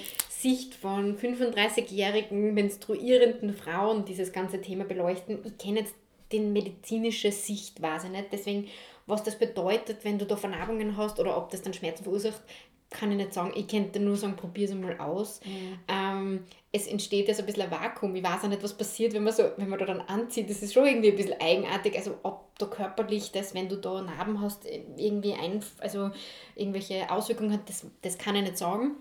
Sicht 0.44 0.74
von 0.74 1.16
35-jährigen 1.16 2.52
menstruierenden 2.52 3.54
Frauen 3.54 4.04
dieses 4.04 4.30
ganze 4.30 4.60
Thema 4.60 4.84
beleuchten. 4.84 5.38
Ich 5.42 5.56
kenne 5.56 5.80
jetzt 5.80 5.94
die 6.32 6.40
medizinische 6.40 7.32
Sicht, 7.32 7.80
weiß 7.80 8.04
ich 8.04 8.10
nicht. 8.10 8.26
Deswegen, 8.30 8.68
was 9.06 9.22
das 9.22 9.38
bedeutet, 9.38 10.04
wenn 10.04 10.18
du 10.18 10.26
da 10.26 10.36
Vernarbungen 10.36 10.98
hast 10.98 11.18
oder 11.18 11.38
ob 11.38 11.48
das 11.48 11.62
dann 11.62 11.72
Schmerzen 11.72 12.04
verursacht, 12.04 12.42
kann 12.90 13.10
ich 13.10 13.16
nicht 13.16 13.32
sagen. 13.32 13.52
Ich 13.56 13.68
könnte 13.68 14.00
nur 14.00 14.16
sagen, 14.16 14.36
probier 14.36 14.68
es 14.68 14.74
mal 14.74 14.98
aus. 14.98 15.40
Mhm. 15.46 15.78
Ähm, 15.88 16.44
es 16.72 16.88
entsteht 16.88 17.26
ja 17.26 17.32
so 17.32 17.40
ein 17.40 17.46
bisschen 17.46 17.62
ein 17.62 17.70
Vakuum. 17.70 18.14
Ich 18.14 18.22
weiß 18.22 18.44
auch 18.44 18.48
nicht, 18.48 18.62
was 18.62 18.76
passiert, 18.76 19.14
wenn 19.14 19.24
man, 19.24 19.32
so, 19.32 19.44
wenn 19.56 19.70
man 19.70 19.78
da 19.78 19.86
dann 19.86 20.02
anzieht. 20.02 20.50
Das 20.50 20.62
ist 20.62 20.74
schon 20.74 20.84
irgendwie 20.84 21.08
ein 21.08 21.16
bisschen 21.16 21.40
eigenartig. 21.40 21.96
Also 21.96 22.18
ob 22.22 22.54
da 22.58 22.66
körperlich 22.66 23.32
das, 23.32 23.54
wenn 23.54 23.70
du 23.70 23.76
da 23.76 24.02
Narben 24.02 24.42
hast, 24.42 24.66
irgendwie 24.98 25.32
ein, 25.32 25.64
also 25.78 26.10
irgendwelche 26.54 27.10
Auswirkungen 27.10 27.54
hat, 27.54 27.66
das, 27.66 27.86
das 28.02 28.18
kann 28.18 28.36
ich 28.36 28.42
nicht 28.42 28.58
sagen. 28.58 28.96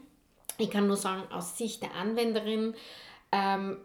Ich 0.57 0.69
kann 0.69 0.87
nur 0.87 0.97
sagen, 0.97 1.23
aus 1.31 1.57
Sicht 1.57 1.81
der 1.81 1.95
Anwenderin, 1.95 2.75
ähm, 3.31 3.77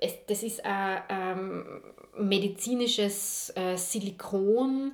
es, 0.00 0.12
das 0.26 0.42
ist 0.42 0.64
ein 0.64 1.02
ähm, 1.08 1.82
medizinisches 2.18 3.52
äh, 3.56 3.76
Silikon. 3.76 4.92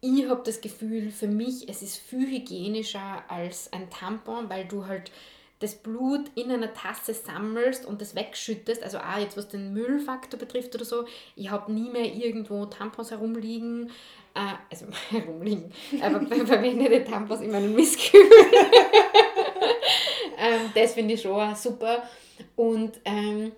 Ich 0.00 0.28
habe 0.28 0.42
das 0.44 0.60
Gefühl, 0.60 1.10
für 1.10 1.28
mich, 1.28 1.68
es 1.68 1.82
ist 1.82 1.98
viel 1.98 2.26
hygienischer 2.26 3.22
als 3.28 3.72
ein 3.72 3.88
Tampon, 3.90 4.48
weil 4.48 4.66
du 4.66 4.86
halt 4.86 5.12
das 5.60 5.74
Blut 5.74 6.30
in 6.34 6.50
einer 6.50 6.72
Tasse 6.72 7.12
sammelst 7.12 7.84
und 7.84 8.00
das 8.00 8.14
wegschüttest, 8.14 8.82
also 8.82 8.98
auch 8.98 9.18
jetzt 9.18 9.36
was 9.36 9.48
den 9.48 9.74
Müllfaktor 9.74 10.40
betrifft 10.40 10.74
oder 10.74 10.86
so, 10.86 11.04
ich 11.36 11.50
habe 11.50 11.70
nie 11.70 11.90
mehr 11.90 12.12
irgendwo 12.12 12.64
Tampons 12.64 13.10
herumliegen, 13.10 13.90
äh, 14.34 14.54
also 14.70 14.86
herumliegen, 15.10 15.70
aber 16.02 16.26
verwendete 16.46 17.04
Tampons 17.04 17.42
in 17.42 17.52
meinem 17.52 17.74
Misskübel. 17.74 18.26
ähm, 20.40 20.72
das 20.74 20.94
finde 20.94 21.14
ich 21.14 21.22
schon 21.22 21.54
super. 21.54 22.02
Und 22.56 23.00
ähm, 23.04 23.52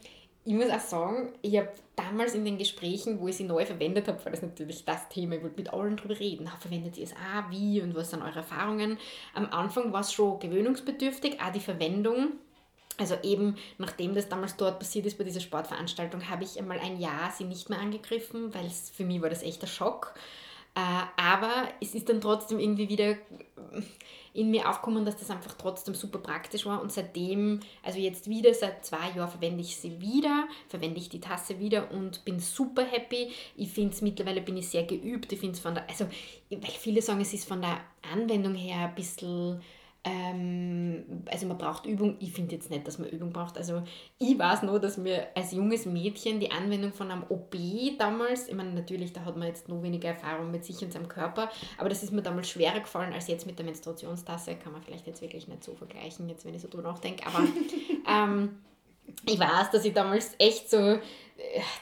ich 0.45 0.55
muss 0.55 0.71
auch 0.71 0.81
sagen, 0.81 1.33
ich 1.43 1.57
habe 1.57 1.69
damals 1.95 2.35
in 2.35 2.45
den 2.45 2.59
Gesprächen, 2.59 3.21
wo 3.21 3.29
ich 3.29 3.37
sie 3.37 3.45
neu 3.45 3.65
verwendet 3.65 4.09
habe, 4.09 4.23
war 4.25 4.33
das 4.33 4.43
natürlich 4.43 4.85
das 4.85 5.09
Thema, 5.09 5.37
ich 5.37 5.43
wollte 5.43 5.57
mit 5.57 5.73
allen 5.73 5.97
drüber 5.97 6.19
reden. 6.19 6.51
Verwendet 6.59 6.99
ihr 6.99 7.05
es 7.05 7.13
auch, 7.13 7.51
wie 7.51 7.81
und 7.81 7.95
was 7.95 8.11
sind 8.11 8.23
eure 8.23 8.39
Erfahrungen? 8.39 8.99
Am 9.35 9.47
Anfang 9.51 9.93
war 9.93 10.01
es 10.01 10.13
schon 10.13 10.41
gewöhnungsbedürftig, 10.41 11.41
auch 11.41 11.53
die 11.53 11.61
Verwendung. 11.61 12.33
Also 12.99 13.17
eben, 13.23 13.57
nachdem 13.79 14.15
das 14.15 14.29
damals 14.29 14.57
dort 14.57 14.79
passiert 14.79 15.07
ist 15.07 15.17
bei 15.17 15.25
dieser 15.25 15.41
Sportveranstaltung, 15.41 16.29
habe 16.29 16.45
ich 16.45 16.59
einmal 16.59 16.79
ein 16.79 17.01
Jahr 17.01 17.31
sie 17.31 17.45
nicht 17.45 17.71
mehr 17.71 17.81
angegriffen, 17.81 18.53
weil 18.55 18.69
für 18.69 19.05
mich 19.05 19.23
war 19.23 19.31
das 19.31 19.43
echt 19.43 19.63
ein 19.63 19.69
Schock. 19.69 20.15
Äh, 20.75 21.21
aber 21.21 21.69
es 21.81 21.95
ist 21.95 22.09
dann 22.09 22.21
trotzdem 22.21 22.59
irgendwie 22.59 22.89
wieder 22.89 23.17
in 24.35 24.51
mir 24.51 24.69
aufgekommen, 24.69 25.05
dass 25.05 25.17
das 25.17 25.31
einfach 25.31 25.55
trotzdem 25.55 25.95
super 25.95 26.19
praktisch 26.19 26.65
war. 26.65 26.81
Und 26.81 26.91
seitdem, 26.93 27.61
also 27.83 27.99
jetzt 27.99 28.29
wieder, 28.29 28.55
seit 28.55 28.85
zwei 28.85 29.11
Jahren 29.15 29.31
verwende 29.31 29.61
ich 29.61 29.77
sie 29.77 30.01
wieder, 30.01 30.49
verwende 30.69 30.99
ich 30.99 31.09
die 31.09 31.21
Tasse 31.21 31.59
wieder 31.59 31.91
und 31.91 32.25
bin 32.25 32.41
super 32.41 32.85
happy. 32.85 33.31
Ich 33.57 33.71
finde 33.71 33.93
es 33.93 34.01
mittlerweile 34.01 34.41
bin 34.41 34.57
ich 34.57 34.69
sehr 34.69 34.85
geübt. 34.85 35.33
Ich 35.33 35.41
finde 35.41 35.55
es 35.55 35.61
von 35.61 35.75
der, 35.75 35.89
also 35.89 36.07
weil 36.51 36.71
viele 36.71 37.03
sagen, 37.03 37.21
es 37.21 37.35
ist 37.35 37.47
von 37.47 37.61
der 37.61 37.81
Anwendung 38.13 38.55
her 38.55 38.89
ein 38.89 38.95
bisschen 38.95 39.61
ähm, 40.05 41.05
also 41.31 41.47
man 41.47 41.59
braucht 41.59 41.87
Übung. 41.87 42.17
Ich 42.19 42.33
finde 42.33 42.57
jetzt 42.57 42.71
nicht, 42.71 42.87
dass 42.87 42.99
man 42.99 43.09
Übung 43.09 43.33
braucht. 43.33 43.57
Also 43.57 43.83
ich 44.19 44.37
weiß 44.37 44.63
nur, 44.63 44.81
dass 44.81 44.97
mir 44.97 45.29
als 45.37 45.53
junges 45.53 45.87
Mädchen 45.87 46.41
die 46.41 46.51
Anwendung 46.51 46.93
von 46.93 47.11
einem 47.11 47.25
OB 47.29 47.55
damals, 47.99 48.49
ich 48.49 48.55
meine 48.55 48.73
natürlich, 48.73 49.13
da 49.13 49.25
hat 49.25 49.37
man 49.37 49.47
jetzt 49.47 49.69
nur 49.69 49.83
weniger 49.83 50.09
Erfahrung 50.09 50.51
mit 50.51 50.65
sich 50.65 50.83
und 50.83 50.93
seinem 50.93 51.09
Körper, 51.09 51.51
aber 51.79 51.89
das 51.89 52.03
ist 52.03 52.13
mir 52.13 52.23
damals 52.23 52.49
schwerer 52.49 52.81
gefallen 52.81 53.13
als 53.13 53.29
jetzt 53.29 53.47
mit 53.47 53.59
der 53.59 53.65
Menstruationstasse. 53.65 54.57
Kann 54.57 54.73
man 54.73 54.83
vielleicht 54.83 55.07
jetzt 55.07 55.23
wirklich 55.23 55.47
nicht 55.47 55.63
so 55.63 55.75
vergleichen, 55.75 56.29
jetzt 56.29 56.45
wenn 56.45 56.55
ich 56.55 56.63
so 56.63 56.69
drüber 56.69 56.83
nachdenke. 56.83 57.25
Aber 57.25 57.45
ähm, 58.09 58.59
ich 59.27 59.39
weiß, 59.39 59.71
dass 59.71 59.85
ich 59.85 59.93
damals 59.93 60.35
echt 60.39 60.69
so, 60.69 60.79
äh, 60.79 61.01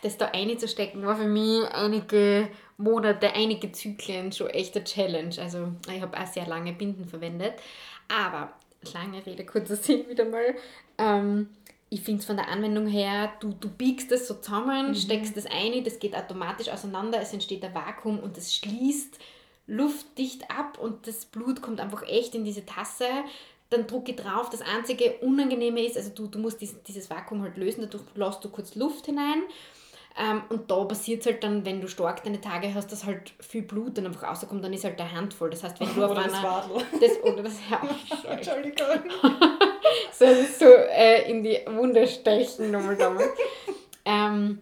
das 0.02 0.18
da 0.18 0.26
einzustecken 0.26 1.06
war 1.06 1.16
für 1.16 1.26
mich 1.26 1.64
einige 1.72 2.48
Monate, 2.80 3.32
einige 3.34 3.72
Zyklen 3.72 4.32
schon 4.32 4.48
echt 4.48 4.74
eine 4.74 4.84
Challenge. 4.84 5.34
Also 5.38 5.72
ich 5.92 6.00
habe 6.00 6.18
auch 6.18 6.26
sehr 6.26 6.46
lange 6.46 6.72
Binden 6.72 7.04
verwendet. 7.06 7.54
Aber, 8.08 8.52
lange 8.92 9.24
Rede, 9.24 9.44
kurzer 9.44 9.76
Sinn 9.76 10.08
wieder 10.08 10.24
mal. 10.24 10.54
Ähm, 10.98 11.48
ich 11.90 12.02
finde 12.02 12.20
es 12.20 12.26
von 12.26 12.36
der 12.36 12.48
Anwendung 12.48 12.86
her, 12.86 13.32
du, 13.40 13.52
du 13.52 13.68
biegst 13.68 14.12
es 14.12 14.28
so 14.28 14.34
zusammen, 14.34 14.88
mhm. 14.88 14.94
steckst 14.94 15.36
es 15.36 15.46
ein, 15.46 15.82
das 15.84 15.98
geht 15.98 16.14
automatisch 16.14 16.68
auseinander, 16.68 17.20
es 17.20 17.32
entsteht 17.32 17.64
ein 17.64 17.74
Vakuum 17.74 18.20
und 18.20 18.38
es 18.38 18.54
schließt 18.54 19.18
luftdicht 19.66 20.50
ab 20.50 20.78
und 20.78 21.06
das 21.06 21.26
Blut 21.26 21.62
kommt 21.62 21.80
einfach 21.80 22.02
echt 22.02 22.34
in 22.34 22.44
diese 22.44 22.66
Tasse. 22.66 23.06
dann 23.70 23.86
drücke 23.86 24.10
ich 24.10 24.16
drauf. 24.16 24.50
Das 24.50 24.62
einzige 24.62 25.18
Unangenehme 25.20 25.84
ist, 25.84 25.96
also 25.96 26.10
du, 26.10 26.26
du 26.26 26.40
musst 26.40 26.60
dieses, 26.60 26.82
dieses 26.82 27.08
Vakuum 27.08 27.42
halt 27.42 27.56
lösen, 27.56 27.82
dadurch 27.82 28.02
lässt 28.16 28.44
du 28.44 28.48
kurz 28.48 28.74
Luft 28.74 29.06
hinein. 29.06 29.42
Ähm, 30.18 30.42
und 30.48 30.70
da 30.70 30.84
passiert 30.84 31.20
es 31.20 31.26
halt 31.26 31.44
dann, 31.44 31.64
wenn 31.64 31.80
du 31.80 31.88
stark 31.88 32.24
deine 32.24 32.40
Tage 32.40 32.74
hast, 32.74 32.90
dass 32.90 33.06
halt 33.06 33.32
viel 33.38 33.62
Blut 33.62 33.96
dann 33.96 34.06
einfach 34.06 34.24
rauskommt, 34.24 34.64
dann 34.64 34.72
ist 34.72 34.84
halt 34.84 34.98
der 34.98 35.12
Handvoll. 35.12 35.50
Das 35.50 35.62
heißt, 35.62 35.78
wenn 35.80 35.94
du 35.94 36.04
auf 36.04 36.10
Oder 36.10 36.24
einer... 36.24 36.32
das 36.32 36.42
Wadl. 36.42 36.82
Das, 37.00 37.22
oder 37.22 37.42
das 37.42 37.58
ja, 37.70 37.80
Entschuldigung. 38.30 39.10
so, 40.12 40.26
so 40.58 40.64
äh, 40.66 41.30
in 41.30 41.42
die 41.42 41.60
Wunde 41.66 42.06
stechen 42.06 42.70
nochmal 42.70 42.96
damit. 42.96 43.30
ähm, 44.04 44.58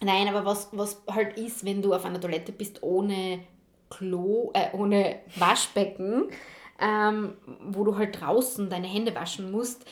nein, 0.00 0.28
aber 0.28 0.44
was, 0.44 0.68
was 0.72 1.02
halt 1.10 1.36
ist, 1.36 1.64
wenn 1.64 1.82
du 1.82 1.92
auf 1.92 2.04
einer 2.04 2.20
Toilette 2.20 2.52
bist 2.52 2.82
ohne 2.82 3.40
Klo, 3.90 4.50
äh, 4.54 4.74
ohne 4.74 5.20
Waschbecken, 5.36 6.30
ähm, 6.80 7.36
wo 7.62 7.84
du 7.84 7.96
halt 7.96 8.20
draußen 8.20 8.70
deine 8.70 8.86
Hände 8.86 9.14
waschen 9.14 9.50
musst, 9.50 9.84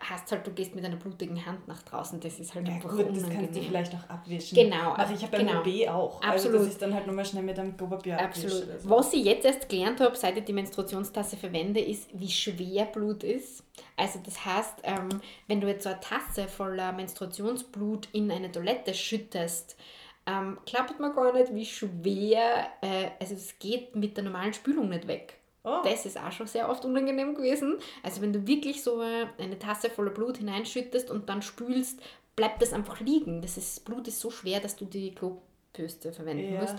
hast 0.00 0.30
halt, 0.32 0.46
du 0.46 0.52
gehst 0.52 0.74
mit 0.74 0.84
einer 0.84 0.96
blutigen 0.96 1.44
Hand 1.44 1.66
nach 1.68 1.82
draußen. 1.82 2.20
Das 2.20 2.38
ist 2.38 2.54
halt 2.54 2.66
Ja, 2.68 2.74
einfach 2.74 2.90
gut, 2.90 3.00
das 3.00 3.06
kannst 3.06 3.22
du 3.22 3.30
unangenehm. 3.36 3.64
vielleicht 3.64 3.94
auch 3.94 4.08
abwischen. 4.10 4.54
Genau, 4.56 4.92
Also 4.92 5.14
ich 5.14 5.22
habe 5.22 5.36
beim 5.36 5.46
genau. 5.46 5.60
OB 5.60 5.88
auch. 5.88 6.22
Also 6.22 6.48
Absolut. 6.48 6.60
das 6.60 6.66
ist 6.68 6.82
dann 6.82 6.94
halt 6.94 7.06
nochmal 7.06 7.24
schnell 7.24 7.42
mit 7.42 7.58
einem 7.58 7.76
Klopapier 7.76 8.18
Absolut. 8.20 8.52
abwischen 8.52 8.70
oder 8.70 8.80
so. 8.80 8.90
Was 8.90 9.12
ich 9.12 9.24
jetzt 9.24 9.44
erst 9.44 9.68
gelernt 9.68 10.00
habe, 10.00 10.16
seit 10.16 10.36
ich 10.36 10.44
die 10.44 10.52
Menstruationstasse 10.52 11.36
verwende, 11.36 11.80
ist, 11.80 12.08
wie 12.12 12.28
schwer 12.30 12.86
Blut 12.86 13.24
ist. 13.24 13.62
Also 13.96 14.20
das 14.24 14.44
heißt, 14.44 14.74
ähm, 14.84 15.08
wenn 15.48 15.60
du 15.60 15.66
jetzt 15.68 15.84
so 15.84 15.90
eine 15.90 16.00
Tasse 16.00 16.48
voller 16.48 16.92
Menstruationsblut 16.92 18.08
in 18.12 18.30
eine 18.30 18.50
Toilette 18.50 18.94
schüttest, 18.94 19.76
ähm, 20.26 20.58
klappt 20.66 20.98
man 20.98 21.14
gar 21.14 21.32
nicht, 21.32 21.54
wie 21.54 21.64
schwer, 21.64 22.66
äh, 22.82 23.10
also 23.20 23.34
es 23.34 23.58
geht 23.58 23.94
mit 23.94 24.16
der 24.16 24.24
normalen 24.24 24.52
Spülung 24.52 24.88
nicht 24.88 25.06
weg. 25.06 25.38
Oh. 25.66 25.82
Das 25.84 26.06
ist 26.06 26.16
auch 26.18 26.30
schon 26.32 26.46
sehr 26.46 26.70
oft 26.70 26.84
unangenehm 26.84 27.34
gewesen. 27.34 27.76
Also 28.02 28.22
wenn 28.22 28.32
du 28.32 28.46
wirklich 28.46 28.82
so 28.82 29.00
eine 29.00 29.58
Tasse 29.58 29.90
voller 29.90 30.12
Blut 30.12 30.38
hineinschüttest 30.38 31.10
und 31.10 31.28
dann 31.28 31.42
spülst, 31.42 32.00
bleibt 32.36 32.62
das 32.62 32.72
einfach 32.72 33.00
liegen. 33.00 33.42
Das 33.42 33.56
ist, 33.56 33.84
Blut 33.84 34.06
ist 34.06 34.20
so 34.20 34.30
schwer, 34.30 34.60
dass 34.60 34.76
du 34.76 34.84
die 34.84 35.12
Klobürste 35.14 36.12
verwenden 36.12 36.54
Ja. 36.54 36.60
musst. 36.60 36.76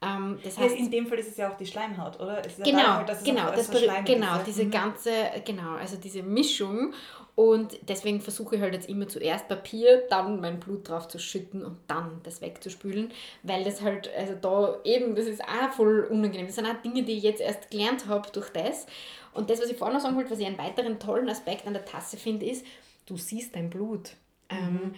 Ähm, 0.00 0.38
das 0.44 0.56
Ja, 0.56 0.62
heißt, 0.62 0.76
in 0.76 0.90
dem 0.90 1.06
Fall 1.08 1.18
ist 1.18 1.28
es 1.28 1.36
ja 1.36 1.50
auch 1.50 1.56
die 1.56 1.66
Schleimhaut, 1.66 2.20
oder? 2.20 2.42
Ja 2.46 2.64
Genau, 2.64 2.78
da 3.04 3.08
halt, 3.08 3.24
genau, 3.24 3.50
das 3.50 3.66
so 3.66 3.72
genau, 3.72 4.26
ja. 4.36 4.42
diese 4.46 4.64
Mhm. 4.64 4.70
ganze, 4.70 5.10
genau, 5.44 5.74
also 5.74 5.96
diese 5.96 6.22
Mischung. 6.22 6.92
Und 7.34 7.78
deswegen 7.88 8.20
versuche 8.20 8.56
ich 8.56 8.62
halt 8.62 8.74
jetzt 8.74 8.88
immer 8.88 9.06
zuerst 9.08 9.46
Papier, 9.48 10.04
dann 10.10 10.40
mein 10.40 10.58
Blut 10.58 10.88
drauf 10.88 11.06
zu 11.08 11.18
schütten 11.20 11.64
und 11.64 11.78
dann 11.86 12.20
das 12.24 12.40
wegzuspülen, 12.40 13.12
weil 13.44 13.62
das 13.64 13.80
halt, 13.80 14.10
also 14.16 14.34
da 14.34 14.78
eben, 14.84 15.14
das 15.14 15.26
ist 15.26 15.42
auch 15.42 15.72
voll 15.72 16.08
unangenehm. 16.10 16.46
Das 16.46 16.56
sind 16.56 16.66
auch 16.66 16.82
Dinge, 16.82 17.04
die 17.04 17.12
ich 17.16 17.22
jetzt 17.22 17.40
erst 17.40 17.70
gelernt 17.70 18.06
habe 18.06 18.28
durch 18.32 18.50
das. 18.50 18.86
Und 19.34 19.50
das, 19.50 19.60
was 19.60 19.70
ich 19.70 19.76
vorhin 19.76 19.96
noch 19.96 20.02
sagen 20.02 20.16
wollte, 20.16 20.30
was 20.30 20.38
ich 20.40 20.46
einen 20.46 20.58
weiteren 20.58 20.98
tollen 20.98 21.28
Aspekt 21.28 21.66
an 21.66 21.74
der 21.74 21.84
Tasse 21.84 22.16
finde, 22.16 22.46
ist, 22.46 22.64
du 23.06 23.16
siehst 23.16 23.54
dein 23.54 23.70
Blut. 23.70 24.10
Ähm, 24.48 24.94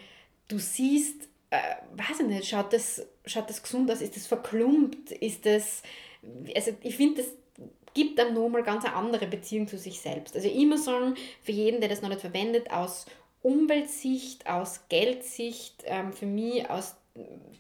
du 0.49 0.59
siehst, 0.59 1.29
äh, 1.51 1.77
weiß 1.97 2.21
ich 2.21 2.27
nicht, 2.27 2.49
schaut 2.49 2.73
das, 2.73 3.07
schaut 3.27 3.51
das 3.51 3.63
gesund 3.63 3.91
aus? 3.91 4.01
Ist 4.01 4.17
das 4.17 4.27
verklumpt? 4.27 5.13
Ist 5.13 5.47
das, 5.47 5.83
also 6.55 6.73
ich 6.83 6.97
finde, 6.97 7.23
das 7.23 7.33
gibt 7.95 8.21
einem 8.21 8.35
nochmal 8.35 8.63
ganz 8.63 8.85
eine 8.85 8.95
andere 8.95 9.27
Beziehung 9.27 9.67
zu 9.67 9.77
sich 9.77 10.01
selbst. 10.01 10.37
Also 10.37 10.49
immer 10.49 10.79
sagen, 10.79 11.17
für 11.43 11.53
jeden, 11.53 11.81
der 11.81 11.89
das 11.89 12.03
noch 12.03 12.09
nicht 12.09 12.21
verwendet, 12.21 12.71
aus 12.71 13.07
Umweltsicht, 13.43 14.49
aus 14.49 14.89
Geldsicht, 14.89 15.83
ähm, 15.87 16.13
für 16.13 16.27
mich 16.27 16.69
aus 16.71 16.97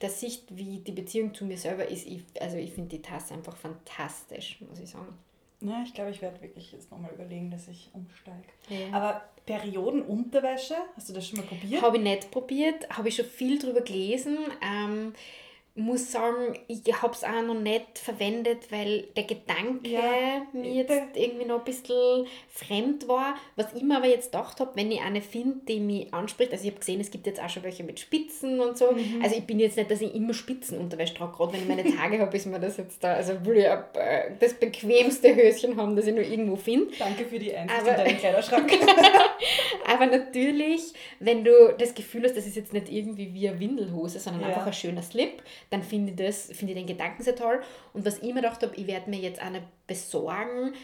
der 0.01 0.11
Sicht, 0.11 0.57
wie 0.57 0.79
die 0.79 0.93
Beziehung 0.93 1.35
zu 1.35 1.45
mir 1.45 1.59
selber 1.59 1.89
ist, 1.89 2.07
ich, 2.07 2.23
also 2.41 2.57
ich 2.57 2.73
finde 2.73 2.91
die 2.91 3.03
Tasse 3.03 3.35
einfach 3.35 3.57
fantastisch, 3.57 4.61
muss 4.69 4.79
ich 4.79 4.91
sagen. 4.91 5.19
Ja, 5.61 5.83
ich 5.85 5.93
glaube, 5.93 6.11
ich 6.11 6.23
werde 6.23 6.41
wirklich 6.41 6.73
jetzt 6.73 6.91
nochmal 6.91 7.11
überlegen, 7.13 7.51
dass 7.51 7.69
ich 7.69 7.91
umsteige. 7.93 8.49
Ja. 8.69 8.97
Aber 8.97 9.23
Periodenunterwäsche, 9.47 10.75
hast 10.97 11.09
du 11.09 11.13
das 11.13 11.27
schon 11.27 11.39
mal 11.39 11.47
probiert? 11.47 11.83
Habe 11.83 11.97
ich 11.99 12.03
nicht 12.03 12.31
probiert, 12.31 12.89
habe 12.97 13.09
ich 13.09 13.17
schon 13.17 13.25
viel 13.27 13.59
drüber 13.59 13.81
gelesen. 13.81 14.39
Ähm, 14.63 15.13
muss 15.77 16.11
sagen, 16.11 16.59
ich 16.67 16.83
habe 17.01 17.15
es 17.15 17.23
auch 17.23 17.43
noch 17.43 17.55
nicht 17.55 17.99
verwendet, 17.99 18.71
weil 18.73 19.03
der 19.17 19.23
Gedanke 19.23 19.89
Ja, 19.89 20.45
mir 20.53 20.69
jetzt 20.69 20.93
irgendwie 21.15 21.45
noch 21.47 21.59
ein 21.61 21.65
bisschen 21.65 22.27
fremd 22.49 23.07
war. 23.07 23.37
Was 23.55 23.73
ich 23.75 23.83
mir 23.83 23.97
aber 23.97 24.09
jetzt 24.09 24.33
gedacht 24.33 24.59
habe, 24.59 24.73
wenn 24.75 24.91
ich 24.91 25.01
eine 25.01 25.23
finde, 25.23 25.61
die 25.69 25.79
mich 25.79 26.13
anspricht, 26.13 26.51
also 26.53 26.65
ich 26.65 26.71
habe 26.73 26.81
gesehen, 26.81 27.01
es 27.01 27.11
gibt 27.13 27.27
jetzt 27.29 27.41
auch 27.41 27.49
schon 27.49 27.63
welche 27.63 27.85
mit 27.85 28.01
Spitzen 28.01 28.59
und 28.61 28.77
so. 28.77 28.91
Mhm. 28.91 29.21
Also 29.23 29.37
ich 29.37 29.45
bin 29.47 29.61
jetzt 29.61 29.77
nicht, 29.77 29.91
dass 29.91 30.01
ich 30.01 30.13
immer 30.13 30.35
Spitzenunterwäsche 30.35 31.15
trage, 31.15 31.33
gerade 31.37 31.53
wenn 31.53 31.61
ich 31.63 31.69
meine 31.69 31.97
Tage 31.97 32.19
habe, 32.19 32.37
ist 32.37 32.47
mir 32.47 32.59
das 32.61 32.77
jetzt 32.77 33.03
da, 33.03 33.15
also 33.15 33.43
will 33.47 33.59
ich 33.59 33.65
äh, 33.65 34.33
das 34.41 34.55
bequemste 34.55 35.35
Höschen 35.35 35.77
haben, 35.77 35.95
das 35.95 36.07
ich 36.09 36.15
nur 36.15 36.25
irgendwo 36.25 36.57
finde. 36.57 36.93
Danke 36.99 37.25
für 37.25 37.39
die 37.39 37.55
Einsicht 37.55 37.81
Aber- 37.81 37.91
in 37.93 37.97
deinen 38.07 38.19
Kleiderschrank. 38.19 38.71
Aber 39.87 40.07
natürlich, 40.07 40.93
wenn 41.19 41.45
du 41.45 41.75
das 41.79 41.95
Gefühl 41.95 42.25
hast, 42.25 42.37
das 42.37 42.47
ist 42.47 42.57
jetzt 42.57 42.73
nicht 42.73 42.91
irgendwie 42.91 43.33
wie 43.35 43.49
eine 43.49 43.59
Windelhose, 43.61 44.19
sondern 44.21 44.43
Ja. 44.43 44.49
einfach 44.49 44.67
ein 44.67 44.73
schöner 44.73 45.03
Slip, 45.03 45.43
dann 45.71 45.83
finde 45.83 46.11
ich, 46.13 46.17
das, 46.17 46.47
finde 46.47 46.73
ich 46.73 46.79
den 46.79 46.87
Gedanken 46.87 47.23
sehr 47.23 47.37
toll. 47.37 47.61
Und 47.93 48.05
was 48.07 48.19
ich 48.19 48.25
mir 48.35 48.35
gedacht 48.43 48.63
habe, 48.63 48.75
ich 48.77 48.87
werde 48.87 49.11
mir 49.11 49.19
jetzt 49.19 49.41
eine 49.41 49.63
besorgen, 49.87 50.75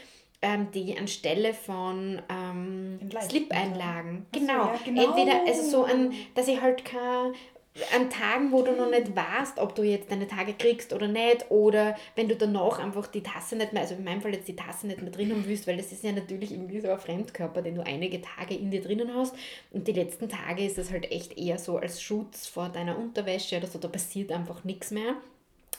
ähm, 0.41 0.67
die 0.71 0.95
anstelle 0.97 1.53
von 1.53 2.21
ähm, 2.29 2.99
Slip-Einlagen. 3.21 4.25
So, 4.33 4.39
Genau. 4.39 4.53
ja, 4.65 4.79
genau. 4.85 5.03
Entweder, 5.17 5.41
also 5.47 5.63
so 5.69 5.83
an, 5.85 6.13
dass 6.35 6.47
ich 6.47 6.61
halt 6.61 6.85
kein 6.85 7.33
an 7.95 8.09
Tagen, 8.09 8.51
wo 8.51 8.61
du 8.61 8.71
noch 8.71 8.89
nicht 8.89 9.15
weißt, 9.15 9.59
ob 9.59 9.75
du 9.75 9.83
jetzt 9.83 10.11
deine 10.11 10.27
Tage 10.27 10.53
kriegst 10.53 10.93
oder 10.93 11.07
nicht, 11.07 11.49
oder 11.49 11.95
wenn 12.15 12.27
du 12.27 12.35
danach 12.35 12.79
einfach 12.79 13.07
die 13.07 13.23
Tasse 13.23 13.55
nicht 13.55 13.73
mehr, 13.73 13.83
also 13.83 13.95
in 13.95 14.03
meinem 14.03 14.21
Fall 14.21 14.33
jetzt 14.33 14.47
die 14.47 14.55
Tasse 14.55 14.87
nicht 14.87 15.01
mehr 15.01 15.11
drin 15.11 15.31
haben 15.31 15.45
willst, 15.45 15.67
weil 15.67 15.77
das 15.77 15.91
ist 15.91 16.03
ja 16.03 16.11
natürlich 16.11 16.51
irgendwie 16.51 16.81
so 16.81 16.89
ein 16.89 16.99
Fremdkörper, 16.99 17.61
den 17.61 17.75
du 17.75 17.85
einige 17.85 18.21
Tage 18.21 18.55
in 18.55 18.71
dir 18.71 18.81
drinnen 18.81 19.13
hast 19.15 19.35
und 19.71 19.87
die 19.87 19.93
letzten 19.93 20.29
Tage 20.29 20.65
ist 20.65 20.77
es 20.77 20.91
halt 20.91 21.11
echt 21.11 21.37
eher 21.37 21.57
so 21.57 21.77
als 21.77 22.01
Schutz 22.01 22.47
vor 22.47 22.69
deiner 22.69 22.97
Unterwäsche 22.97 23.57
oder 23.57 23.67
so, 23.67 23.79
da 23.79 23.87
passiert 23.87 24.31
einfach 24.31 24.63
nichts 24.63 24.91
mehr. 24.91 25.15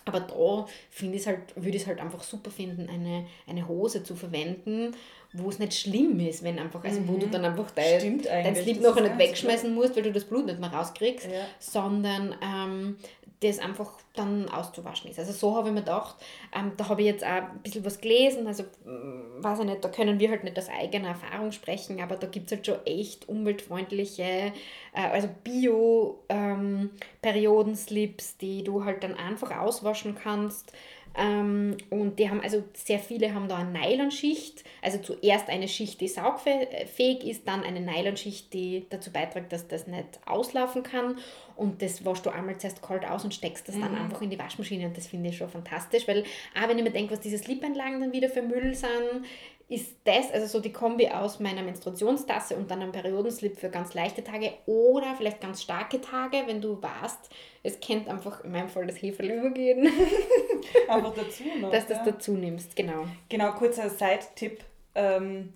Aber 0.09 0.21
da 0.21 0.67
finde 0.91 1.17
ich 1.17 1.27
halt, 1.27 1.41
würde 1.57 1.77
ich 1.77 1.83
es 1.83 1.87
halt 1.87 2.01
einfach 2.01 2.23
super 2.23 2.51
finden, 2.51 2.89
eine, 2.89 3.27
eine 3.47 3.69
Hose 3.69 4.03
zu 4.03 4.17
verwenden, 4.17 4.95
wo 5.33 5.51
es 5.51 5.59
nicht 5.59 5.75
schlimm 5.75 6.19
ist, 6.21 6.43
wenn 6.43 6.59
einfach, 6.59 6.83
also 6.83 7.07
wo 7.07 7.19
du 7.19 7.27
dann 7.27 7.45
einfach 7.45 7.71
dein, 7.73 8.23
dein 8.23 8.57
Slip 8.57 8.81
ist 8.81 8.95
nicht 9.01 9.19
wegschmeißen 9.19 9.75
musst, 9.75 9.95
weil 9.95 10.03
du 10.03 10.13
das 10.13 10.25
Blut 10.25 10.47
nicht 10.47 10.59
mehr 10.59 10.73
rauskriegst, 10.73 11.27
Ja. 11.27 11.45
sondern 11.59 12.35
ähm, 12.43 12.97
das 13.41 13.59
einfach 13.59 13.93
dann 14.15 14.49
auszuwaschen 14.49 15.11
ist. 15.11 15.19
Also 15.19 15.33
so 15.33 15.55
habe 15.55 15.69
ich 15.69 15.75
mir 15.75 15.81
gedacht, 15.81 16.17
ähm, 16.55 16.73
da 16.77 16.89
habe 16.89 17.03
ich 17.03 17.07
jetzt 17.07 17.25
auch 17.25 17.29
ein 17.29 17.61
bisschen 17.63 17.85
was 17.85 18.01
gelesen, 18.01 18.47
also 18.47 18.63
mm, 18.85 19.43
weiß 19.43 19.59
ich 19.61 19.67
nicht, 19.67 19.85
da 19.85 19.89
können 19.89 20.19
wir 20.19 20.31
halt 20.31 20.45
nicht 20.45 20.59
aus 20.59 20.69
eigener 20.69 21.09
Erfahrung 21.09 21.53
sprechen, 21.53 22.01
aber 22.01 22.17
da 22.17 22.27
gibt 22.27 22.47
es 22.47 22.53
halt 22.53 22.67
schon 22.67 22.85
echt 22.85 23.29
umweltfreundliche, 23.29 24.23
äh, 24.23 24.53
also 24.93 25.29
Bio-Periodenslips, 25.45 28.39
die 28.39 28.65
du 28.65 28.85
halt 28.85 29.05
dann 29.05 29.15
einfach 29.15 29.57
auswaschen 29.57 30.17
kannst. 30.17 30.73
Ähm, 31.19 31.77
und 31.91 32.21
die 32.21 32.31
haben, 32.31 32.41
also 32.41 32.63
sehr 32.75 33.01
viele 33.01 33.35
haben 33.35 33.49
da 33.49 33.57
eine 33.57 33.73
Nylonschicht, 33.73 34.63
also 34.81 34.99
zuerst 34.99 35.49
eine 35.49 35.67
Schicht, 35.67 36.01
die 36.01 36.07
saugfähig 36.07 37.25
ist, 37.25 37.49
dann 37.49 37.65
eine 37.65 37.81
Nylonschicht, 37.81 38.53
die 38.55 38.87
dazu 38.89 39.11
beiträgt, 39.11 39.53
dass 39.53 39.67
das 39.67 39.89
nicht 39.89 40.21
auslaufen 40.27 40.85
kann. 40.85 41.19
Und 41.57 41.83
das 41.83 42.05
waschst 42.05 42.25
du 42.25 42.31
einmal 42.31 42.57
zuerst 42.59 42.83
kalt 42.83 43.05
aus 43.05 43.25
und 43.25 43.35
steckst 43.35 43.67
das 43.67 43.79
dann 43.81 43.97
einfach 43.97 44.23
in 44.23 44.31
die 44.31 44.39
Waschmaschine. 44.39 44.87
Und 44.87 44.97
das 44.97 45.09
finde 45.09 45.31
ich 45.31 45.37
schon 45.37 45.49
fantastisch, 45.49 46.07
weil 46.07 46.23
auch 46.57 46.69
wenn 46.69 46.79
ich 46.79 46.85
mir 46.85 46.93
denke, 46.93 47.13
was 47.13 47.21
diese 47.21 47.39
Slip-Einlagen 47.39 48.01
dann 48.01 48.13
wieder 48.13 48.29
für 48.29 48.43
Müll 48.43 48.75
sind, 48.75 49.25
ist 49.69 49.97
das, 50.05 50.33
also 50.33 50.47
so 50.47 50.61
die 50.61 50.73
Kombi 50.73 51.09
aus 51.09 51.41
meiner 51.41 51.63
Menstruationstasse 51.63 52.57
und 52.57 52.71
dann 52.71 52.81
einem 52.81 52.93
Periodenslip 52.93 53.59
für 53.59 53.69
ganz 53.69 53.93
leichte 53.93 54.25
Tage 54.25 54.53
oder 54.65 55.15
vielleicht 55.15 55.43
ganz 55.43 55.63
starke 55.63 56.01
Tage, 56.01 56.45
wenn 56.47 56.63
du 56.63 56.81
weißt, 56.81 57.31
es 57.63 57.79
kennt 57.81 58.09
einfach 58.09 58.43
in 58.45 58.53
meinem 58.53 58.69
Fall 58.69 58.87
das 58.87 58.97
Heferl 59.03 59.31
übergehen, 59.31 59.87
Einfach 60.89 61.15
dazu 61.17 61.43
noch. 61.61 61.71
dass 61.71 61.87
du 61.87 61.95
das 61.95 62.07
ja. 62.07 62.13
dazu 62.13 62.33
nimmst, 62.33 62.77
genau. 62.77 63.07
Genau, 63.29 63.53
kurzer 63.53 63.91
Side-Tipp. 63.91 64.65
Ähm, 64.95 65.53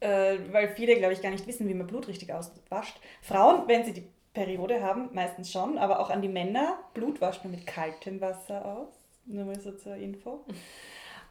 äh, 0.00 0.38
weil 0.50 0.68
viele, 0.74 0.96
glaube 0.96 1.12
ich, 1.12 1.22
gar 1.22 1.30
nicht 1.30 1.46
wissen, 1.46 1.68
wie 1.68 1.74
man 1.74 1.86
Blut 1.86 2.08
richtig 2.08 2.32
auswascht. 2.32 2.98
Frauen, 3.22 3.68
wenn 3.68 3.84
sie 3.84 3.92
die 3.92 4.06
Periode 4.34 4.82
haben, 4.82 5.10
meistens 5.12 5.52
schon, 5.52 5.78
aber 5.78 6.00
auch 6.00 6.10
an 6.10 6.22
die 6.22 6.28
Männer, 6.28 6.76
Blut 6.92 7.20
wascht 7.20 7.44
man 7.44 7.52
mit 7.52 7.66
kaltem 7.66 8.20
Wasser 8.20 8.64
aus. 8.64 8.88
Nur 9.26 9.44
mal 9.44 9.58
so 9.60 9.72
zur 9.72 9.94
Info. 9.94 10.44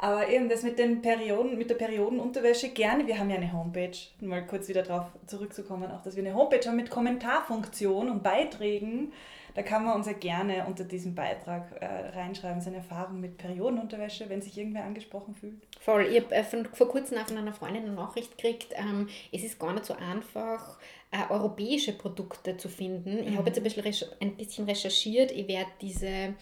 Aber 0.04 0.28
eben 0.28 0.49
das 0.49 0.64
mit 0.64 0.78
den 0.80 1.01
Perioden, 1.01 1.58
mit 1.58 1.70
der 1.70 1.76
Periodenunterwäsche 1.76 2.70
gerne. 2.70 3.08
Wir 3.08 3.18
haben 3.18 3.30
ja 3.30 3.38
eine 3.38 3.54
Homepage, 3.54 3.95
mal 4.20 4.45
kurz 4.45 4.68
wieder 4.68 4.84
darauf 4.84 5.06
zurückzukommen, 5.28 5.89
auch 5.91 6.01
dass 6.01 6.18
wir 6.18 6.24
eine 6.26 6.34
Homepage 6.36 6.60
haben 6.68 6.76
mit 6.76 6.89
Kommentarfunktion 6.89 8.10
und 8.10 8.22
Beiträgen. 8.22 9.14
Da 9.56 9.62
kann 9.62 9.86
man 9.86 9.95
uns 9.95 10.08
ja 10.08 10.14
gerne 10.14 10.66
unter 10.68 10.84
diesem 10.84 11.16
Beitrag 11.16 11.72
äh, 11.80 11.86
reinschreiben, 12.18 12.60
seine 12.60 12.78
Erfahrung 12.78 13.22
mit 13.22 13.38
Periodenunterwäsche, 13.38 14.28
wenn 14.28 14.41
sich 14.41 14.58
irgendwer 14.58 14.84
angesprochen 14.84 15.36
fühlt. 15.36 15.62
Voll. 15.80 16.08
Ich 16.08 16.22
habe 16.22 16.36
äh, 16.36 16.43
von- 16.43 16.66
vor 16.66 16.89
kurzem 16.89 17.18
auch 17.20 17.28
von 17.28 17.38
einer 17.38 17.54
Freundin 17.54 17.84
eine 17.84 17.93
Nachricht 17.93 18.38
gekriegt, 18.38 18.74
ähm, 18.76 19.08
es 19.32 19.43
ist 19.43 19.58
gar 19.60 19.72
nicht 19.72 19.86
so 19.86 19.93
einfach, 19.95 20.80
äh, 21.12 21.32
europäische 21.32 21.93
Produkte 21.93 22.58
zu 22.58 22.68
finden. 22.68 23.20
Ich 23.26 23.38
habe 23.38 23.47
jetzt 23.47 23.58
ein 23.58 23.64
bisschen, 23.64 24.10
ein 24.20 24.36
bisschen 24.36 24.66
recherchiert. 24.66 25.32
Ich 25.32 25.47
werde 25.47 25.70
diese 25.80 26.34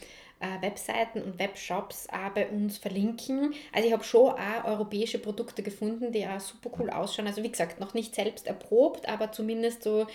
äh, 0.41 0.61
Webseiten 0.61 1.21
und 1.21 1.39
Webshops 1.39 2.07
auch 2.09 2.31
bei 2.31 2.47
uns 2.49 2.77
verlinken. 2.77 3.53
Also 3.71 3.87
ich 3.87 3.93
habe 3.93 4.03
schon 4.03 4.31
auch 4.31 4.65
europäische 4.65 5.19
Produkte 5.19 5.63
gefunden, 5.63 6.11
die 6.11 6.27
auch 6.27 6.39
super 6.39 6.71
cool 6.79 6.89
ausschauen. 6.89 7.27
Also 7.27 7.43
wie 7.43 7.51
gesagt, 7.51 7.79
noch 7.79 7.93
nicht 7.93 8.15
selbst 8.15 8.47
erprobt, 8.47 9.07
aber 9.07 9.31
zumindest 9.31 9.83
so 9.83 10.07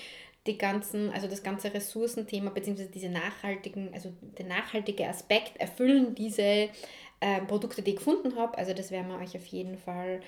die 0.47 0.59
ganzen, 0.59 1.11
also 1.13 1.27
das 1.27 1.43
ganze 1.43 1.73
Ressourcenthema 1.73 2.51
beziehungsweise 2.51 2.91
diese 2.91 3.09
nachhaltigen, 3.09 3.93
also 3.93 4.13
der 4.39 4.47
nachhaltige 4.47 5.09
Aspekt 5.09 5.57
erfüllen 5.59 6.15
diese 6.15 6.69
äh, 7.21 7.41
Produkte, 7.47 7.83
die 7.83 7.93
ich 7.93 7.97
gefunden 7.97 8.37
habe. 8.37 8.57
Also 8.59 8.73
das 8.73 8.91
werden 8.91 9.09
wir 9.09 9.19
euch 9.19 9.37
auf 9.37 9.47
jeden 9.47 9.79
Fall 9.79 10.21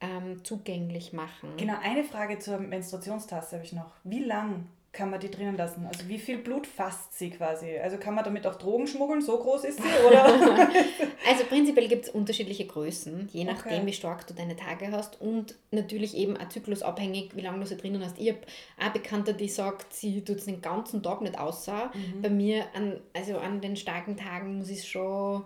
ähm, 0.00 0.44
zugänglich 0.44 1.12
machen. 1.12 1.56
Genau, 1.56 1.74
eine 1.82 2.04
Frage 2.04 2.38
zur 2.38 2.58
Menstruationstasse 2.58 3.56
habe 3.56 3.64
ich 3.64 3.72
noch. 3.72 3.92
Wie 4.04 4.22
lang 4.22 4.66
kann 4.94 5.10
man 5.10 5.20
die 5.20 5.30
drinnen 5.30 5.56
lassen? 5.56 5.86
Also 5.86 6.08
wie 6.08 6.18
viel 6.18 6.38
Blut 6.38 6.66
fasst 6.66 7.18
sie 7.18 7.30
quasi? 7.30 7.78
Also 7.78 7.98
kann 7.98 8.14
man 8.14 8.24
damit 8.24 8.46
auch 8.46 8.54
Drogen 8.54 8.86
schmuggeln? 8.86 9.20
So 9.20 9.36
groß 9.36 9.64
ist 9.64 9.82
sie? 9.82 10.06
Oder? 10.06 10.24
also 11.28 11.44
prinzipiell 11.48 11.88
gibt 11.88 12.06
es 12.06 12.10
unterschiedliche 12.10 12.66
Größen, 12.66 13.28
je 13.32 13.44
nachdem, 13.44 13.64
Okay. 13.64 13.86
wie 13.86 13.92
stark 13.92 14.26
du 14.26 14.34
deine 14.34 14.56
Tage 14.56 14.90
hast 14.92 15.20
und 15.20 15.56
natürlich 15.70 16.16
eben 16.16 16.36
auch 16.36 16.48
zyklusabhängig, 16.48 17.30
wie 17.34 17.40
lange 17.40 17.60
du 17.60 17.66
sie 17.66 17.76
drinnen 17.76 18.04
hast. 18.04 18.18
Ich 18.18 18.28
habe 18.28 18.40
eine 18.78 18.90
Bekannte, 18.92 19.34
die 19.34 19.48
sagt, 19.48 19.92
sie 19.92 20.22
tut 20.22 20.38
es 20.38 20.44
den 20.44 20.60
ganzen 20.60 21.02
Tag 21.02 21.20
nicht 21.20 21.38
außer. 21.38 21.90
Mhm. 21.92 22.22
Bei 22.22 22.30
mir, 22.30 22.64
an, 22.74 23.00
also 23.12 23.38
an 23.38 23.60
den 23.60 23.76
starken 23.76 24.16
Tagen, 24.16 24.58
muss 24.58 24.70
ich 24.70 24.78
es 24.78 24.86
schon 24.86 25.44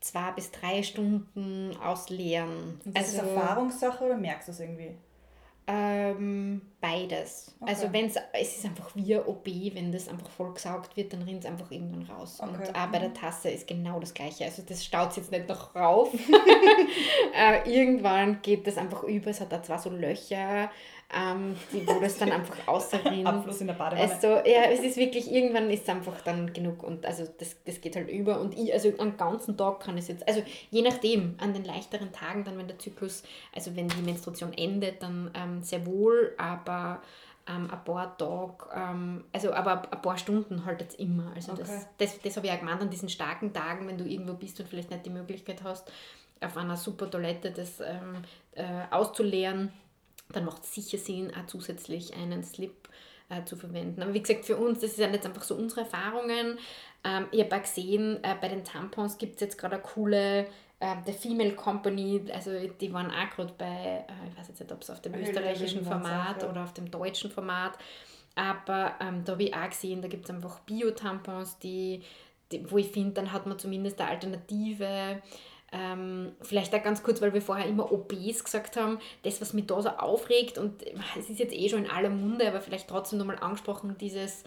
zwei 0.00 0.30
bis 0.32 0.50
drei 0.50 0.82
Stunden 0.82 1.76
ausleeren. 1.76 2.80
Und 2.84 2.96
das 2.96 3.14
also, 3.14 3.22
ist 3.22 3.36
Erfahrungssache 3.36 4.04
oder 4.04 4.16
merkst 4.16 4.48
du 4.48 4.52
es 4.52 4.60
irgendwie? 4.60 4.96
Ähm, 5.70 6.62
beides. 6.80 7.54
Okay. 7.60 7.70
Also 7.70 7.92
wenn's, 7.92 8.14
es 8.32 8.56
ist 8.56 8.64
einfach 8.64 8.96
wie 8.96 9.16
OB, 9.16 9.46
wenn 9.74 9.92
das 9.92 10.08
einfach 10.08 10.30
voll 10.30 10.54
gesaugt 10.54 10.96
wird, 10.96 11.12
dann 11.12 11.22
rinnt 11.22 11.44
es 11.44 11.50
einfach 11.50 11.70
irgendwann 11.70 12.04
raus. 12.04 12.38
Okay. 12.40 12.68
Und 12.68 12.74
auch 12.74 12.86
bei 12.86 12.98
der 12.98 13.12
Tasse 13.12 13.50
ist 13.50 13.66
genau 13.66 14.00
das 14.00 14.14
gleiche. 14.14 14.46
Also 14.46 14.62
das 14.66 14.82
staut 14.82 15.14
jetzt 15.18 15.30
nicht 15.30 15.46
noch 15.46 15.76
rauf. 15.76 16.10
äh, 17.34 17.70
irgendwann 17.70 18.40
geht 18.40 18.66
das 18.66 18.78
einfach 18.78 19.02
über. 19.02 19.30
Es 19.30 19.42
hat 19.42 19.52
da 19.52 19.62
zwar 19.62 19.78
so 19.78 19.90
Löcher, 19.90 20.70
ähm, 21.14 21.56
die, 21.72 21.86
wo 21.86 21.98
das 22.00 22.18
dann 22.18 22.32
einfach 22.32 22.68
außerrinnt. 22.68 23.26
Abfluss 23.26 23.60
in 23.62 23.68
der 23.68 23.74
Badewanne. 23.74 24.12
Also, 24.12 24.26
ja, 24.26 24.64
es 24.70 24.80
ist 24.80 24.96
wirklich, 24.98 25.32
irgendwann 25.32 25.70
ist 25.70 25.84
es 25.84 25.88
einfach 25.88 26.20
dann 26.20 26.52
genug 26.52 26.82
und 26.82 27.06
also 27.06 27.26
das, 27.38 27.56
das 27.64 27.80
geht 27.80 27.96
halt 27.96 28.10
über 28.10 28.40
und 28.40 28.56
ich, 28.56 28.72
also 28.72 28.92
am 28.98 29.16
ganzen 29.16 29.56
Tag 29.56 29.80
kann 29.80 29.96
es 29.96 30.08
jetzt, 30.08 30.26
also 30.28 30.42
je 30.70 30.82
nachdem, 30.82 31.34
an 31.38 31.54
den 31.54 31.64
leichteren 31.64 32.12
Tagen, 32.12 32.44
dann 32.44 32.58
wenn 32.58 32.68
der 32.68 32.78
Zyklus, 32.78 33.22
also 33.54 33.74
wenn 33.74 33.88
die 33.88 34.02
Menstruation 34.02 34.52
endet, 34.52 35.02
dann 35.02 35.30
ähm, 35.34 35.62
sehr 35.62 35.86
wohl, 35.86 36.34
aber 36.36 37.00
ähm, 37.48 37.70
ein 37.70 37.84
paar 37.84 38.16
Tage, 38.18 38.66
ähm, 38.74 39.24
also 39.32 39.52
aber 39.54 39.90
ein 39.90 40.02
paar 40.02 40.18
Stunden 40.18 40.66
halt 40.66 40.82
jetzt 40.82 41.00
immer. 41.00 41.32
Also 41.34 41.52
Okay. 41.52 41.62
das, 41.62 41.86
das, 41.96 42.20
das 42.20 42.36
habe 42.36 42.48
ich 42.48 42.52
auch 42.52 42.58
gemeint 42.58 42.82
an 42.82 42.90
diesen 42.90 43.08
starken 43.08 43.54
Tagen, 43.54 43.88
wenn 43.88 43.96
du 43.96 44.04
irgendwo 44.04 44.34
bist 44.34 44.60
und 44.60 44.68
vielleicht 44.68 44.90
nicht 44.90 45.06
die 45.06 45.10
Möglichkeit 45.10 45.62
hast, 45.64 45.90
auf 46.40 46.56
einer 46.58 46.76
super 46.76 47.10
Toilette 47.10 47.50
das 47.50 47.80
ähm, 47.80 48.16
äh, 48.54 48.64
auszuleeren, 48.90 49.72
dann 50.32 50.44
macht 50.44 50.64
es 50.64 50.74
sicher 50.74 50.98
Sinn, 50.98 51.32
auch 51.34 51.46
zusätzlich 51.46 52.14
einen 52.14 52.44
Slip 52.44 52.88
äh, 53.28 53.44
zu 53.44 53.56
verwenden. 53.56 54.02
Aber 54.02 54.14
wie 54.14 54.22
gesagt, 54.22 54.44
für 54.44 54.56
uns, 54.56 54.80
das 54.80 54.96
sind 54.96 55.12
jetzt 55.12 55.26
einfach 55.26 55.42
so 55.42 55.54
unsere 55.54 55.82
Erfahrungen. 55.82 56.58
Ähm, 57.04 57.26
ich 57.30 57.40
habe 57.40 57.56
auch 57.56 57.62
gesehen, 57.62 58.22
äh, 58.22 58.34
bei 58.40 58.48
den 58.48 58.64
Tampons 58.64 59.18
gibt 59.18 59.36
es 59.36 59.40
jetzt 59.40 59.58
gerade 59.58 59.76
eine 59.76 59.82
coole, 59.82 60.46
äh, 60.80 60.96
The 61.06 61.12
Female 61.12 61.54
Company, 61.54 62.22
also 62.32 62.50
die 62.80 62.92
waren 62.92 63.10
auch 63.10 63.30
gerade 63.34 63.52
bei, 63.58 64.04
äh, 64.06 64.28
ich 64.30 64.38
weiß 64.38 64.48
jetzt 64.48 64.60
nicht, 64.60 64.72
ob 64.72 64.82
es 64.82 64.90
auf 64.90 65.02
dem 65.02 65.14
österreichischen 65.14 65.84
Format 65.84 66.44
oder 66.44 66.62
auf 66.62 66.72
dem 66.72 66.90
deutschen 66.90 67.30
Format, 67.30 67.76
aber 68.34 68.94
ähm, 69.00 69.24
da 69.24 69.32
habe 69.32 69.42
ich 69.42 69.54
auch 69.54 69.68
gesehen, 69.68 70.02
da 70.02 70.08
gibt 70.08 70.24
es 70.24 70.30
einfach 70.30 70.60
Bio-Tampons, 70.60 71.58
die, 71.58 72.02
die, 72.52 72.70
wo 72.70 72.78
ich 72.78 72.92
finde, 72.92 73.14
dann 73.14 73.32
hat 73.32 73.46
man 73.46 73.58
zumindest 73.58 74.00
eine 74.00 74.10
Alternative. 74.10 75.20
Ähm, 75.70 76.32
vielleicht 76.40 76.74
auch 76.74 76.82
ganz 76.82 77.02
kurz, 77.02 77.20
weil 77.20 77.34
wir 77.34 77.42
vorher 77.42 77.66
immer 77.66 77.92
OBs 77.92 78.42
gesagt 78.42 78.76
haben, 78.76 78.98
das, 79.22 79.40
was 79.40 79.52
mich 79.52 79.66
da 79.66 79.80
so 79.82 79.90
aufregt, 79.90 80.56
und 80.56 80.82
es 81.18 81.28
ist 81.28 81.38
jetzt 81.38 81.54
eh 81.54 81.68
schon 81.68 81.84
in 81.84 81.90
aller 81.90 82.08
Munde, 82.08 82.48
aber 82.48 82.60
vielleicht 82.60 82.88
trotzdem 82.88 83.18
nochmal 83.18 83.38
angesprochen, 83.38 83.96
dieses, 84.00 84.44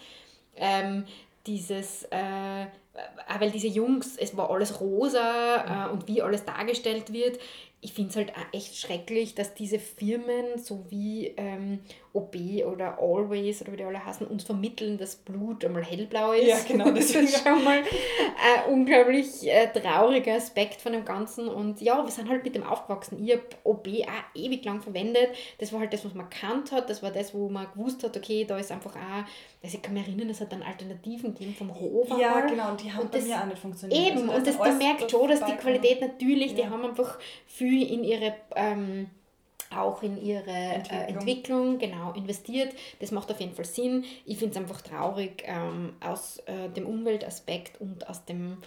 ähm, 0.55 1.05
dieses, 1.45 2.05
äh, 2.05 2.65
weil 3.39 3.51
diese 3.51 3.67
Jungs, 3.67 4.17
es 4.17 4.35
war 4.35 4.49
alles 4.49 4.81
rosa 4.81 5.87
äh, 5.89 5.91
und 5.91 6.07
wie 6.07 6.23
alles 6.23 6.43
dargestellt 6.43 7.13
wird, 7.13 7.39
ich 7.81 7.93
finde 7.93 8.11
es 8.11 8.15
halt 8.15 8.31
auch 8.31 8.53
echt 8.53 8.77
schrecklich, 8.77 9.33
dass 9.35 9.55
diese 9.55 9.79
Firmen, 9.79 10.57
so 10.57 10.85
wie 10.89 11.33
ähm, 11.37 11.79
OB 12.13 12.35
oder 12.65 12.99
Always 12.99 13.61
oder 13.61 13.71
wie 13.71 13.77
die 13.77 13.83
alle 13.85 14.05
heißen, 14.05 14.27
uns 14.27 14.43
vermitteln, 14.43 14.97
dass 14.97 15.15
Blut 15.15 15.63
einmal 15.63 15.83
hellblau 15.83 16.33
ist. 16.33 16.45
Ja, 16.47 16.57
genau, 16.67 16.91
das 16.91 17.11
ist 17.15 17.41
schon 17.41 17.63
mal 17.63 17.77
ein 17.79 18.73
unglaublich 18.73 19.47
äh, 19.47 19.67
trauriger 19.67 20.33
Aspekt 20.33 20.81
von 20.81 20.91
dem 20.91 21.05
Ganzen. 21.05 21.47
Und 21.47 21.79
ja, 21.81 22.03
wir 22.03 22.11
sind 22.11 22.27
halt 22.29 22.43
mit 22.43 22.53
dem 22.55 22.63
aufgewachsen. 22.63 23.23
Ich 23.25 23.31
habe 23.31 23.43
OB 23.63 23.87
auch 24.07 24.35
ewig 24.35 24.65
lang 24.65 24.81
verwendet. 24.81 25.29
Das 25.59 25.71
war 25.71 25.79
halt 25.79 25.93
das, 25.93 26.03
was 26.03 26.13
man 26.13 26.29
kannt 26.29 26.71
hat. 26.73 26.89
Das 26.89 27.01
war 27.01 27.11
das, 27.11 27.33
wo 27.33 27.47
man 27.47 27.67
gewusst 27.73 28.03
hat, 28.03 28.17
okay, 28.17 28.43
da 28.43 28.57
ist 28.57 28.71
einfach 28.73 28.95
auch, 28.95 29.23
also 29.63 29.77
ich 29.77 29.81
kann 29.81 29.93
mich 29.93 30.05
erinnern, 30.05 30.29
es 30.29 30.41
hat 30.41 30.51
dann 30.51 30.63
Alternativen 30.63 31.33
gegeben 31.33 31.55
vom 31.57 31.73
Hofer. 31.79 32.19
ja, 32.19 32.41
genau, 32.41 32.71
und 32.71 32.83
die 32.83 32.91
haben 32.91 33.03
Und 33.03 33.11
bei 33.11 33.19
das- 33.19 33.27
mir 33.27 33.39
auch 33.39 33.45
nicht 33.45 33.59
funktioniert. 33.59 33.99
Eben, 34.07 34.17
Also 34.17 34.27
da 34.31 34.37
und 34.37 34.47
das, 34.47 34.57
du 34.57 34.63
alles 34.63 34.77
merkst 34.79 35.11
schon, 35.11 35.29
dass 35.29 35.45
die. 35.45 35.51
Qualität 35.61 36.01
natürlich, 36.01 36.55
die 36.55 36.61
Ja. 36.61 36.69
haben 36.71 36.83
einfach 36.83 37.19
viel 37.45 37.89
in 37.91 38.03
ihre, 38.03 38.33
ähm, 38.55 39.09
auch 39.75 40.03
in 40.03 40.21
ihre 40.21 40.49
Entwicklung. 40.49 40.99
Äh, 40.99 41.11
Entwicklung. 41.11 41.79
Genau, 41.79 42.13
investiert. 42.13 42.73
Das 42.99 43.11
macht 43.11 43.31
auf 43.31 43.39
jeden 43.39 43.53
Fall 43.53 43.65
Sinn. 43.65 44.03
Ich 44.25 44.37
finde 44.37 44.51
es 44.51 44.57
einfach 44.57 44.81
traurig 44.81 45.43
ähm, 45.45 45.93
aus 45.99 46.37
äh, 46.45 46.69
dem 46.69 46.85
Umweltaspekt 46.85 47.79
und 47.81 48.07
aus 48.09 48.25
dem 48.25 48.57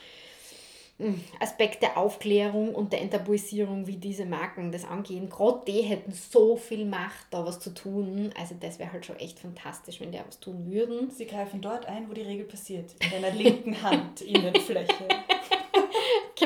mh, 0.98 1.14
Aspekt 1.40 1.82
der 1.82 1.96
Aufklärung 1.98 2.74
und 2.74 2.92
der 2.92 3.00
Enttabuisierung, 3.02 3.86
wie 3.86 3.96
diese 3.96 4.24
Marken 4.24 4.72
das 4.72 4.84
angehen. 4.84 5.28
Gerade 5.28 5.62
die 5.66 5.82
hätten 5.82 6.12
so 6.12 6.56
viel 6.56 6.84
Macht, 6.84 7.26
da 7.30 7.44
was 7.44 7.60
zu 7.60 7.74
tun. 7.74 8.32
Also 8.38 8.54
das 8.58 8.78
wäre 8.78 8.92
halt 8.92 9.06
schon 9.06 9.16
echt 9.16 9.38
fantastisch, 9.38 10.00
wenn 10.00 10.12
die 10.12 10.18
auch 10.18 10.26
was 10.26 10.40
tun 10.40 10.70
würden. 10.70 11.10
Sie 11.10 11.26
greifen 11.26 11.60
dort 11.60 11.86
ein, 11.86 12.08
wo 12.08 12.14
die 12.14 12.22
Regel 12.22 12.44
passiert. 12.46 12.94
In 13.02 13.10
deiner 13.10 13.34
linken 13.34 13.82
Hand, 13.82 14.20
Innenfläche. 14.20 15.04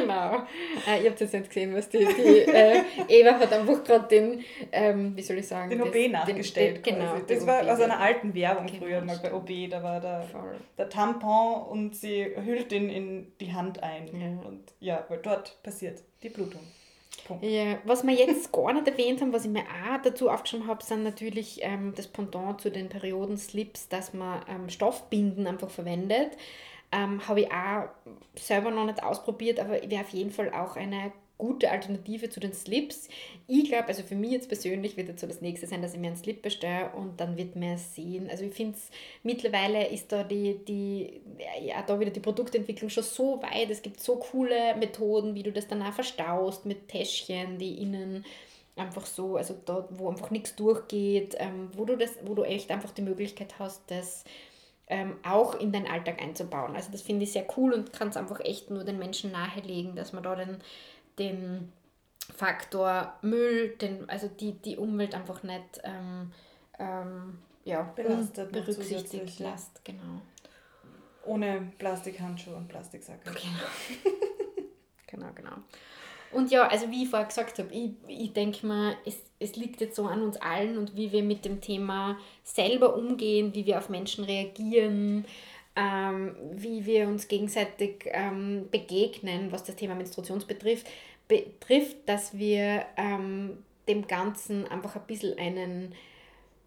Genau. 0.01 0.43
Äh, 0.87 1.03
ihr 1.03 1.11
habt 1.11 1.21
jetzt 1.21 1.33
nicht 1.33 1.49
gesehen, 1.49 1.75
was 1.75 1.89
die, 1.89 1.99
die 1.99 2.51
äh, 2.51 2.83
Eva 3.09 3.39
hat 3.39 3.53
einfach 3.53 3.85
gerade 3.85 4.09
den, 4.09 4.45
ähm, 4.73 5.17
wie 5.17 5.23
soll 5.23 5.39
ich 5.39 5.47
sagen, 5.47 5.71
Den 5.71 5.83
OB 5.83 6.11
nachgestellt. 6.11 6.85
Den, 6.87 6.95
genau. 6.97 7.17
den 7.17 7.27
Das 7.27 7.47
war 7.47 7.63
OB, 7.63 7.69
aus 7.69 7.81
einer 7.81 7.99
alten 7.99 8.35
Werbung 8.35 8.67
Genau, 8.67 8.79
früher 8.79 9.01
mal 9.01 9.19
bei. 9.19 9.33
OB. 9.33 9.71
Da 9.71 9.83
war 9.83 10.01
der, 10.01 10.23
Voll. 10.23 10.57
der 10.77 10.89
Tampon 10.89 11.63
und 11.69 11.97
sie 11.97 12.27
hüllt 12.45 12.73
ihn 12.73 12.89
in 12.89 13.33
die 13.41 13.53
Hand 13.53 13.83
ein. 13.83 14.09
Ja. 14.09 14.49
Und 14.49 14.73
ja, 14.81 15.05
weil 15.09 15.19
dort 15.19 15.63
passiert 15.63 16.03
die 16.23 16.29
Blutung. 16.29 16.61
Punkt. 17.27 17.45
Ja, 17.45 17.79
was 17.85 18.07
wir 18.07 18.15
jetzt 18.15 18.53
gar 18.53 18.73
nicht 18.73 18.87
erwähnt 18.87 19.21
haben, 19.21 19.33
was 19.33 19.45
ich 19.45 19.51
mir 19.51 19.63
auch 19.63 20.03
dazu 20.03 20.31
aufgeschrieben 20.31 20.67
habe, 20.67 20.85
sind 20.85 21.03
natürlich 21.03 21.61
ähm, 21.63 21.93
das 21.97 22.07
Pendant 22.07 22.61
zu 22.61 22.71
den 22.71 22.89
Periodenslips, 22.89 23.89
dass 23.89 24.15
man 24.15 24.43
ähm, 24.49 24.69
Stoffbinden 24.69 25.47
einfach 25.47 25.71
verwendet. 25.71 26.31
Ähm, 26.91 27.27
habe 27.29 27.43
ich 27.43 27.53
auch 27.53 27.89
selber 28.35 28.71
noch 28.71 28.87
nicht 28.87 29.03
ausprobiert, 29.03 29.61
aber 29.61 29.75
wäre 29.91 30.03
auf 30.03 30.11
jeden 30.11 30.31
Fall 30.31 30.53
auch 30.53 30.77
eine 30.77 31.13
gute 31.39 31.71
Alternative 31.71 32.29
zu 32.29 32.41
den 32.41 32.53
Slips. 32.53 33.09
Ich 33.47 33.69
glaube, 33.69 33.87
also 33.87 34.03
für 34.03 34.17
mich 34.17 34.33
jetzt 34.33 34.49
persönlich 34.49 34.97
wird 34.97 35.09
jetzt 35.09 35.21
so 35.21 35.27
das 35.27 35.41
nächste 35.41 35.67
sein, 35.67 35.81
dass 35.81 35.95
ich 35.95 36.01
mir 36.01 36.09
einen 36.09 36.17
Slip 36.17 36.43
bestelle 36.43 36.91
und 36.91 37.21
dann 37.21 37.37
wird 37.37 37.55
man 37.55 37.79
sehen. 37.79 38.29
Also 38.29 38.45
ich 38.45 38.55
finde 38.55 38.77
es, 38.77 38.91
mittlerweile 39.23 39.87
ist 39.87 40.11
da 40.11 40.25
die, 40.25 40.59
die, 40.67 41.21
ja, 41.65 41.83
da 41.83 41.99
wieder 42.01 42.11
die 42.11 42.21
Produktentwicklung 42.21 42.91
schon 42.91 43.05
so 43.05 43.41
weit. 43.41 43.71
Es 43.71 43.83
gibt 43.83 44.01
so 44.01 44.17
coole 44.17 44.75
Methoden, 44.77 45.35
wie 45.37 45.45
du 45.45 45.53
das 45.53 45.69
dann 45.69 45.83
auch 45.83 45.93
verstaust 45.93 46.67
mit 46.67 46.89
Täschchen, 46.89 47.59
die 47.59 47.81
innen 47.83 48.25
einfach 48.75 49.07
so, 49.07 49.37
also 49.37 49.57
da, 49.65 49.89
wo 49.91 50.09
einfach 50.09 50.31
nichts 50.31 50.55
durchgeht, 50.57 51.37
ähm, 51.39 51.71
wo 51.77 51.85
du 51.85 51.97
das, 51.97 52.17
wo 52.25 52.35
du 52.35 52.43
echt 52.43 52.71
einfach 52.71 52.91
die 52.91 53.03
Möglichkeit 53.03 53.59
hast, 53.59 53.83
das 53.89 54.25
ähm, 54.89 55.17
auch 55.23 55.55
in 55.55 55.73
deinen 55.73 55.87
Alltag 55.87 56.21
einzubauen. 56.21 56.75
Also 56.75 56.91
das 56.91 57.03
finde 57.03 57.25
ich 57.25 57.33
sehr 57.33 57.47
cool 57.57 57.73
und 57.73 57.93
kann 57.93 58.09
es 58.09 58.17
einfach 58.17 58.41
echt 58.41 58.71
nur 58.71 58.85
den 58.85 58.99
Menschen 58.99 59.33
nahelegen, 59.33 59.95
dass 59.95 60.13
man 60.13 60.23
da 60.23 60.35
den, 60.35 60.59
den 61.19 61.73
Faktor 62.35 63.15
Müll, 63.23 63.77
den, 63.81 64.09
also 64.09 64.29
die, 64.29 64.53
die 64.53 64.77
Umwelt 64.77 65.15
einfach 65.15 65.43
nicht 65.43 65.81
ähm, 65.85 66.33
ähm, 66.79 67.39
ja, 67.65 67.83
Belastet 67.83 68.51
berücksichtigt 68.53 69.39
lässt. 69.41 69.85
Genau. 69.85 70.23
Ohne 71.25 71.73
Plastikhandschuhe 71.79 72.55
und 72.55 72.69
Plastiksack. 72.69 73.23
Genau. 73.25 73.37
genau, 75.07 75.29
genau. 75.35 75.57
Und 76.33 76.51
ja, 76.51 76.67
also 76.67 76.91
wie 76.91 77.05
ich 77.05 77.11
vorher 77.11 77.29
gesagt 77.29 77.59
habe, 77.59 77.73
ich, 77.73 77.93
ich 78.07 78.33
denke 78.33 78.67
mal, 78.67 78.97
es, 79.05 79.17
es 79.39 79.57
liegt 79.57 79.81
jetzt 79.81 79.97
so 79.97 80.07
an 80.07 80.23
uns 80.23 80.37
allen 80.37 80.79
und 80.79 80.97
wie 80.97 81.13
wir 81.13 81.23
mit 81.23 81.45
dem 81.45 81.61
Thema 81.61 82.19
selber 82.43 82.97
umgehen, 82.97 83.55
wie 83.55 83.67
wir 83.67 83.79
auf 83.79 83.89
Menschen 83.89 84.25
reagieren, 84.25 85.25
ähm, 85.77 86.35
wie 86.53 86.87
wir 86.87 87.07
uns 87.09 87.29
gegenseitig 87.29 88.07
ähm, 88.07 88.69
begegnen, 88.71 89.53
was 89.53 89.65
das 89.65 89.77
Thema 89.77 89.95
Menstruation 89.95 90.43
betrifft, 90.47 90.87
betrifft 91.29 91.97
dass 92.07 92.37
wir 92.37 92.85
ähm, 92.97 93.59
dem 93.87 94.07
Ganzen 94.07 94.67
einfach 94.67 94.97
ein 94.97 95.07
bisschen 95.07 95.39
einen 95.39 95.95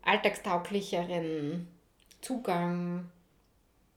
alltagstauglicheren 0.03 1.67
Zugang 2.22 3.09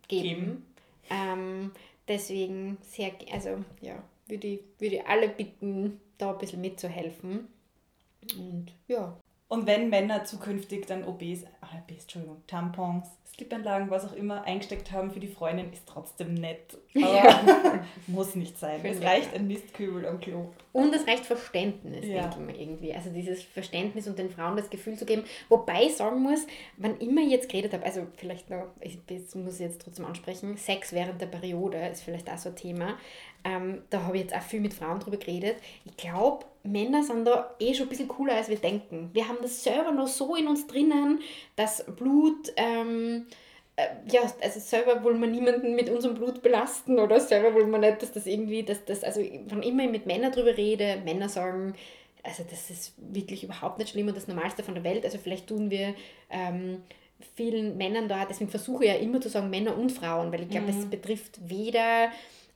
geben. 0.09 0.29
Geben. 0.29 0.67
Ähm, 1.11 1.71
Deswegen 2.07 2.77
sehr, 2.83 3.13
also 3.33 3.65
ja, 3.81 4.03
würde 4.27 4.47
ich, 4.47 4.61
würde 4.79 4.97
ich 4.97 5.07
alle 5.07 5.29
bitten, 5.29 6.01
da 6.19 6.33
ein 6.33 6.39
bisschen 6.39 6.61
mitzuhelfen. 6.61 7.49
Und 8.39 8.73
ja, 8.89 9.17
Und 9.49 9.67
wenn 9.67 9.89
Männer 9.91 10.25
zukünftig 10.25 10.87
dann 10.87 11.05
OBs, 11.05 11.45
ach, 11.61 11.75
OBs, 11.75 12.03
Entschuldigung, 12.03 12.43
Tampons, 12.47 13.07
Slipanlagen, 13.35 13.91
was 13.91 14.05
auch 14.07 14.13
immer 14.15 14.45
eingesteckt 14.45 14.93
haben 14.93 15.11
für 15.11 15.19
die 15.21 15.27
Freundin, 15.29 15.73
ist 15.73 15.87
trotzdem 15.87 16.35
nett. 16.35 16.79
Aber 16.95 17.81
muss 18.07 18.37
nicht 18.37 18.57
sein. 18.59 18.81
Finde 18.81 18.97
Es 18.97 19.01
ich 19.01 19.07
reicht 19.07 19.35
ein 19.35 19.49
Mistkübel 19.49 20.07
am 20.07 20.21
Klo. 20.21 20.51
Und 20.73 20.95
es 20.95 21.05
reicht 21.07 21.27
Verständnis, 21.27 22.05
Ja. 22.07 22.23
denke 22.29 22.37
ich 22.39 22.47
mir 22.47 22.61
irgendwie. 22.63 22.95
Also 22.95 23.11
dieses 23.11 23.43
Verständnis 23.43 24.07
und 24.07 24.19
den 24.21 24.31
Frauen 24.31 24.57
das 24.57 24.71
Gefühl 24.71 24.97
zu 24.97 25.05
geben. 25.05 25.25
Wobei 25.49 25.85
ich 25.87 25.97
sagen 25.97 26.23
muss, 26.23 26.47
wann 26.77 26.97
immer 26.99 27.23
ich 27.23 27.31
jetzt 27.31 27.49
geredet 27.49 27.73
habe, 27.73 27.85
also 27.85 28.07
vielleicht 28.17 28.51
noch, 28.51 28.67
ich, 28.81 28.99
das 29.07 29.35
muss 29.35 29.55
ich 29.55 29.61
jetzt 29.67 29.83
trotzdem 29.83 30.05
ansprechen, 30.05 30.57
Sex 30.57 30.93
während 30.93 31.21
der 31.21 31.27
Periode 31.27 31.79
ist 31.89 32.03
vielleicht 32.05 32.31
auch 32.31 32.39
so 32.39 32.51
ein 32.51 32.57
Thema. 32.57 32.97
Ähm, 33.45 33.83
da 33.91 34.03
habe 34.03 34.17
ich 34.17 34.25
jetzt 34.25 34.35
auch 34.35 34.43
viel 34.43 34.61
mit 34.61 34.75
Frauen 34.75 35.01
drüber 35.01 35.19
geredet. 35.19 35.57
Ich 35.85 35.97
glaube, 35.97 36.47
Männer 36.63 37.03
sind 37.03 37.27
da 37.27 37.55
eh 37.61 37.75
schon 37.75 37.87
ein 37.87 37.91
bisschen 37.91 38.09
cooler, 38.09 38.35
als 38.35 38.49
wir 38.49 38.57
denken. 38.57 39.11
Wir 39.13 39.29
haben 39.29 39.39
das 39.43 39.63
selber 39.63 39.93
noch 39.93 40.09
so 40.09 40.35
in 40.35 40.49
uns 40.49 40.67
drinnen, 40.67 41.21
dass 41.57 41.85
Blut... 41.97 42.53
Ähm, 42.57 43.27
äh, 43.77 43.87
ja, 44.09 44.21
also 44.41 44.61
selber 44.61 45.03
wollen 45.03 45.21
wir 45.21 45.27
niemanden 45.27 45.75
mit 45.75 45.91
unserem 45.91 46.15
Blut 46.15 46.43
belasten 46.43 46.99
oder 47.01 47.19
selber 47.19 47.55
wollen 47.55 47.71
wir 47.71 47.79
nicht, 47.79 48.03
dass 48.03 48.13
das 48.13 48.27
irgendwie, 48.27 48.63
dass 48.63 48.85
das, 48.85 49.03
also 49.03 49.21
wann 49.49 49.65
immer 49.65 49.83
ich 49.83 49.91
mit 49.91 50.07
Männern 50.07 50.31
drüber 50.31 50.57
rede, 50.57 50.99
Männer 51.05 51.29
sagen, 51.29 51.75
also 52.23 52.45
das 52.49 52.71
ist 52.71 52.95
wirklich 52.99 53.43
überhaupt 53.43 53.79
nicht 53.79 53.91
schlimm 53.91 54.09
und 54.09 54.17
das 54.17 54.29
Normalste 54.29 54.63
von 54.63 54.75
der 54.75 54.85
Welt. 54.85 55.05
Also 55.05 55.19
vielleicht 55.19 55.49
tun 55.49 55.71
wir 55.71 55.95
ähm, 56.31 56.83
vielen 57.37 57.77
Männern 57.77 58.09
da, 58.09 58.25
deswegen 58.25 58.51
versuche 58.51 58.85
ich 58.85 58.91
ja 58.91 58.97
immer 58.97 59.21
zu 59.21 59.29
sagen 59.29 59.51
Männer 59.51 59.77
und 59.77 59.91
Frauen, 59.91 60.33
weil 60.33 60.43
ich 60.43 60.51
glaube, 60.51 60.71
es 60.71 60.87
betrifft 60.87 61.39
weder 61.49 62.11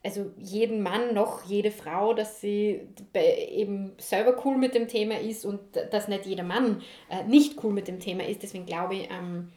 also 0.05 0.31
jeden 0.39 0.83
Mann 0.83 1.13
noch 1.13 1.45
jede 1.45 1.71
Frau, 1.71 2.15
dass 2.15 2.41
sie 2.41 2.89
eben 3.15 3.93
selber 3.99 4.41
cool 4.45 4.57
mit 4.57 4.75
dem 4.75 4.89
Thema 4.89 5.19
ist 5.19 5.45
und 5.45 5.61
dass 5.91 6.09
nicht 6.09 6.27
jeder 6.27 6.45
Mann 6.45 6.83
äh, 7.11 7.25
nicht 7.25 7.63
cool 7.63 7.73
mit 7.73 7.89
dem 7.89 7.99
Thema 7.99 8.25
ist. 8.27 8.43
Deswegen 8.43 8.65
glaube 8.65 8.95
ich, 8.95 9.11
ähm, 9.11 9.53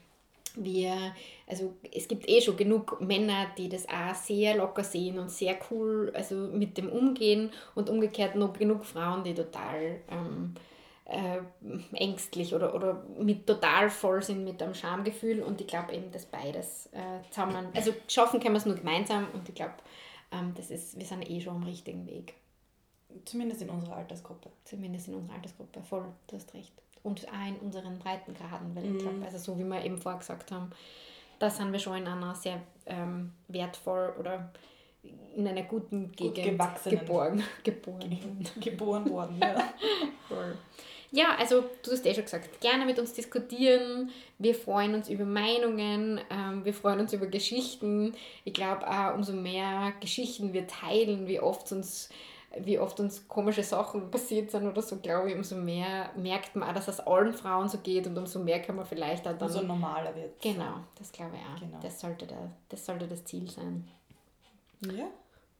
wir, 0.55 1.13
also 1.47 1.73
es 1.93 2.07
gibt 2.07 2.27
eh 2.27 2.41
schon 2.41 2.57
genug 2.57 2.99
Männer, 2.99 3.47
die 3.57 3.69
das 3.69 3.87
auch 3.87 4.15
sehr 4.15 4.55
locker 4.57 4.83
sehen 4.83 5.19
und 5.19 5.29
sehr 5.29 5.57
cool 5.69 6.11
also 6.15 6.35
mit 6.35 6.77
dem 6.77 6.89
umgehen 6.89 7.51
und 7.75 7.89
umgekehrt 7.89 8.35
noch 8.35 8.53
genug 8.53 8.83
Frauen, 8.83 9.23
die 9.23 9.33
total 9.33 10.01
ähm, 10.09 10.55
äh, 11.05 11.39
ängstlich 11.93 12.53
oder, 12.53 12.73
oder 12.73 13.03
mit 13.17 13.45
total 13.47 13.89
voll 13.89 14.21
sind 14.21 14.43
mit 14.43 14.61
einem 14.61 14.73
Schamgefühl 14.73 15.41
und 15.41 15.61
ich 15.61 15.67
glaube 15.67 15.93
eben, 15.93 16.11
dass 16.11 16.25
beides 16.25 16.87
äh, 16.93 17.29
zusammen, 17.29 17.67
also 17.73 17.93
schaffen 18.07 18.39
können 18.39 18.55
wir 18.55 18.59
es 18.59 18.65
nur 18.65 18.75
gemeinsam 18.75 19.27
und 19.33 19.47
ich 19.47 19.55
glaube, 19.55 19.73
das 20.55 20.71
ist, 20.71 20.97
wir 20.97 21.05
sind 21.05 21.29
eh 21.29 21.41
schon 21.41 21.55
am 21.57 21.63
richtigen 21.63 22.05
Weg, 22.07 22.33
Zumindest 23.25 23.61
in 23.61 23.69
unserer 23.69 23.97
Altersgruppe. 23.97 24.49
zumindest 24.63 25.07
in 25.09 25.15
unserer 25.15 25.35
Altersgruppe, 25.35 25.81
voll, 25.83 26.05
du 26.27 26.35
hast 26.37 26.53
recht. 26.53 26.71
Und 27.03 27.27
auch 27.27 27.47
in 27.47 27.55
unseren 27.57 27.97
Breitengraden, 27.99 28.75
weil 28.75 28.85
ich 28.95 28.97
glaube, 28.99 29.25
also 29.25 29.37
so 29.37 29.57
wie 29.59 29.63
wir 29.63 29.83
eben 29.83 29.97
vorher 29.97 30.19
gesagt 30.19 30.51
haben, 30.51 30.71
da 31.39 31.49
sind 31.49 31.71
wir 31.71 31.79
schon 31.79 31.97
in 31.97 32.07
einer 32.07 32.35
sehr 32.35 32.61
ähm, 32.85 33.33
wertvoll 33.47 34.13
oder 34.19 34.51
in 35.35 35.47
einer 35.47 35.63
guten 35.63 36.11
Gut 36.15 36.35
Gegend 36.35 36.59
gewachsenen- 36.59 36.99
geboren. 36.99 37.43
geboren. 37.63 38.47
Geboren 38.61 39.09
worden, 39.09 39.39
ja. 39.41 39.55
Voll. 40.29 40.55
Ja, 41.11 41.35
also 41.37 41.65
du 41.83 41.91
hast 41.91 42.05
eh 42.05 42.13
schon 42.13 42.23
gesagt, 42.23 42.61
gerne 42.61 42.85
mit 42.85 42.97
uns 42.97 43.13
diskutieren. 43.13 44.11
Wir 44.39 44.55
freuen 44.55 44.95
uns 44.95 45.09
über 45.09 45.25
Meinungen, 45.25 46.21
ähm, 46.29 46.63
wir 46.63 46.73
freuen 46.73 47.01
uns 47.01 47.11
über 47.11 47.27
Geschichten. 47.27 48.13
Ich 48.45 48.53
glaube 48.53 48.87
auch, 48.87 49.13
umso 49.13 49.33
mehr 49.33 49.91
Geschichten 49.99 50.53
wir 50.53 50.67
teilen, 50.67 51.27
wie 51.27 51.39
oft 51.39 51.71
uns 51.71 52.09
wie 52.59 52.79
oft 52.79 52.99
uns 52.99 53.29
komische 53.29 53.63
Sachen 53.63 54.11
passiert 54.11 54.51
sind 54.51 54.67
oder 54.67 54.81
so, 54.81 54.97
glaube 54.97 55.29
ich, 55.29 55.35
umso 55.37 55.55
mehr 55.55 56.09
merkt 56.17 56.53
man 56.53 56.67
auch, 56.67 56.73
dass 56.73 56.89
es 56.89 56.99
allen 56.99 57.33
Frauen 57.33 57.69
so 57.69 57.77
geht 57.77 58.07
und 58.07 58.17
umso 58.17 58.39
mehr 58.39 58.61
kann 58.61 58.75
man 58.75 58.85
vielleicht 58.85 59.25
auch 59.25 59.37
dann... 59.37 59.47
Umso 59.47 59.61
normaler 59.61 60.13
wird 60.17 60.41
genau, 60.41 60.81
das 60.99 61.13
glaube 61.13 61.31
ich 61.35 61.41
auch. 61.41 61.61
Genau. 61.61 61.77
Das, 61.81 62.01
sollte 62.01 62.27
der, 62.27 62.51
das 62.67 62.85
sollte 62.85 63.07
das 63.07 63.23
Ziel 63.23 63.49
sein. 63.49 63.87
Ja, 64.81 65.07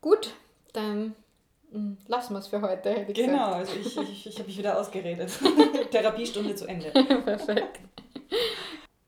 Gut, 0.02 0.34
dann 0.74 1.16
lassen 2.08 2.34
wir 2.34 2.40
es 2.40 2.48
für 2.48 2.62
heute, 2.62 2.92
hätte 2.92 3.12
ich 3.12 3.18
genau. 3.18 3.54
Also 3.54 3.74
ich, 3.80 3.98
ich, 3.98 4.28
ich 4.28 4.36
habe 4.38 4.48
mich 4.48 4.58
wieder 4.58 4.80
ausgeredet. 4.80 5.32
Therapiestunde 5.92 6.56
zu 6.56 6.66
Ende. 6.68 6.92
gesagt. 6.92 7.26
Perfekt. 7.26 7.80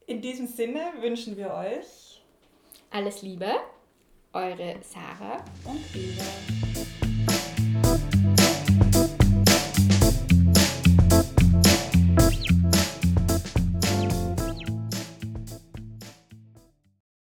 In 0.05 0.22
diesem 0.22 0.47
Sinne 0.47 0.82
wünschen 1.01 1.38
wir 1.38 1.53
euch 1.53 2.22
Alles 2.91 3.22
Liebe, 3.22 3.47
eure 4.34 4.76
Sarah. 4.82 5.43
und 5.66 5.82
Eva. 5.95 7.03